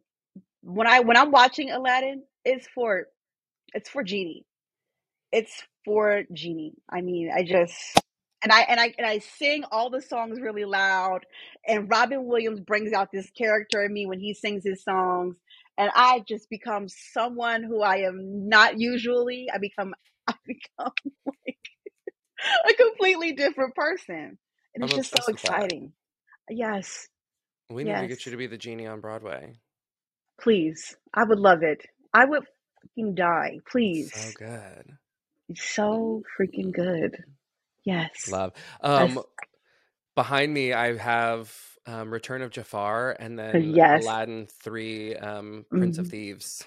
when 0.63 0.87
I 0.87 1.01
when 1.01 1.17
I'm 1.17 1.31
watching 1.31 1.71
Aladdin, 1.71 2.25
it's 2.45 2.67
for 2.69 3.07
it's 3.75 3.89
for 3.91 4.03
Genie. 4.03 4.45
It's 5.33 5.63
for 5.87 6.25
Genie. 6.35 6.75
I 6.91 7.01
mean, 7.01 7.31
I 7.35 7.45
just 7.45 7.75
and 8.43 8.53
I 8.53 8.63
and 8.63 8.79
I 8.81 8.95
and 8.99 9.07
I 9.07 9.21
sing 9.21 9.65
all 9.73 9.91
the 9.91 10.03
songs 10.03 10.41
really 10.41 10.67
loud 10.67 11.21
and 11.67 11.91
Robin 11.91 12.27
Williams 12.27 12.61
brings 12.61 12.93
out 12.93 13.11
this 13.13 13.31
character 13.31 13.83
in 13.85 13.95
me 13.95 14.07
when 14.07 14.21
he 14.21 14.35
sings 14.35 14.65
his 14.65 14.85
songs 14.85 15.39
and 15.79 15.91
I 15.95 16.25
just 16.29 16.51
become 16.51 16.89
someone 16.89 17.63
who 17.63 17.83
I 17.83 17.99
am 18.01 18.49
not 18.49 18.79
usually. 18.79 19.49
I 19.55 19.59
become 19.59 19.95
I 20.29 20.35
become 20.47 20.93
like 21.47 21.59
a 22.71 22.75
completely 22.75 23.33
different 23.33 23.75
person. 23.75 24.39
And 24.75 24.85
I'm 24.85 24.91
it's 24.91 24.95
just 24.95 25.13
so 25.13 25.19
obsessed 25.19 25.33
with 25.33 25.43
that. 25.43 25.63
exciting. 25.63 25.93
Yes. 26.51 27.09
We 27.71 27.85
need 27.85 27.99
to 28.01 28.09
get 28.09 28.27
you 28.27 28.33
to 28.33 28.39
be 28.39 28.47
the 28.47 28.59
genie 28.59 28.87
on 28.87 29.01
Broadway. 29.01 29.55
Please. 30.41 30.97
I 31.15 31.25
would 31.25 31.41
love 31.41 31.63
it. 31.63 31.83
I 32.15 32.27
would 32.27 32.45
fucking 32.83 33.15
die. 33.15 33.59
So 33.59 33.71
Please. 33.71 34.35
good. 34.35 34.99
It's 35.49 35.65
so 35.75 36.23
freaking 36.39 36.73
good. 36.73 37.19
Yes. 37.85 38.15
Love. 38.27 38.53
Um 38.83 39.23
behind 40.17 40.55
me 40.55 40.73
I 40.73 40.97
have 40.99 41.53
um 41.87 42.13
Return 42.13 42.43
of 42.43 42.51
Jafar 42.51 43.17
and 43.21 43.39
then 43.39 43.75
Yes. 43.75 43.85
Aladdin 43.91 44.49
3 44.63 45.17
um 45.17 45.67
Prince 45.75 45.99
of 45.99 46.07
hmm 46.07 46.09
Thieves. 46.09 46.65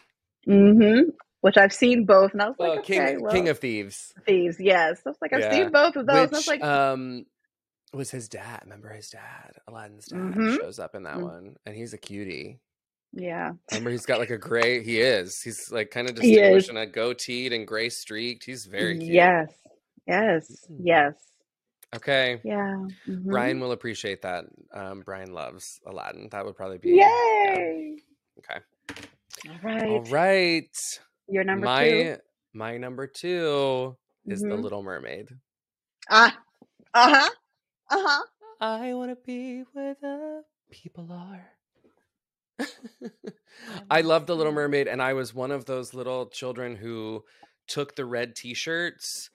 hmm 0.47 1.01
Which 1.41 1.57
I've 1.57 1.73
seen 1.73 2.05
both, 2.05 2.33
and 2.33 2.41
I 2.41 2.47
was 2.49 2.57
like, 2.59 2.73
Oh, 2.73 2.79
King 2.79 3.09
okay, 3.09 3.17
King 3.29 3.49
of 3.49 3.59
Thieves. 3.59 4.13
thieves. 4.27 4.57
Yes. 4.59 5.01
I 5.05 5.09
was 5.09 5.17
like, 5.21 5.33
I've 5.33 5.43
Yeah. 5.43 5.45
seen 5.45 5.71
both 5.71 5.95
of 5.97 6.07
those, 6.07 6.27
and 6.29 6.35
I 6.35 6.39
was 6.39 6.47
like, 6.47 6.61
um 6.61 7.25
was 7.93 8.11
his 8.11 8.29
dad. 8.29 8.61
Remember 8.65 8.89
his 8.93 9.09
dad? 9.09 9.53
Aladdin's 9.67 10.07
dad 10.09 10.41
hmm 10.43 10.55
shows 10.59 10.79
up 10.79 10.95
in 10.95 11.03
that 11.03 11.23
one 11.23 11.57
and 11.65 11.75
he's 11.75 11.93
a 11.93 11.97
cutie. 11.99 12.59
Yeah. 13.13 13.53
Remember 13.71 13.91
he's 13.91 14.05
got 14.05 14.19
like 14.19 14.31
a 14.31 14.37
gray 14.37 14.83
he 14.83 15.01
is. 15.01 15.41
He's 15.41 15.71
like 15.71 15.91
kind 15.91 16.09
of 16.09 16.15
distinguished 16.15 16.69
and 16.69 16.77
a 16.77 16.87
goateed 16.87 17.53
and 17.53 17.67
gray 17.67 17.89
streaked. 17.89 18.45
He's 18.45 18.65
very 18.65 18.97
cute. 18.97 19.35
Yes. 19.37 19.51
Yes. 20.07 20.67
Mm. 20.71 20.85
Yes. 20.85 21.15
Okay. 21.95 22.43
Yeah. 22.43 22.85
hmm 23.07 23.29
Brian 23.29 23.59
will 23.59 23.73
appreciate 23.73 24.23
that. 24.23 24.45
Um, 24.73 25.01
Brian 25.05 25.33
loves 25.33 25.79
Aladdin. 25.85 26.29
That 26.31 26.45
would 26.45 26.55
probably 26.57 26.79
be 26.79 26.91
yeah. 26.91 27.13
Yay. 27.55 27.97
Okay. 28.39 28.59
All 29.49 29.59
All 29.87 30.01
right. 30.01 30.03
right. 30.03 30.77
Your 31.29 31.43
number 31.43 31.67
two. 31.67 32.11
My 32.11 32.19
my 32.53 32.77
number 32.77 33.07
two 33.07 33.97
is 34.29 34.43
the 34.43 34.55
hmm 34.55 34.57
Little 34.57 34.83
Mermaid. 34.83 35.29
Ah. 36.09 36.37
Uh 36.93 37.09
huh. 37.15 37.29
Uh 37.91 38.03
huh. 38.07 38.25
I 38.61 38.93
want 38.95 39.11
to 39.11 39.17
be 39.25 39.63
where 39.73 39.95
the 40.01 40.43
people 40.71 41.11
are. 41.11 41.47
I 43.89 44.01
love 44.01 44.25
the 44.25 44.35
Little. 44.35 44.51
Mermaid, 44.51 44.87
and 44.87 45.01
I 45.01 45.13
was 45.13 45.33
one 45.33 45.51
of 45.51 45.65
those 45.65 45.93
little 45.93 46.27
children 46.27 46.75
who 46.75 47.23
took 47.67 47.95
the 47.95 48.05
red 48.05 48.35
T-shirts 48.35 49.29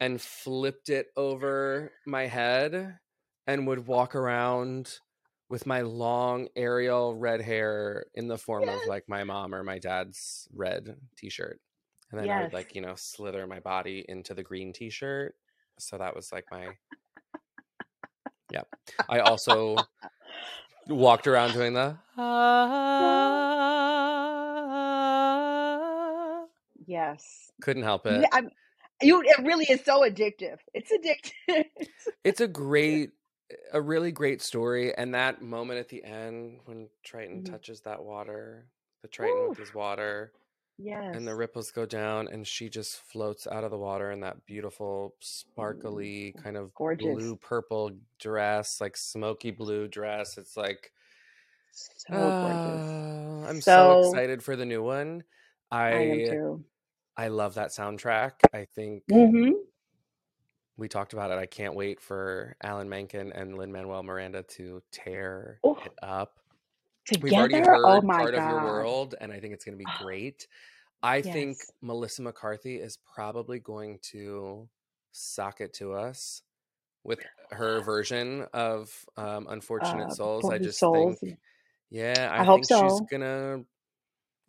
and 0.00 0.20
flipped 0.20 0.88
it 0.88 1.08
over 1.16 1.92
my 2.06 2.26
head 2.26 2.98
and 3.46 3.66
would 3.66 3.86
walk 3.86 4.14
around 4.14 4.98
with 5.48 5.66
my 5.66 5.82
long 5.82 6.48
Ariel 6.56 7.14
red 7.14 7.42
hair 7.42 8.06
in 8.14 8.28
the 8.28 8.38
form 8.38 8.68
of 8.68 8.80
like 8.86 9.04
my 9.08 9.24
mom 9.24 9.54
or 9.54 9.62
my 9.62 9.78
dad's 9.78 10.48
red 10.54 10.96
T-shirt, 11.18 11.60
and 12.10 12.20
then 12.20 12.30
I 12.30 12.42
would 12.42 12.52
like 12.52 12.74
you 12.74 12.80
know 12.80 12.94
slither 12.96 13.46
my 13.46 13.60
body 13.60 14.04
into 14.08 14.34
the 14.34 14.42
green 14.42 14.72
T-shirt. 14.72 15.34
So 15.78 15.98
that 15.98 16.14
was 16.14 16.32
like 16.32 16.44
my 16.50 16.68
yeah. 18.52 18.62
I 19.08 19.20
also 19.20 19.76
walked 20.88 21.26
around 21.26 21.52
doing 21.52 21.74
the 21.74 21.96
ah. 22.18 22.62
Yes. 26.86 27.50
couldn't 27.60 27.82
help 27.84 28.06
Yeah, 28.06 28.22
it. 28.22 28.28
I'm, 28.32 28.50
you. 29.00 29.22
It 29.22 29.38
really 29.44 29.64
is 29.66 29.84
so 29.84 30.02
addictive. 30.02 30.58
It's 30.74 30.92
addictive. 30.92 31.64
It's 32.24 32.40
a 32.40 32.48
great, 32.48 33.10
a 33.72 33.80
really 33.80 34.12
great 34.12 34.42
story, 34.42 34.94
and 34.94 35.14
that 35.14 35.42
moment 35.42 35.80
at 35.80 35.88
the 35.88 36.04
end 36.04 36.60
when 36.66 36.88
Triton 37.04 37.42
Mhm. 37.42 37.50
touches 37.50 37.80
that 37.82 38.02
water, 38.04 38.66
the 39.02 39.08
Triton 39.08 39.42
with 39.48 39.56
his 39.56 39.74
water, 39.74 40.32
and 41.12 41.26
the 41.28 41.34
ripples 41.34 41.70
go 41.70 41.86
down, 41.86 42.28
and 42.28 42.46
she 42.46 42.68
just 42.70 42.96
floats 43.02 43.46
out 43.46 43.64
of 43.64 43.70
the 43.70 43.78
water 43.78 44.10
in 44.10 44.20
that 44.20 44.46
beautiful, 44.46 45.14
sparkly 45.20 46.34
kind 46.42 46.56
of 46.56 46.72
Gorgeous. 46.74 46.96
blue 46.98 47.36
purple 47.36 47.92
dress, 48.18 48.80
like 48.80 48.96
smoky 48.96 49.50
blue 49.50 49.88
dress. 49.88 50.38
It's 50.38 50.56
like 50.56 50.92
So 51.96 52.32
gorgeous. 52.32 52.94
Uh, 53.42 53.46
I'm 53.48 53.60
so 53.60 53.90
So 53.90 53.92
excited 53.92 54.42
for 54.42 54.56
the 54.56 54.66
new 54.66 54.82
one. 54.82 55.24
I 55.90 56.20
I 56.20 56.22
too. 56.24 56.64
I 57.16 57.28
love 57.28 57.54
that 57.54 57.70
soundtrack. 57.70 58.44
I 58.54 58.66
think 58.66 59.04
hmm 59.08 59.52
we 60.76 60.88
talked 60.88 61.12
about 61.12 61.30
it. 61.30 61.38
I 61.38 61.46
can't 61.46 61.74
wait 61.74 62.00
for 62.00 62.56
Alan 62.62 62.88
Menken 62.88 63.32
and 63.32 63.56
Lin 63.56 63.72
Manuel 63.72 64.02
Miranda 64.02 64.42
to 64.42 64.82
tear 64.90 65.62
Oh, 65.64 65.76
it 65.76 65.92
up. 66.02 66.40
We've 67.20 67.32
already 67.32 67.54
together. 67.54 67.76
Oh 67.84 67.94
heard 67.96 68.04
my 68.04 68.18
part 68.18 68.34
of 68.34 68.42
your 68.44 68.60
god. 68.60 68.64
world, 68.64 69.14
and 69.20 69.32
I 69.32 69.40
think 69.40 69.54
it's 69.54 69.64
going 69.64 69.76
to 69.78 69.84
be 69.84 69.90
great. 70.02 70.46
I 71.02 71.20
think 71.20 71.58
Melissa 71.80 72.22
McCarthy 72.22 72.76
is 72.76 72.96
probably 73.14 73.58
going 73.58 73.98
to 74.12 74.68
sock 75.10 75.60
it 75.60 75.74
to 75.74 75.92
us 75.94 76.42
with 77.04 77.18
her 77.50 77.80
version 77.82 78.46
of 78.52 78.92
um, 79.16 79.46
Unfortunate 79.50 80.08
Uh, 80.10 80.14
Souls. 80.14 80.48
I 80.48 80.58
just 80.58 80.78
Souls. 80.78 81.18
think, 81.18 81.38
yeah, 81.90 82.30
I 82.32 82.42
I 82.42 82.44
hope 82.44 82.64
think 82.64 82.80
she's 82.82 82.98
so. 82.98 83.06
gonna. 83.10 83.64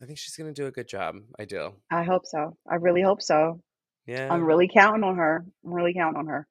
I 0.01 0.05
think 0.05 0.19
she's 0.19 0.35
gonna 0.35 0.53
do 0.53 0.67
a 0.67 0.71
good 0.71 0.87
job. 0.87 1.15
I 1.39 1.45
do. 1.45 1.73
I 1.89 2.03
hope 2.03 2.25
so. 2.25 2.55
I 2.69 2.75
really 2.75 3.01
hope 3.01 3.21
so. 3.21 3.61
Yeah, 4.05 4.31
I'm 4.31 4.43
really 4.43 4.67
counting 4.67 5.03
on 5.03 5.15
her. 5.15 5.45
I'm 5.65 5.73
really 5.73 5.93
counting 5.93 6.19
on 6.19 6.27
her. 6.27 6.47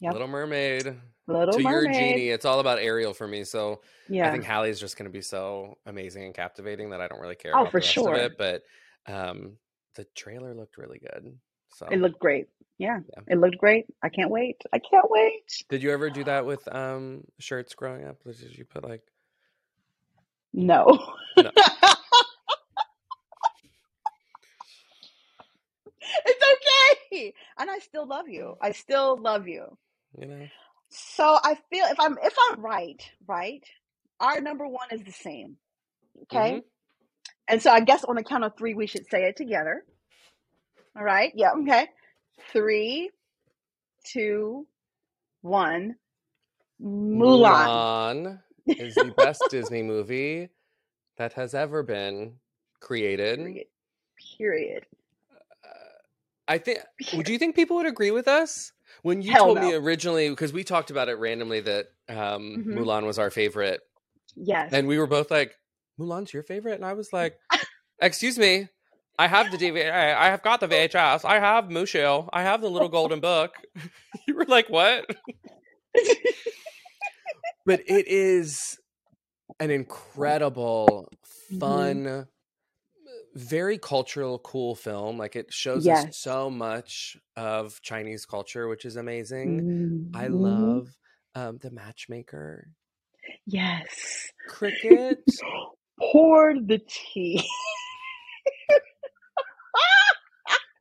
Yep. 0.00 0.12
Little 0.14 0.28
Mermaid. 0.28 0.96
Little 1.32 1.54
To 1.54 1.62
your 1.62 1.84
genie, 1.92 2.28
it's 2.30 2.44
all 2.44 2.60
about 2.60 2.78
Ariel 2.78 3.14
for 3.14 3.26
me. 3.28 3.44
So 3.44 3.80
yeah, 4.08 4.28
I 4.28 4.30
think 4.30 4.44
Halle's 4.44 4.80
just 4.80 4.96
going 4.96 5.08
to 5.10 5.12
be 5.12 5.22
so 5.22 5.78
amazing 5.86 6.24
and 6.24 6.34
captivating 6.34 6.90
that 6.90 7.00
I 7.00 7.08
don't 7.08 7.20
really 7.20 7.36
care 7.36 7.52
Oh, 7.54 7.60
about 7.62 7.72
for 7.72 7.80
the 7.80 7.86
rest 7.86 7.96
of 7.96 8.04
sure. 8.04 8.14
it. 8.16 8.38
But 8.38 8.62
um, 9.06 9.56
the 9.94 10.04
trailer 10.14 10.54
looked 10.54 10.78
really 10.78 10.98
good. 10.98 11.36
So 11.74 11.86
It 11.90 12.00
looked 12.00 12.18
great. 12.18 12.48
Yeah. 12.78 13.00
yeah. 13.16 13.22
It 13.28 13.38
looked 13.38 13.58
great. 13.58 13.86
I 14.02 14.08
can't 14.08 14.30
wait. 14.30 14.62
I 14.72 14.78
can't 14.78 15.10
wait. 15.10 15.64
Did 15.68 15.82
you 15.82 15.90
ever 15.92 16.10
do 16.10 16.24
that 16.24 16.46
with 16.46 16.66
um 16.74 17.24
shirts 17.38 17.74
growing 17.74 18.04
up? 18.06 18.16
Did 18.24 18.56
you 18.56 18.64
put 18.64 18.84
like 18.88 19.02
No. 20.52 20.86
no? 21.36 21.50
it's 26.26 26.44
okay. 27.12 27.34
And 27.58 27.70
I 27.70 27.78
still 27.80 28.06
love 28.06 28.28
you. 28.28 28.56
I 28.60 28.72
still 28.72 29.16
love 29.20 29.46
you. 29.46 29.76
You 30.18 30.26
know? 30.26 30.46
So 30.90 31.38
I 31.42 31.56
feel 31.70 31.86
if 31.86 32.00
I'm 32.00 32.18
if 32.22 32.34
I'm 32.50 32.60
right, 32.60 33.02
right, 33.26 33.64
our 34.20 34.40
number 34.40 34.66
one 34.68 34.88
is 34.92 35.02
the 35.04 35.12
same. 35.12 35.56
Okay. 36.24 36.56
hmm 36.56 36.58
And 37.48 37.62
so 37.62 37.70
I 37.72 37.80
guess 37.80 38.04
on 38.04 38.16
the 38.16 38.24
count 38.24 38.44
of 38.44 38.52
three 38.58 38.74
we 38.74 38.86
should 38.86 39.06
say 39.10 39.24
it 39.24 39.36
together. 39.36 39.84
All 40.96 41.04
right. 41.04 41.32
Yeah, 41.34 41.52
okay. 41.62 41.88
Three, 42.52 43.10
two, 44.04 44.66
one. 45.42 45.96
Mulan. 47.14 47.84
Mulan 48.02 48.40
is 48.78 48.98
the 48.98 49.10
best 49.12 49.50
Disney 49.50 49.82
movie 49.82 50.50
that 51.18 51.34
has 51.34 51.54
ever 51.54 51.82
been 51.82 52.34
created. 52.80 53.38
Period. 53.38 53.66
Period. 54.38 54.86
Uh, 55.64 55.68
I 56.48 56.58
think. 56.58 56.80
Would 57.12 57.28
you 57.28 57.38
think 57.38 57.56
people 57.56 57.76
would 57.76 57.86
agree 57.86 58.10
with 58.10 58.28
us 58.28 58.72
when 59.02 59.22
you 59.22 59.32
Hell 59.32 59.46
told 59.46 59.60
me 59.60 59.72
originally? 59.74 60.28
Because 60.30 60.52
we 60.52 60.64
talked 60.64 60.90
about 60.90 61.08
it 61.08 61.14
randomly 61.18 61.60
that 61.60 61.86
um, 62.08 62.64
hmm 62.64 62.78
Mulan 62.78 63.04
was 63.06 63.18
our 63.18 63.30
favorite, 63.30 63.80
Yes. 64.36 64.72
and 64.72 64.86
we 64.88 64.98
were 64.98 65.06
both 65.06 65.30
like, 65.30 65.54
"Mulan's 65.98 66.32
your 66.32 66.42
favorite," 66.42 66.74
and 66.74 66.84
I 66.84 66.92
was 66.94 67.12
like, 67.12 67.36
Excuse 68.00 68.38
me. 68.38 68.68
I 69.18 69.26
have 69.28 69.50
the 69.50 69.58
DVD. 69.58 69.90
I 69.90 70.30
have 70.30 70.42
got 70.42 70.60
the 70.60 70.66
VHS. 70.68 71.26
I 71.26 71.38
have 71.38 71.64
Mushu. 71.66 72.26
I 72.32 72.42
have 72.42 72.62
the 72.62 72.70
little 72.70 72.88
golden 72.88 73.20
book. 73.20 73.52
you 74.26 74.34
were 74.34 74.46
like, 74.46 74.70
what? 74.70 75.04
but 77.66 77.80
it 77.86 78.08
is 78.08 78.78
an 79.58 79.70
incredible, 79.70 81.08
Mhm. 81.52 81.58
fun, 81.60 82.26
very 83.34 83.78
cultural, 83.78 84.38
cool 84.40 84.74
film. 84.74 85.18
Like 85.18 85.36
it 85.36 85.52
shows 85.52 85.86
Yes. 85.86 86.06
us 86.08 86.16
so 86.16 86.50
much 86.50 87.16
of 87.36 87.80
Chinese 87.82 88.26
culture, 88.26 88.68
which 88.68 88.84
is 88.84 88.96
amazing. 88.96 89.62
I 90.14 90.28
Mhm. 90.28 90.28
love 90.28 90.98
um, 91.34 91.58
the 91.58 91.70
matchmaker, 91.70 92.74
Yes. 93.46 94.32
cricket. 94.46 95.24
Pour 96.12 96.54
the 96.60 96.80
tea. 96.88 97.46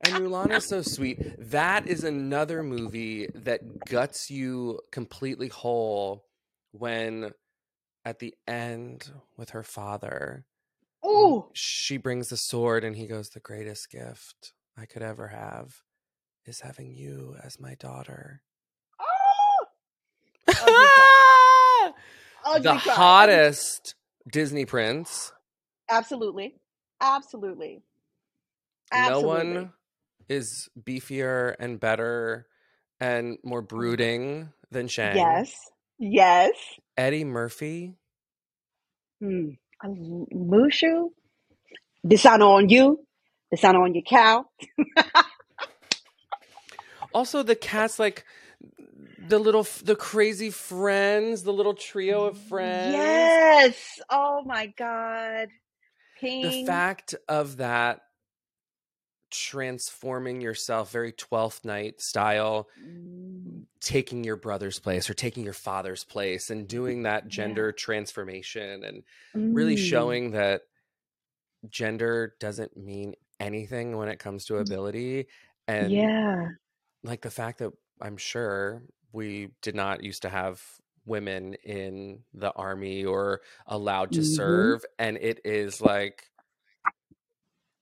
And 0.02 0.16
Mulan 0.18 0.52
is 0.52 0.66
so 0.66 0.82
sweet. 0.82 1.20
That 1.38 1.88
is 1.88 2.04
another 2.06 2.64
movie 2.64 3.28
that 3.36 3.84
guts 3.86 4.32
you 4.32 4.80
completely 4.92 5.50
whole 5.50 6.26
when 6.72 7.32
at 8.06 8.20
the 8.20 8.34
end 8.48 9.12
with 9.38 9.52
her 9.52 9.64
father, 9.64 10.46
Ooh. 11.06 11.46
she 11.54 11.98
brings 11.98 12.30
the 12.30 12.38
sword 12.38 12.84
and 12.84 12.96
he 12.96 13.08
goes, 13.08 13.30
The 13.30 13.40
greatest 13.40 13.90
gift 13.90 14.54
I 14.78 14.86
could 14.86 15.02
ever 15.02 15.28
have 15.28 15.82
is 16.46 16.62
having 16.62 16.94
you 16.94 17.36
as 17.44 17.60
my 17.60 17.76
daughter. 17.76 18.42
Oh! 19.00 19.66
Ugly 20.48 20.74
cry. 20.74 21.92
Ugly 22.46 22.62
the 22.62 22.74
hottest 22.76 23.96
Disney 24.32 24.66
prince. 24.66 25.32
Absolutely. 25.90 26.56
Absolutely. 27.02 27.82
No 28.94 29.22
one 29.22 29.74
is 30.28 30.70
beefier 30.82 31.56
and 31.60 31.80
better 31.80 32.48
and 33.00 33.38
more 33.44 33.62
brooding 33.62 34.50
than 34.72 34.88
Shang. 34.88 35.16
Yes. 35.16 35.54
Yes. 35.98 36.52
Eddie 36.98 37.24
Murphy. 37.24 37.96
Hmm. 39.22 39.52
Mushu. 39.86 41.10
Dishonor 42.08 42.46
on 42.46 42.70
you. 42.70 43.06
Dishonor 43.52 43.84
on 43.84 43.94
your 43.94 44.04
cow. 44.04 44.46
Also, 47.14 47.44
the 47.44 47.56
cast 47.56 48.00
like 48.00 48.24
the 49.18 49.40
little, 49.40 49.68
the 49.84 49.96
crazy 49.96 50.52
friends, 50.52 51.44
the 51.44 51.54
little 51.54 51.74
trio 51.74 52.26
of 52.26 52.38
friends. 52.38 52.94
Yes. 52.94 54.00
Oh 54.12 54.44
my 54.46 54.68
God. 54.78 55.48
The 56.22 56.66
fact 56.66 57.16
of 57.28 57.58
that 57.58 58.02
transforming 59.32 60.42
yourself 60.42 60.92
very 60.92 61.12
12th 61.14 61.66
night 61.66 62.02
style 62.02 62.68
Mm, 62.80 63.29
taking 63.82 64.24
your 64.24 64.36
brother's 64.36 64.80
place 64.80 65.10
or 65.10 65.14
taking 65.14 65.44
your 65.44 65.54
father's 65.54 66.04
place 66.04 66.50
and 66.50 66.68
doing 66.68 67.04
that 67.04 67.28
Yeah. 67.30 67.30
gender 67.30 67.72
transformation 67.72 68.84
and 68.84 69.04
really 69.52 69.76
mm, 69.76 69.78
showing 69.78 70.32
that 70.32 70.64
gender 71.68 72.36
doesn't 72.40 72.78
mean 72.78 73.16
anything 73.40 73.98
when 73.98 74.10
it 74.10 74.20
comes 74.20 74.46
to 74.46 74.58
ability 74.58 75.28
and 75.68 76.10
Yeah. 76.10 76.50
like 77.04 77.22
the 77.22 77.32
fact 77.32 77.60
that 77.60 77.72
I'm 78.02 78.18
sure 78.18 78.84
we 79.14 79.52
did 79.62 79.76
not 79.76 80.04
used 80.04 80.24
to 80.24 80.30
have 80.30 80.64
women 81.06 81.56
in 81.56 82.24
the 82.34 82.52
army 82.54 83.06
or 83.06 83.42
allowed 83.68 84.14
to 84.14 84.24
Mhm. 84.24 84.24
serve 84.24 84.86
and 85.00 85.18
it 85.18 85.42
is 85.46 85.82
like 85.82 86.32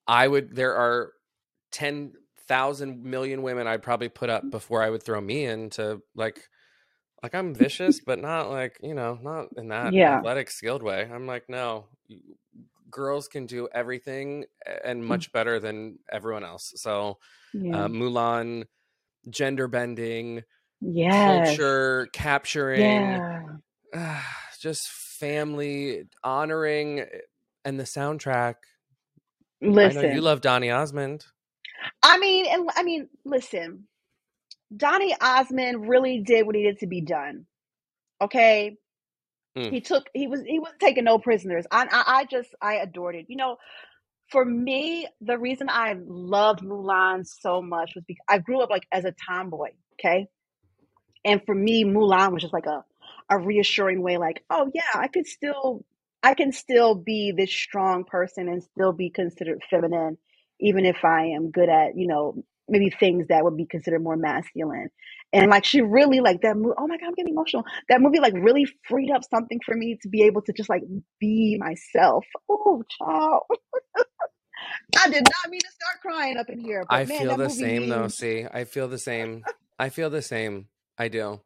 I 0.08 0.28
would 0.28 0.56
there 0.56 0.76
are 0.76 1.14
10,000 2.48 3.04
million 3.04 3.42
women 3.44 3.68
I'd 3.68 3.84
probably 3.84 4.10
put 4.10 4.30
up 4.30 4.52
before 4.52 4.82
I 4.84 4.90
would 4.90 5.04
throw 5.04 5.22
me 5.22 5.46
into 5.46 6.02
like 6.16 6.50
like 7.24 7.36
I'm 7.36 7.54
vicious 7.56 8.02
but 8.02 8.20
not 8.20 8.50
like, 8.52 8.80
you 8.84 8.96
know, 8.96 9.20
not 9.22 9.50
in 9.58 9.70
that 9.70 9.96
Yeah. 9.96 10.22
athletic 10.22 10.52
skilled 10.52 10.84
way. 10.84 11.10
I'm 11.12 11.28
like 11.28 11.50
no, 11.50 11.90
girls 12.90 13.28
can 13.28 13.46
do 13.46 13.68
everything 13.74 14.46
and 14.84 15.06
much 15.06 15.32
better 15.32 15.60
than 15.60 16.00
everyone 16.12 16.44
else. 16.44 16.74
So, 16.78 17.20
Yeah. 17.54 17.74
uh, 17.74 17.90
Mulan 17.90 18.66
gender 19.30 19.68
bending, 19.70 20.44
yes. 20.82 21.60
culture 21.60 22.10
capturing, 22.14 23.22
Yeah. 23.22 23.58
ah, 23.96 24.38
just 24.62 24.88
family 24.90 26.06
honoring, 26.24 27.02
eh, 27.02 27.08
and 27.66 27.80
the 27.80 27.84
soundtrack. 27.86 28.56
I 29.82 29.92
know 29.92 30.02
Listen. 30.02 30.12
you 30.12 30.22
love 30.22 30.42
Donny 30.42 30.70
Osmond. 30.70 31.26
I 32.04 32.18
mean, 32.18 32.46
and 32.48 32.70
I 32.76 32.84
mean, 32.84 33.10
listen. 33.26 33.88
Donny 34.76 35.16
Osmond 35.22 35.88
really 35.88 36.20
did 36.20 36.46
what 36.46 36.56
needed 36.56 36.80
to 36.80 36.88
be 36.88 37.02
done. 37.02 37.46
Okay. 38.22 38.76
Mm. 39.58 39.72
He 39.72 39.82
took 39.82 40.10
he 40.14 40.28
was 40.28 40.42
he 40.46 40.60
wasn't 40.60 40.80
taking 40.80 41.06
no 41.06 41.20
prisoners. 41.20 41.66
I, 41.72 41.88
I 41.90 42.20
I 42.20 42.26
just 42.26 42.50
I 42.62 42.76
adored 42.76 43.16
it. 43.16 43.26
You 43.30 43.38
know, 43.38 43.58
for 44.30 44.44
me, 44.44 45.08
the 45.22 45.38
reason 45.38 45.70
I 45.70 45.96
loved 46.06 46.62
Mulan 46.62 47.26
so 47.26 47.62
much 47.62 47.94
was 47.96 48.04
because 48.08 48.24
I 48.28 48.40
grew 48.40 48.62
up 48.62 48.70
like 48.70 48.86
as 48.92 49.06
a 49.06 49.14
tomboy, 49.28 49.70
okay? 49.94 50.28
And 51.24 51.42
for 51.46 51.56
me, 51.56 51.86
Mulan 51.86 52.34
was 52.34 52.42
just 52.42 52.54
like 52.54 52.66
a 52.66 52.84
a 53.30 53.38
reassuring 53.38 54.02
way, 54.02 54.18
like, 54.18 54.44
oh 54.50 54.70
yeah, 54.74 54.82
I 54.96 55.08
could 55.08 55.28
still 55.28 55.86
I 56.24 56.34
can 56.34 56.52
still 56.52 56.96
be 56.96 57.32
this 57.32 57.52
strong 57.52 58.04
person 58.04 58.50
and 58.50 58.64
still 58.64 58.92
be 58.92 59.10
considered 59.10 59.62
feminine, 59.70 60.18
even 60.60 60.86
if 60.86 61.04
I 61.04 61.28
am 61.28 61.52
good 61.52 61.70
at, 61.70 61.98
you 61.98 62.08
know, 62.08 62.44
maybe 62.68 62.90
things 62.90 63.28
that 63.28 63.44
would 63.44 63.58
be 63.58 63.66
considered 63.66 64.04
more 64.04 64.18
masculine. 64.18 64.90
And 65.34 65.50
like 65.50 65.66
she 65.66 65.82
really 65.82 66.22
like 66.22 66.42
that 66.42 66.56
movie. 66.56 66.76
Oh 66.78 66.88
my 66.88 66.98
god, 66.98 67.08
I'm 67.08 67.14
getting 67.14 67.34
emotional. 67.34 67.66
That 67.90 68.02
movie 68.02 68.20
like 68.20 68.34
really 68.34 68.66
freed 68.88 69.12
up 69.12 69.24
something 69.30 69.60
for 69.66 69.76
me 69.76 69.98
to 70.02 70.10
be 70.10 70.24
able 70.24 70.42
to 70.44 70.54
just 70.54 70.70
like 70.70 70.84
be 71.20 71.58
myself. 71.60 72.26
Oh, 72.50 72.84
child. 72.98 73.44
I 74.98 75.10
did 75.10 75.24
not 75.24 75.52
mean 75.52 75.60
to 75.62 75.68
start 75.70 76.02
crying 76.02 76.38
up 76.38 76.50
in 76.50 76.60
here, 76.60 76.86
but 76.90 76.96
I 76.96 77.06
man, 77.06 77.20
feel 77.20 77.38
the 77.38 77.50
same 77.50 77.90
though. 77.90 78.08
See, 78.08 78.46
I 78.52 78.64
feel 78.64 78.88
the 78.88 78.98
same. 78.98 79.44
I 79.78 79.90
feel 79.90 80.10
the 80.10 80.22
same. 80.22 80.68
I 80.98 81.10
do. 81.10 81.42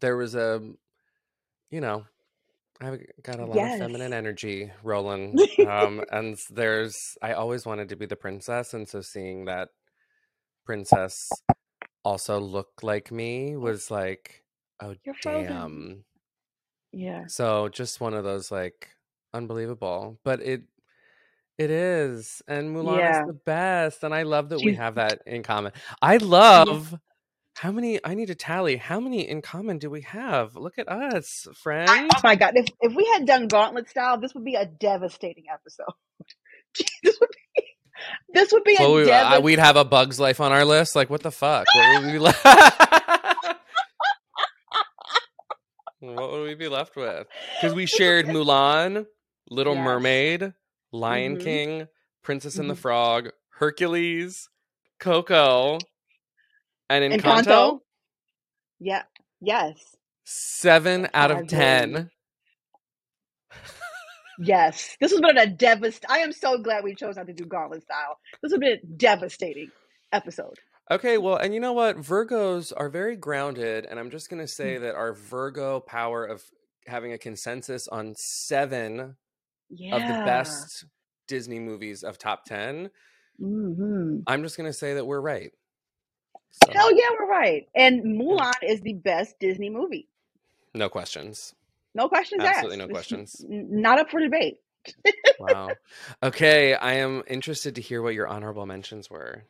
There 0.00 0.16
was 0.16 0.34
a, 0.34 0.60
you 1.70 1.80
know, 1.80 2.04
I've 2.82 3.00
got 3.22 3.38
a 3.40 3.46
lot 3.46 3.58
of 3.58 3.78
feminine 3.78 4.12
energy 4.12 4.70
rolling. 4.82 5.38
Um, 5.66 6.02
and 6.10 6.38
there's, 6.50 7.16
I 7.22 7.32
always 7.34 7.64
wanted 7.64 7.88
to 7.90 7.96
be 7.96 8.06
the 8.06 8.16
princess. 8.16 8.74
And 8.74 8.88
so 8.88 9.00
seeing 9.00 9.44
that 9.44 9.68
princess 10.66 11.30
also 12.04 12.40
look 12.40 12.82
like 12.82 13.12
me 13.12 13.56
was 13.56 13.90
like, 13.90 14.42
oh, 14.80 14.94
You're 15.04 15.14
frozen. 15.14 15.46
damn. 15.46 16.04
Yeah. 16.92 17.26
So 17.28 17.68
just 17.68 18.00
one 18.00 18.14
of 18.14 18.24
those 18.24 18.50
like 18.50 18.88
unbelievable, 19.32 20.18
but 20.24 20.40
it 20.42 20.62
it 21.58 21.70
is, 21.70 22.42
and 22.48 22.74
Mulan 22.74 22.98
Yeah. 22.98 23.20
is 23.20 23.26
the 23.26 23.34
best, 23.34 24.02
and 24.02 24.14
I 24.14 24.22
love 24.24 24.48
that 24.48 24.60
we 24.62 24.74
have 24.74 24.96
that 24.96 25.20
in 25.26 25.42
common. 25.42 25.72
I 26.00 26.16
love 26.16 26.94
how 27.56 27.70
many. 27.72 28.00
I 28.04 28.14
need 28.14 28.26
to 28.26 28.34
tally. 28.34 28.76
How 28.76 28.98
many 29.00 29.28
in 29.28 29.42
common 29.42 29.78
do 29.78 29.90
we 29.90 30.02
have? 30.02 30.56
Look 30.56 30.78
at 30.78 30.88
us, 30.88 31.46
I, 31.66 32.08
oh 32.14 32.20
my 32.24 32.34
god, 32.36 32.52
if 32.56 32.66
if 32.80 32.94
we 32.94 33.04
had 33.12 33.26
done 33.26 33.48
gauntlet 33.48 33.88
style, 33.88 34.18
this 34.18 34.34
would 34.34 34.44
be 34.44 34.54
a 34.54 34.66
devastating 34.66 35.44
episode. 35.52 35.94
this 37.02 37.18
would 37.20 37.30
be 37.54 37.62
this 38.32 38.52
would 38.52 38.64
be 38.64 38.76
Well, 38.78 38.96
a 38.98 39.40
we, 39.40 39.52
we'd 39.52 39.58
have 39.58 39.76
a 39.76 39.84
Bug's 39.84 40.18
Life 40.18 40.40
on 40.40 40.50
our 40.52 40.64
list. 40.64 40.96
Like, 40.96 41.10
what 41.10 41.22
the 41.22 41.30
fuck? 41.30 41.66
What 41.74 42.02
would 42.02 42.06
we? 42.06 42.12
be, 42.12 42.18
Le- 42.20 42.34
what 46.00 46.32
would 46.32 46.42
we 46.44 46.54
be 46.54 46.68
left 46.68 46.96
with? 46.96 47.26
Because 47.60 47.74
we 47.74 47.86
shared 47.86 48.26
Mulan, 48.26 49.06
Little 49.50 49.74
yes. 49.74 49.84
Mermaid, 49.84 50.52
Lion 50.92 51.34
Mm-hmm. 51.36 51.44
King, 51.44 51.88
Princess 52.22 52.56
and 52.58 52.68
the 52.68 52.74
Mm-hmm. 52.74 52.80
Frog, 52.80 53.28
Hercules, 53.58 54.48
Coco, 54.98 55.78
and 56.92 57.22
Encanto. 57.22 57.46
Encanto. 57.46 57.80
Yeah. 58.80 59.04
Yes. 59.40 59.78
Seven 60.24 61.08
out 61.14 61.30
of 61.30 61.46
ten. 61.48 62.10
Yes. 64.38 64.96
This 65.00 65.12
has 65.12 65.20
been 65.20 65.38
a 65.38 65.46
devast. 65.46 66.04
I 66.08 66.20
am 66.20 66.32
so 66.32 66.58
glad 66.58 66.84
we 66.84 66.94
chose 66.94 67.16
not 67.16 67.26
to 67.28 67.32
do 67.34 67.44
gauntlet 67.46 67.82
style. 67.84 68.18
This 68.42 68.52
has 68.52 68.58
been 68.58 68.72
a 68.82 68.86
devastating 68.96 69.70
episode. 70.12 70.58
Okay, 70.90 71.18
well, 71.18 71.36
and 71.36 71.54
you 71.54 71.60
know 71.60 71.72
what? 71.72 71.98
Virgos 71.98 72.72
are 72.76 72.88
very 72.88 73.16
grounded, 73.16 73.86
and 73.86 73.98
I'm 73.98 74.10
just 74.10 74.30
going 74.30 74.44
to 74.44 74.52
Mm. 74.62 74.76
say 74.76 74.78
that 74.78 74.94
our 74.94 75.14
Virgo 75.14 75.80
power 75.80 76.24
of 76.24 76.42
having 76.86 77.12
a 77.12 77.18
consensus 77.18 77.88
on 77.88 78.14
seven 78.16 79.16
of 79.92 80.06
the 80.08 80.14
best 80.24 80.84
Disney 81.28 81.60
movies 81.60 82.04
of 82.04 82.18
top 82.18 82.44
10, 82.46 82.90
hmm 83.38 84.20
I'm 84.26 84.42
just 84.42 84.56
going 84.56 84.68
to 84.70 84.72
say 84.76 84.94
that 84.94 85.06
we're 85.06 85.20
right. 85.20 85.52
Hell 86.72 86.94
yeah, 86.94 87.08
we're 87.18 87.28
right. 87.28 87.68
And 87.74 88.04
Mulan 88.04 88.52
is 88.62 88.80
the 88.82 88.92
best 88.94 89.38
Disney 89.40 89.70
movie. 89.70 90.08
no 90.74 90.88
questions. 90.88 91.54
No 91.94 92.08
questions 92.08 92.42
asked. 92.42 92.58
Absolutely 92.58 92.78
no 92.78 92.88
questions. 92.92 93.44
not 93.48 93.98
up 93.98 94.10
for 94.10 94.20
debate. 94.20 94.60
wow. 95.38 95.68
Okay, 96.22 96.74
I 96.74 96.94
am 96.94 97.22
interested 97.26 97.74
to 97.76 97.80
hear 97.80 98.00
what 98.02 98.14
your 98.14 98.26
honorable 98.28 98.66
mentions 98.66 99.10
were. 99.10 99.44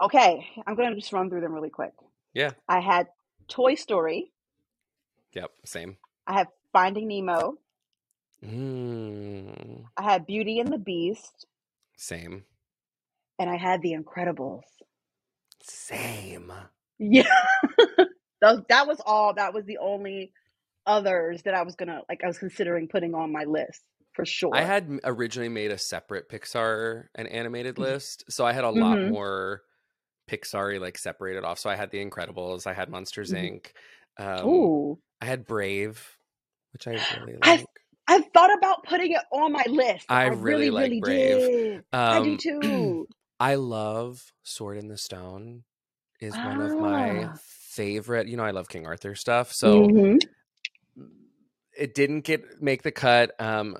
Okay, 0.00 0.46
I'm 0.66 0.74
going 0.76 0.90
to 0.90 1.00
just 1.00 1.12
run 1.12 1.28
through 1.30 1.40
them 1.40 1.52
really 1.52 1.70
quick. 1.70 1.92
Yeah. 2.34 2.52
I 2.68 2.80
had 2.80 3.08
Toy 3.48 3.74
Story. 3.74 4.30
Yep, 5.32 5.50
same. 5.64 5.96
I 6.26 6.34
have 6.38 6.48
Finding 6.72 7.08
Nemo. 7.08 7.58
Mm, 8.44 9.84
I 9.96 10.02
had 10.02 10.26
Beauty 10.26 10.60
and 10.60 10.72
the 10.72 10.78
Beast. 10.78 11.46
same. 11.96 12.44
And 13.38 13.48
I 13.50 13.56
had 13.56 13.82
The 13.82 13.92
Incredibles. 13.94 14.62
Same. 15.68 16.52
Yeah. 16.98 17.22
That 18.40 18.86
was 18.86 19.00
all. 19.04 19.34
That 19.34 19.52
was 19.52 19.64
the 19.64 19.78
only 19.78 20.32
others 20.86 21.42
that 21.42 21.54
I 21.54 21.62
was 21.62 21.74
going 21.74 21.88
to, 21.88 22.02
like, 22.08 22.20
I 22.22 22.28
was 22.28 22.38
considering 22.38 22.86
putting 22.86 23.12
on 23.12 23.32
my 23.32 23.42
list 23.42 23.82
for 24.12 24.24
sure. 24.24 24.54
I 24.54 24.62
had 24.62 24.88
originally 25.02 25.48
made 25.48 25.72
a 25.72 25.78
separate 25.78 26.28
Pixar 26.28 27.06
and 27.16 27.26
animated 27.26 27.78
list, 27.78 28.22
so 28.30 28.46
I 28.46 28.52
had 28.52 28.62
a 28.62 28.70
lot 28.70 28.96
Mhm. 28.98 29.10
more 29.10 29.62
Pixar 30.30 30.78
like 30.80 30.98
separated 30.98 31.42
off. 31.42 31.58
So 31.58 31.68
I 31.68 31.74
had 31.74 31.90
The 31.90 31.98
Incredibles, 32.04 32.64
I 32.68 32.74
had 32.74 32.90
Monsters 32.90 33.32
Mhm. 33.32 33.60
Inc. 33.60 33.72
Um, 34.18 34.46
Ooh. 34.48 34.98
I 35.20 35.24
had 35.24 35.44
Brave, 35.44 36.16
which 36.72 36.86
I 36.86 36.92
really 36.92 37.38
I- 37.42 37.56
like. 37.56 37.66
I 38.06 38.20
thought 38.32 38.56
about 38.56 38.84
putting 38.84 39.12
it 39.12 39.22
on 39.32 39.50
my 39.52 39.64
list. 39.66 40.06
I 40.08 40.22
I, 40.22 40.26
really 40.28 40.70
really, 40.70 40.70
like 40.70 40.90
really 40.90 41.00
Brave. 41.00 41.38
did. 41.40 41.84
I 41.92 42.22
do 42.22 42.30
Um, 42.32 42.36
too. 42.62 43.08
I 43.40 43.54
love 43.56 44.32
Sword 44.42 44.78
in 44.78 44.88
the 44.88 44.98
Stone. 44.98 45.64
Is 46.20 46.34
one 46.42 46.60
of 46.60 46.80
my 46.80 47.22
Ah. 47.26 47.38
favorite. 47.70 48.26
You 48.26 48.36
know, 48.36 48.42
I 48.44 48.50
love 48.50 48.68
King 48.68 48.86
Arthur 48.86 49.14
stuff. 49.14 49.52
So 49.52 49.86
Mhm. 49.86 50.18
it 51.76 51.94
didn't 51.94 52.22
get 52.22 52.60
make 52.60 52.82
the 52.82 52.90
cut. 52.90 53.40
Um, 53.40 53.76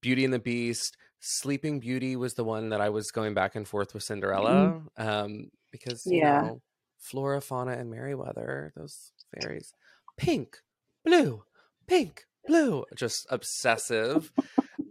Beauty 0.00 0.24
and 0.24 0.34
the 0.34 0.40
Beast, 0.40 0.96
Sleeping 1.20 1.78
Beauty 1.78 2.16
was 2.16 2.34
the 2.34 2.42
one 2.42 2.70
that 2.70 2.80
I 2.80 2.88
was 2.88 3.12
going 3.12 3.34
back 3.34 3.54
and 3.54 3.68
forth 3.68 3.94
with 3.94 4.02
Cinderella. 4.02 4.74
Um, 4.96 5.50
because 5.70 6.04
you 6.06 6.18
Yeah. 6.18 6.40
know, 6.40 6.62
Flora, 6.98 7.40
Fauna, 7.40 7.72
and 7.72 7.88
Merryweather, 7.88 8.72
those 8.74 9.12
fairies, 9.32 9.72
pink, 10.16 10.58
blue, 11.04 11.44
pink, 11.86 12.26
blue, 12.48 12.84
just 12.96 13.26
obsessive. 13.30 14.32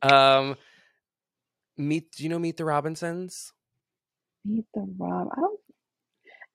um, 0.01 0.55
meet. 1.77 2.11
Do 2.13 2.23
you 2.23 2.29
know 2.29 2.39
Meet 2.39 2.55
the 2.57 2.65
Robinsons? 2.65 3.51
Meet 4.45 4.65
the 4.73 4.87
Rob. 4.99 5.29
I 5.37 5.41
don't. 5.41 5.61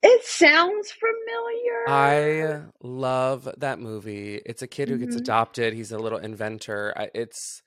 It 0.03 0.24
sounds 0.24 0.93
familiar. 0.93 1.82
I 1.86 2.62
love 2.82 3.49
that 3.59 3.80
movie. 3.80 4.36
It's 4.47 4.62
a 4.62 4.68
kid 4.68 4.88
who 4.88 4.99
gets 4.99 5.16
Mhm. 5.16 5.16
adopted. 5.16 5.74
He's 5.74 5.93
a 5.93 5.99
little 5.99 6.18
inventor. 6.18 6.95
I, 6.97 7.11
it's 7.14 7.62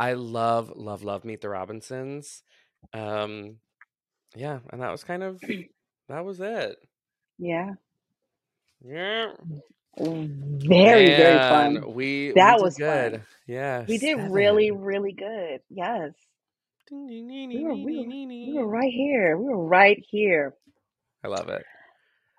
I 0.00 0.14
love 0.14 0.72
love 0.76 1.04
love 1.04 1.24
Meet 1.24 1.42
the 1.42 1.50
Robinsons. 1.50 2.42
Um 2.94 3.58
yeah, 4.36 4.60
and 4.70 4.82
that 4.82 4.92
was 4.92 5.04
kind 5.04 5.22
of 5.24 5.42
that 6.08 6.24
was 6.24 6.40
it. 6.40 6.76
Yeah. 7.38 7.74
Yeah. 8.84 9.32
Very, 10.68 11.10
very 11.10 11.40
fun. 11.40 11.94
We 11.94 12.34
That 12.34 12.60
we 12.60 12.60
was 12.60 12.78
good. 12.78 13.12
fun. 13.12 13.26
Yeah. 13.46 13.86
We 13.86 13.98
did 13.98 14.16
seven. 14.16 14.30
really, 14.30 14.72
really 14.72 15.12
good. 15.12 15.60
Yes. 15.70 16.12
We 17.52 17.62
were, 17.62 17.76
we, 17.76 17.94
were, 17.94 18.06
we 18.44 18.52
were 18.54 18.66
right 18.68 18.92
here. 18.92 19.38
We 19.38 19.46
were 19.46 19.66
right 19.66 20.02
here. 20.10 20.54
I 21.24 21.28
love 21.28 21.48
it. 21.50 21.66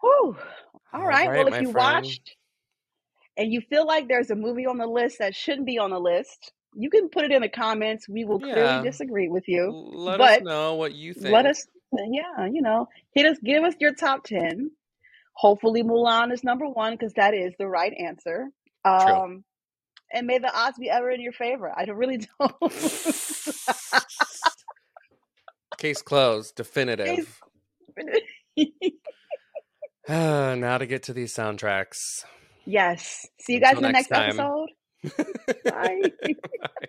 Whew. 0.02 0.38
All 0.94 1.06
All 1.06 1.08
right. 1.08 1.32
right, 1.32 1.34
Well, 1.34 1.48
if 1.48 1.60
you 1.60 1.70
friend. 1.72 1.72
watched 1.72 2.36
and 3.38 3.52
you 3.54 3.62
feel 3.62 3.88
like 3.88 4.08
there's 4.08 4.32
a 4.32 4.36
movie 4.36 4.66
on 4.68 4.78
the 4.78 4.88
list 4.88 5.20
that 5.20 5.36
shouldn't 5.36 5.68
be 5.68 5.80
on 5.80 5.92
the 5.92 6.00
list, 6.00 6.54
you 6.76 6.90
can 6.90 7.10
put 7.10 7.26
it 7.26 7.32
in 7.32 7.42
the 7.42 7.50
comments. 7.50 8.10
We 8.10 8.26
will 8.26 8.40
Yeah. 8.40 8.42
clearly 8.42 8.80
disagree 8.80 9.30
with 9.30 9.48
you. 9.48 9.76
Let 9.94 10.22
us 10.22 10.40
know 10.42 10.76
what 10.76 10.94
you 10.94 11.14
think. 11.14 11.24
Let 11.32 11.46
us, 11.48 11.68
yeah, 11.94 12.48
you 12.52 12.62
know, 12.62 12.88
hit 13.14 13.26
us, 13.28 13.38
give 13.44 13.64
us 13.64 13.76
your 13.80 13.94
top 13.94 14.26
10. 14.26 14.72
Hopefully, 15.36 15.84
Mulan 15.84 16.34
is 16.34 16.44
number 16.44 16.68
one 16.68 16.94
because 16.94 17.14
that 17.16 17.34
is 17.34 17.54
the 17.60 17.68
right 17.68 17.94
answer. 18.00 18.50
Um, 18.86 19.44
and 20.14 20.28
may 20.28 20.40
the 20.40 20.54
odds 20.56 20.78
be 20.80 20.90
ever 20.90 21.12
in 21.12 21.22
your 21.22 21.34
favor. 21.34 21.72
I 21.76 21.86
don't 21.86 21.98
really 21.98 22.20
don't. 22.40 22.54
Case 25.86 26.02
closed. 26.02 26.56
Definitive. 26.56 27.40
now 30.10 30.80
to 30.80 30.88
get 30.88 31.04
to 31.04 31.14
these 31.14 31.32
soundtracks. 31.32 32.26
yes. 32.66 33.28
See 33.40 33.54
you 33.54 33.60
guys 33.60 33.78
in 33.78 33.84
the 33.84 33.92
next 33.92 34.10
next 34.10 34.40
episode. 34.40 34.70
Bye. 35.64 36.02
Bye. 36.24 36.88